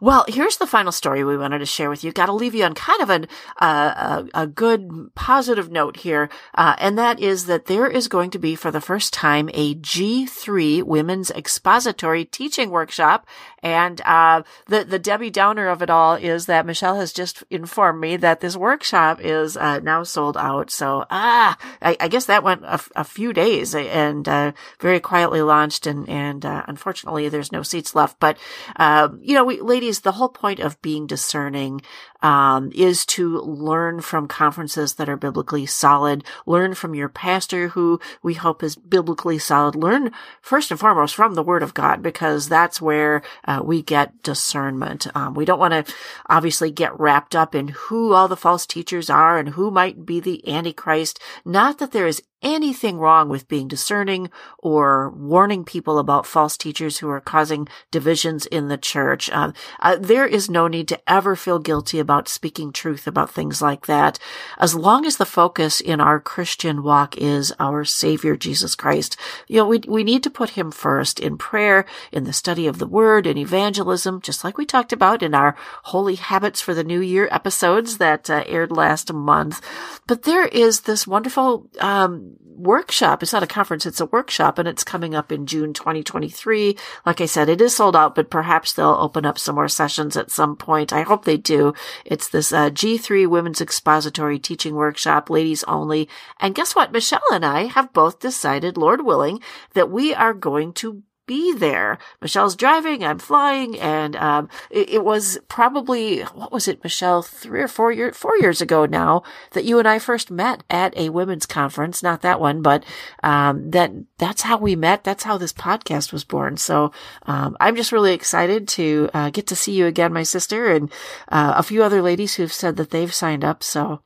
Well, 0.00 0.24
here's 0.28 0.56
the 0.56 0.66
final 0.66 0.92
story 0.92 1.24
we 1.24 1.36
wanted 1.36 1.58
to 1.60 1.66
share 1.66 1.90
with 1.90 2.02
you. 2.02 2.12
Got 2.12 2.26
to 2.26 2.32
leave 2.32 2.54
you 2.54 2.64
on 2.64 2.74
kind 2.74 3.00
of 3.00 3.10
an, 3.10 3.28
uh, 3.60 4.24
a, 4.34 4.42
a, 4.42 4.46
good 4.46 5.10
positive 5.14 5.70
note 5.70 5.98
here. 5.98 6.28
Uh, 6.54 6.74
and 6.78 6.98
that 6.98 7.20
is 7.20 7.46
that 7.46 7.66
there 7.66 7.86
is 7.86 8.08
going 8.08 8.30
to 8.30 8.38
be 8.38 8.54
for 8.54 8.70
the 8.70 8.80
first 8.80 9.12
time 9.12 9.50
a 9.54 9.74
G3 9.76 10.82
women's 10.82 11.30
expository 11.30 12.24
teaching 12.24 12.70
workshop. 12.70 13.26
And, 13.62 14.00
uh, 14.02 14.42
the, 14.66 14.84
the 14.84 14.98
Debbie 14.98 15.30
Downer 15.30 15.68
of 15.68 15.82
it 15.82 15.90
all 15.90 16.14
is 16.14 16.46
that 16.46 16.66
Michelle 16.66 16.96
has 16.96 17.12
just 17.12 17.42
informed 17.50 18.00
me 18.00 18.16
that 18.16 18.40
this 18.40 18.56
workshop 18.56 19.20
is, 19.20 19.56
uh, 19.56 19.80
now 19.80 20.02
sold 20.02 20.36
out. 20.36 20.70
So, 20.70 21.04
ah, 21.10 21.56
I, 21.82 21.96
I 22.00 22.08
guess 22.08 22.26
that 22.26 22.44
went 22.44 22.64
a, 22.64 22.80
a 22.96 23.04
few 23.04 23.32
days 23.32 23.74
and, 23.74 24.28
uh, 24.28 24.52
very 24.80 25.00
quietly 25.00 25.42
launched 25.42 25.86
and, 25.86 26.08
and, 26.08 26.44
uh, 26.44 26.62
unfortunately 26.68 27.28
there's 27.28 27.52
no 27.52 27.62
seats 27.62 27.94
left, 27.94 28.20
but, 28.20 28.38
um, 28.76 29.18
you 29.22 29.34
know, 29.34 29.44
we, 29.44 29.60
ladies, 29.60 30.00
the 30.00 30.12
whole 30.12 30.28
point 30.28 30.60
of 30.60 30.80
being 30.82 31.06
discerning 31.06 31.80
um, 32.22 32.70
is 32.74 33.06
to 33.06 33.38
learn 33.40 34.00
from 34.00 34.28
conferences 34.28 34.94
that 34.94 35.08
are 35.08 35.16
biblically 35.16 35.66
solid, 35.66 36.24
learn 36.46 36.74
from 36.74 36.94
your 36.94 37.08
pastor 37.08 37.68
who 37.68 38.00
we 38.22 38.34
hope 38.34 38.62
is 38.62 38.76
biblically 38.76 39.38
solid, 39.38 39.74
learn 39.74 40.10
first 40.40 40.70
and 40.70 40.80
foremost 40.80 41.14
from 41.14 41.34
the 41.34 41.42
Word 41.42 41.62
of 41.62 41.74
God 41.74 42.02
because 42.02 42.48
that's 42.48 42.80
where 42.80 43.22
uh, 43.44 43.60
we 43.64 43.82
get 43.82 44.22
discernment. 44.22 45.06
Um, 45.16 45.34
we 45.34 45.44
don't 45.44 45.60
want 45.60 45.86
to 45.86 45.94
obviously 46.28 46.70
get 46.70 46.98
wrapped 46.98 47.36
up 47.36 47.54
in 47.54 47.68
who 47.68 48.12
all 48.12 48.28
the 48.28 48.36
false 48.36 48.66
teachers 48.66 49.08
are 49.10 49.38
and 49.38 49.50
who 49.50 49.70
might 49.70 50.04
be 50.04 50.20
the 50.20 50.46
Antichrist. 50.48 51.20
Not 51.44 51.78
that 51.78 51.92
there 51.92 52.06
is 52.06 52.22
anything 52.42 52.98
wrong 52.98 53.28
with 53.28 53.48
being 53.48 53.68
discerning 53.68 54.30
or 54.58 55.10
warning 55.10 55.64
people 55.64 55.98
about 55.98 56.26
false 56.26 56.56
teachers 56.56 56.98
who 56.98 57.08
are 57.08 57.20
causing 57.20 57.68
divisions 57.90 58.46
in 58.46 58.68
the 58.68 58.78
church. 58.78 59.30
Uh, 59.30 59.52
uh, 59.80 59.96
there 60.00 60.26
is 60.26 60.48
no 60.48 60.68
need 60.68 60.88
to 60.88 61.00
ever 61.10 61.34
feel 61.34 61.58
guilty 61.58 61.98
about 61.98 62.28
speaking 62.28 62.72
truth 62.72 63.06
about 63.06 63.30
things 63.30 63.60
like 63.60 63.86
that. 63.86 64.18
As 64.58 64.74
long 64.74 65.04
as 65.06 65.16
the 65.16 65.26
focus 65.26 65.80
in 65.80 66.00
our 66.00 66.20
Christian 66.20 66.82
walk 66.82 67.16
is 67.16 67.52
our 67.58 67.84
Savior, 67.84 68.36
Jesus 68.36 68.74
Christ, 68.74 69.16
you 69.46 69.56
know, 69.56 69.66
we, 69.66 69.80
we 69.86 70.04
need 70.04 70.22
to 70.22 70.30
put 70.30 70.50
him 70.50 70.70
first 70.70 71.20
in 71.20 71.38
prayer, 71.38 71.84
in 72.12 72.24
the 72.24 72.32
study 72.32 72.66
of 72.66 72.78
the 72.78 72.86
word, 72.86 73.26
in 73.26 73.36
evangelism, 73.38 74.20
just 74.20 74.44
like 74.44 74.58
we 74.58 74.66
talked 74.66 74.92
about 74.92 75.22
in 75.22 75.34
our 75.34 75.56
Holy 75.84 76.14
Habits 76.16 76.60
for 76.60 76.74
the 76.74 76.84
New 76.84 77.00
Year 77.00 77.28
episodes 77.30 77.98
that 77.98 78.30
uh, 78.30 78.44
aired 78.46 78.72
last 78.72 79.12
month. 79.12 79.60
But 80.06 80.22
there 80.22 80.46
is 80.46 80.82
this 80.82 81.06
wonderful, 81.06 81.68
um, 81.80 82.27
workshop. 82.58 83.22
It's 83.22 83.32
not 83.32 83.42
a 83.42 83.46
conference, 83.46 83.86
it's 83.86 84.00
a 84.00 84.06
workshop, 84.06 84.58
and 84.58 84.68
it's 84.68 84.84
coming 84.84 85.14
up 85.14 85.30
in 85.30 85.46
June 85.46 85.72
2023. 85.72 86.76
Like 87.06 87.20
I 87.20 87.26
said, 87.26 87.48
it 87.48 87.60
is 87.60 87.76
sold 87.76 87.96
out, 87.96 88.14
but 88.14 88.30
perhaps 88.30 88.72
they'll 88.72 88.88
open 88.88 89.24
up 89.24 89.38
some 89.38 89.54
more 89.54 89.68
sessions 89.68 90.16
at 90.16 90.30
some 90.30 90.56
point. 90.56 90.92
I 90.92 91.02
hope 91.02 91.24
they 91.24 91.36
do. 91.36 91.72
It's 92.04 92.28
this 92.28 92.52
uh, 92.52 92.70
G3 92.70 93.28
Women's 93.28 93.60
Expository 93.60 94.38
Teaching 94.38 94.74
Workshop, 94.74 95.30
ladies 95.30 95.64
only. 95.64 96.08
And 96.40 96.54
guess 96.54 96.74
what? 96.74 96.92
Michelle 96.92 97.20
and 97.32 97.44
I 97.44 97.64
have 97.64 97.92
both 97.92 98.20
decided, 98.20 98.76
Lord 98.76 99.04
willing, 99.04 99.40
that 99.74 99.90
we 99.90 100.14
are 100.14 100.34
going 100.34 100.72
to 100.74 101.02
be 101.28 101.52
there. 101.52 101.98
Michelle's 102.20 102.56
driving, 102.56 103.04
I'm 103.04 103.20
flying, 103.20 103.78
and 103.78 104.16
um, 104.16 104.48
it, 104.70 104.90
it, 104.90 105.04
was 105.04 105.38
probably 105.46 106.22
what 106.22 106.50
was 106.50 106.66
it, 106.66 106.82
Michelle, 106.82 107.22
three 107.22 107.62
or 107.62 107.68
four 107.68 107.92
years 107.92 108.16
four 108.16 108.36
years 108.38 108.60
ago 108.60 108.86
now 108.86 109.22
that 109.52 109.64
you 109.64 109.78
and 109.78 109.86
I 109.86 110.00
first 110.00 110.30
met 110.30 110.64
at 110.70 110.96
a 110.96 111.10
women's 111.10 111.46
conference. 111.46 112.02
Not 112.02 112.22
that 112.22 112.40
one, 112.40 112.62
but 112.62 112.82
um, 113.22 113.70
that 113.70 113.92
that's 114.16 114.42
how 114.42 114.56
we 114.56 114.74
met. 114.74 115.04
That's 115.04 115.22
how 115.22 115.38
this 115.38 115.52
podcast 115.52 116.12
was 116.12 116.24
born. 116.24 116.56
So 116.56 116.90
um, 117.26 117.56
I'm 117.60 117.76
just 117.76 117.92
really 117.92 118.14
excited 118.14 118.66
to 118.68 119.10
uh, 119.14 119.30
get 119.30 119.46
to 119.48 119.56
see 119.56 119.72
you 119.72 119.86
again, 119.86 120.12
my 120.12 120.24
sister, 120.24 120.72
and 120.72 120.90
uh, 121.28 121.54
a 121.56 121.62
few 121.62 121.84
other 121.84 122.02
ladies 122.02 122.34
who've 122.34 122.52
said 122.52 122.76
that 122.76 122.90
they've 122.90 123.14
signed 123.14 123.44
up. 123.44 123.62
So 123.62 124.00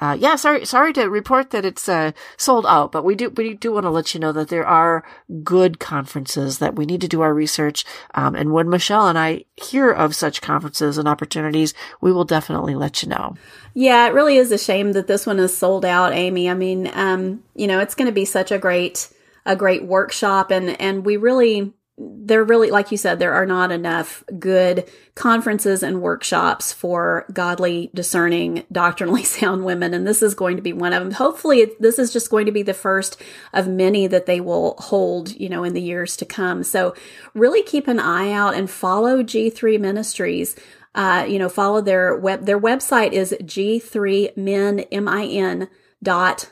uh, 0.00 0.16
yeah, 0.18 0.36
sorry, 0.36 0.64
sorry 0.64 0.92
to 0.94 1.04
report 1.10 1.50
that 1.50 1.64
it's 1.64 1.88
uh, 1.88 2.12
sold 2.36 2.64
out, 2.66 2.90
but 2.90 3.04
we 3.04 3.14
do 3.14 3.30
we 3.30 3.54
do 3.54 3.72
want 3.72 3.84
to 3.84 3.90
let 3.90 4.14
you 4.14 4.20
know 4.20 4.32
that 4.32 4.48
there 4.48 4.66
are 4.66 5.04
good 5.44 5.78
conferences 5.78 6.58
that 6.58 6.74
we 6.74 6.86
need 6.86 7.00
to 7.02 7.08
do 7.08 7.20
our 7.20 7.34
research. 7.34 7.84
Um, 8.14 8.34
and 8.34 8.52
when 8.52 8.70
Michelle 8.70 9.08
and 9.08 9.18
I 9.18 9.44
hear 9.56 9.90
of 9.90 10.14
such 10.14 10.40
conferences 10.40 10.96
and 10.96 11.06
opportunities, 11.06 11.74
we 12.00 12.12
will 12.12 12.24
definitely 12.24 12.74
let 12.74 13.02
you 13.02 13.08
know. 13.10 13.36
Yeah, 13.74 14.06
it 14.06 14.14
really 14.14 14.36
is 14.36 14.50
a 14.50 14.58
shame 14.58 14.92
that 14.92 15.06
this 15.06 15.26
one 15.26 15.38
is 15.38 15.56
sold 15.56 15.84
out, 15.84 16.12
Amy. 16.14 16.48
I 16.48 16.54
mean, 16.54 16.90
um, 16.94 17.42
you 17.54 17.66
know, 17.66 17.80
it's 17.80 17.94
going 17.94 18.08
to 18.08 18.12
be 18.12 18.24
such 18.24 18.50
a 18.50 18.58
great 18.58 19.08
a 19.44 19.56
great 19.56 19.84
workshop, 19.84 20.50
and 20.50 20.80
and 20.80 21.04
we 21.04 21.16
really 21.16 21.74
there 22.02 22.42
really, 22.42 22.70
like 22.70 22.90
you 22.90 22.96
said, 22.96 23.18
there 23.18 23.34
are 23.34 23.44
not 23.44 23.70
enough 23.70 24.24
good 24.38 24.90
conferences 25.14 25.82
and 25.82 26.00
workshops 26.00 26.72
for 26.72 27.26
godly, 27.32 27.90
discerning, 27.94 28.64
doctrinally 28.72 29.22
sound 29.22 29.64
women. 29.64 29.92
And 29.92 30.06
this 30.06 30.22
is 30.22 30.34
going 30.34 30.56
to 30.56 30.62
be 30.62 30.72
one 30.72 30.94
of 30.94 31.02
them. 31.02 31.12
Hopefully, 31.12 31.70
this 31.78 31.98
is 31.98 32.12
just 32.12 32.30
going 32.30 32.46
to 32.46 32.52
be 32.52 32.62
the 32.62 32.72
first 32.72 33.20
of 33.52 33.68
many 33.68 34.06
that 34.06 34.24
they 34.24 34.40
will 34.40 34.76
hold, 34.78 35.30
you 35.38 35.50
know, 35.50 35.62
in 35.62 35.74
the 35.74 35.82
years 35.82 36.16
to 36.16 36.24
come. 36.24 36.62
So 36.62 36.94
really 37.34 37.62
keep 37.62 37.86
an 37.86 38.00
eye 38.00 38.32
out 38.32 38.54
and 38.54 38.70
follow 38.70 39.22
G3 39.22 39.78
Ministries. 39.78 40.56
Uh, 40.94 41.26
you 41.28 41.38
know, 41.38 41.48
follow 41.48 41.80
their 41.80 42.16
web, 42.16 42.46
their 42.46 42.58
website 42.58 43.12
is 43.12 43.34
G3min, 43.42 44.88
M-I-N 44.90 45.68
dot 46.02 46.50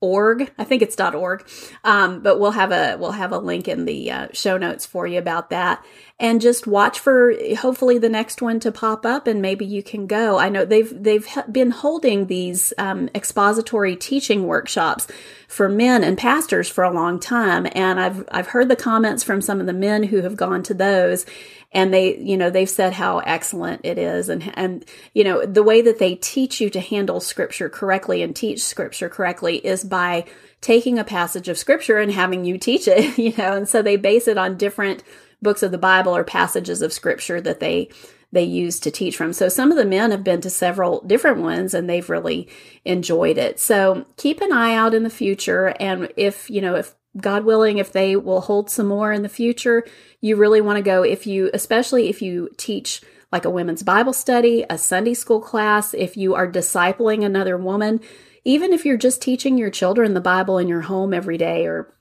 org. 0.00 0.50
I 0.58 0.64
think 0.64 0.82
it's 0.82 0.96
dot 0.96 1.14
.org. 1.14 1.46
Um, 1.84 2.20
but 2.20 2.40
we'll 2.40 2.52
have 2.52 2.72
a 2.72 2.96
we'll 2.98 3.12
have 3.12 3.32
a 3.32 3.38
link 3.38 3.68
in 3.68 3.84
the 3.84 4.10
uh, 4.10 4.28
show 4.32 4.56
notes 4.56 4.86
for 4.86 5.06
you 5.06 5.18
about 5.18 5.50
that. 5.50 5.84
And 6.18 6.40
just 6.40 6.66
watch 6.66 6.98
for 6.98 7.32
hopefully 7.58 7.96
the 7.96 8.08
next 8.08 8.42
one 8.42 8.60
to 8.60 8.72
pop 8.72 9.06
up, 9.06 9.26
and 9.26 9.40
maybe 9.40 9.64
you 9.64 9.82
can 9.82 10.06
go. 10.06 10.38
I 10.38 10.48
know 10.48 10.64
they've 10.64 10.92
they've 11.02 11.26
been 11.50 11.70
holding 11.70 12.26
these 12.26 12.74
um, 12.76 13.08
expository 13.14 13.96
teaching 13.96 14.46
workshops 14.46 15.06
for 15.50 15.68
men 15.68 16.04
and 16.04 16.16
pastors 16.16 16.68
for 16.68 16.84
a 16.84 16.92
long 16.92 17.18
time, 17.18 17.66
and 17.72 17.98
I've 17.98 18.24
I've 18.30 18.46
heard 18.46 18.68
the 18.68 18.76
comments 18.76 19.24
from 19.24 19.40
some 19.40 19.58
of 19.58 19.66
the 19.66 19.72
men 19.72 20.04
who 20.04 20.22
have 20.22 20.36
gone 20.36 20.62
to 20.62 20.74
those 20.74 21.26
and 21.72 21.92
they 21.92 22.16
you 22.18 22.36
know 22.36 22.50
they've 22.50 22.70
said 22.70 22.92
how 22.92 23.18
excellent 23.18 23.80
it 23.84 23.98
is 23.98 24.28
and 24.28 24.52
and 24.56 24.84
you 25.14 25.24
know 25.24 25.44
the 25.44 25.62
way 25.62 25.82
that 25.82 25.98
they 25.98 26.14
teach 26.14 26.60
you 26.60 26.70
to 26.70 26.80
handle 26.80 27.20
scripture 27.20 27.68
correctly 27.68 28.22
and 28.22 28.34
teach 28.34 28.62
scripture 28.62 29.08
correctly 29.08 29.56
is 29.56 29.84
by 29.84 30.24
taking 30.60 30.98
a 30.98 31.04
passage 31.04 31.48
of 31.48 31.58
scripture 31.58 31.98
and 31.98 32.12
having 32.12 32.44
you 32.44 32.58
teach 32.58 32.88
it 32.88 33.18
you 33.18 33.32
know 33.36 33.56
and 33.56 33.68
so 33.68 33.82
they 33.82 33.96
base 33.96 34.28
it 34.28 34.38
on 34.38 34.56
different 34.56 35.02
books 35.42 35.62
of 35.62 35.70
the 35.70 35.78
bible 35.78 36.14
or 36.14 36.24
passages 36.24 36.82
of 36.82 36.92
scripture 36.92 37.40
that 37.40 37.60
they 37.60 37.88
they 38.32 38.44
use 38.44 38.78
to 38.80 38.90
teach 38.90 39.16
from. 39.16 39.32
So 39.32 39.48
some 39.48 39.70
of 39.70 39.76
the 39.76 39.84
men 39.84 40.10
have 40.10 40.22
been 40.22 40.40
to 40.42 40.50
several 40.50 41.00
different 41.02 41.38
ones 41.38 41.74
and 41.74 41.88
they've 41.88 42.08
really 42.08 42.48
enjoyed 42.84 43.38
it. 43.38 43.58
So 43.58 44.06
keep 44.16 44.40
an 44.40 44.52
eye 44.52 44.74
out 44.74 44.94
in 44.94 45.02
the 45.02 45.10
future. 45.10 45.74
And 45.80 46.12
if, 46.16 46.48
you 46.48 46.60
know, 46.60 46.76
if 46.76 46.94
God 47.16 47.44
willing, 47.44 47.78
if 47.78 47.92
they 47.92 48.14
will 48.14 48.40
hold 48.40 48.70
some 48.70 48.86
more 48.86 49.12
in 49.12 49.22
the 49.22 49.28
future, 49.28 49.84
you 50.20 50.36
really 50.36 50.60
want 50.60 50.76
to 50.76 50.82
go 50.82 51.02
if 51.02 51.26
you, 51.26 51.50
especially 51.52 52.08
if 52.08 52.22
you 52.22 52.50
teach 52.56 53.02
like 53.32 53.44
a 53.44 53.50
women's 53.50 53.82
Bible 53.82 54.12
study, 54.12 54.64
a 54.70 54.78
Sunday 54.78 55.14
school 55.14 55.40
class, 55.40 55.94
if 55.94 56.16
you 56.16 56.34
are 56.34 56.50
discipling 56.50 57.24
another 57.24 57.56
woman, 57.56 58.00
even 58.44 58.72
if 58.72 58.84
you're 58.84 58.96
just 58.96 59.20
teaching 59.20 59.58
your 59.58 59.70
children 59.70 60.14
the 60.14 60.20
Bible 60.20 60.58
in 60.58 60.68
your 60.68 60.82
home 60.82 61.12
every 61.12 61.36
day 61.36 61.66
or 61.66 61.92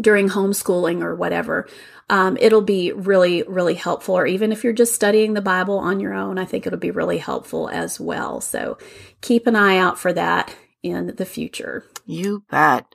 during 0.00 0.28
homeschooling 0.28 1.02
or 1.02 1.14
whatever, 1.14 1.66
um, 2.10 2.36
it'll 2.40 2.62
be 2.62 2.92
really, 2.92 3.42
really 3.44 3.74
helpful. 3.74 4.16
Or 4.16 4.26
even 4.26 4.52
if 4.52 4.64
you're 4.64 4.72
just 4.72 4.94
studying 4.94 5.34
the 5.34 5.40
Bible 5.40 5.78
on 5.78 6.00
your 6.00 6.14
own, 6.14 6.38
I 6.38 6.44
think 6.44 6.66
it'll 6.66 6.78
be 6.78 6.90
really 6.90 7.18
helpful 7.18 7.68
as 7.68 7.98
well. 7.98 8.40
So 8.40 8.78
keep 9.20 9.46
an 9.46 9.56
eye 9.56 9.78
out 9.78 9.98
for 9.98 10.12
that 10.12 10.54
in 10.82 11.14
the 11.16 11.24
future. 11.24 11.84
You 12.04 12.42
bet. 12.50 12.86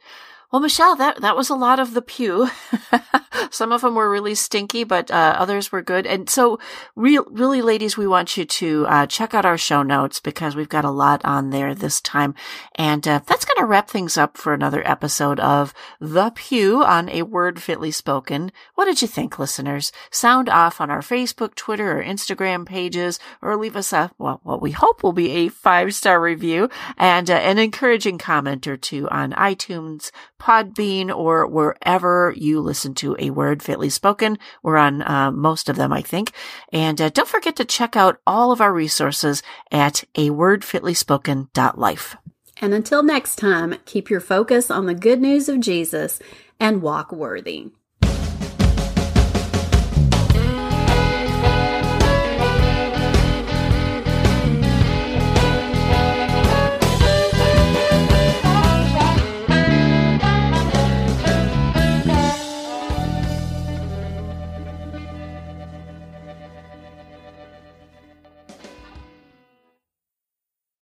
Well, 0.49 0.61
Michelle, 0.61 0.95
that, 0.95 1.19
that 1.19 1.35
was 1.35 1.49
a 1.49 1.55
lot 1.55 1.77
of 1.77 1.93
the 1.93 2.01
pew. 2.01 2.49
Some 3.51 3.73
of 3.73 3.81
them 3.81 3.95
were 3.95 4.09
really 4.09 4.33
stinky, 4.33 4.85
but 4.85 5.11
uh, 5.11 5.35
others 5.37 5.73
were 5.73 5.81
good. 5.81 6.07
And 6.07 6.29
so, 6.29 6.57
real, 6.95 7.25
really, 7.29 7.61
ladies, 7.61 7.97
we 7.97 8.07
want 8.07 8.37
you 8.37 8.45
to 8.45 8.85
uh, 8.87 9.07
check 9.07 9.33
out 9.33 9.45
our 9.45 9.57
show 9.57 9.83
notes 9.83 10.21
because 10.21 10.55
we've 10.55 10.69
got 10.69 10.85
a 10.85 10.89
lot 10.89 11.23
on 11.25 11.49
there 11.49 11.75
this 11.75 11.99
time. 11.99 12.33
And 12.75 13.05
uh, 13.05 13.19
that's 13.25 13.43
going 13.43 13.57
to 13.57 13.65
wrap 13.65 13.89
things 13.89 14.17
up 14.17 14.37
for 14.37 14.53
another 14.53 14.87
episode 14.87 15.41
of 15.41 15.73
The 15.99 16.31
Pew 16.33 16.81
on 16.81 17.09
A 17.09 17.23
Word 17.23 17.61
Fitly 17.61 17.91
Spoken. 17.91 18.53
What 18.75 18.85
did 18.85 19.01
you 19.01 19.07
think, 19.07 19.37
listeners? 19.37 19.91
Sound 20.11 20.47
off 20.47 20.79
on 20.79 20.89
our 20.89 21.01
Facebook, 21.01 21.55
Twitter, 21.55 21.99
or 21.99 22.03
Instagram 22.03 22.65
pages, 22.65 23.19
or 23.41 23.57
leave 23.57 23.75
us 23.75 23.91
a, 23.91 24.11
well, 24.17 24.39
what 24.43 24.61
we 24.61 24.71
hope 24.71 25.03
will 25.03 25.13
be 25.13 25.31
a 25.31 25.49
five 25.49 25.93
star 25.93 26.21
review 26.21 26.69
and 26.97 27.29
uh, 27.29 27.33
an 27.33 27.57
encouraging 27.57 28.17
comment 28.17 28.65
or 28.65 28.77
two 28.77 29.09
on 29.09 29.33
iTunes, 29.33 30.09
Podbean, 30.39 31.15
or 31.15 31.47
wherever 31.47 32.33
you 32.35 32.59
listen 32.61 32.93
to 32.95 33.15
A 33.19 33.29
Word 33.29 33.61
Fitly 33.61 33.89
Spoken. 33.89 34.37
We're 34.63 34.77
on 34.77 35.01
uh, 35.01 35.31
most 35.31 35.69
of 35.69 35.75
them, 35.75 35.91
I 35.91 36.01
think. 36.01 36.31
And 36.71 37.01
uh, 37.01 37.09
don't 37.09 37.27
forget 37.27 37.55
to 37.57 37.65
check 37.65 37.95
out 37.95 38.19
all 38.25 38.51
of 38.51 38.61
our 38.61 38.73
resources 38.73 39.43
at 39.71 40.03
a 40.15 40.29
awordfitlyspoken.life. 40.29 42.15
And 42.59 42.73
until 42.73 43.03
next 43.03 43.35
time, 43.35 43.75
keep 43.85 44.09
your 44.09 44.19
focus 44.19 44.71
on 44.71 44.85
the 44.85 44.95
good 44.95 45.21
news 45.21 45.47
of 45.47 45.59
Jesus 45.59 46.19
and 46.59 46.81
walk 46.81 47.11
worthy. 47.11 47.71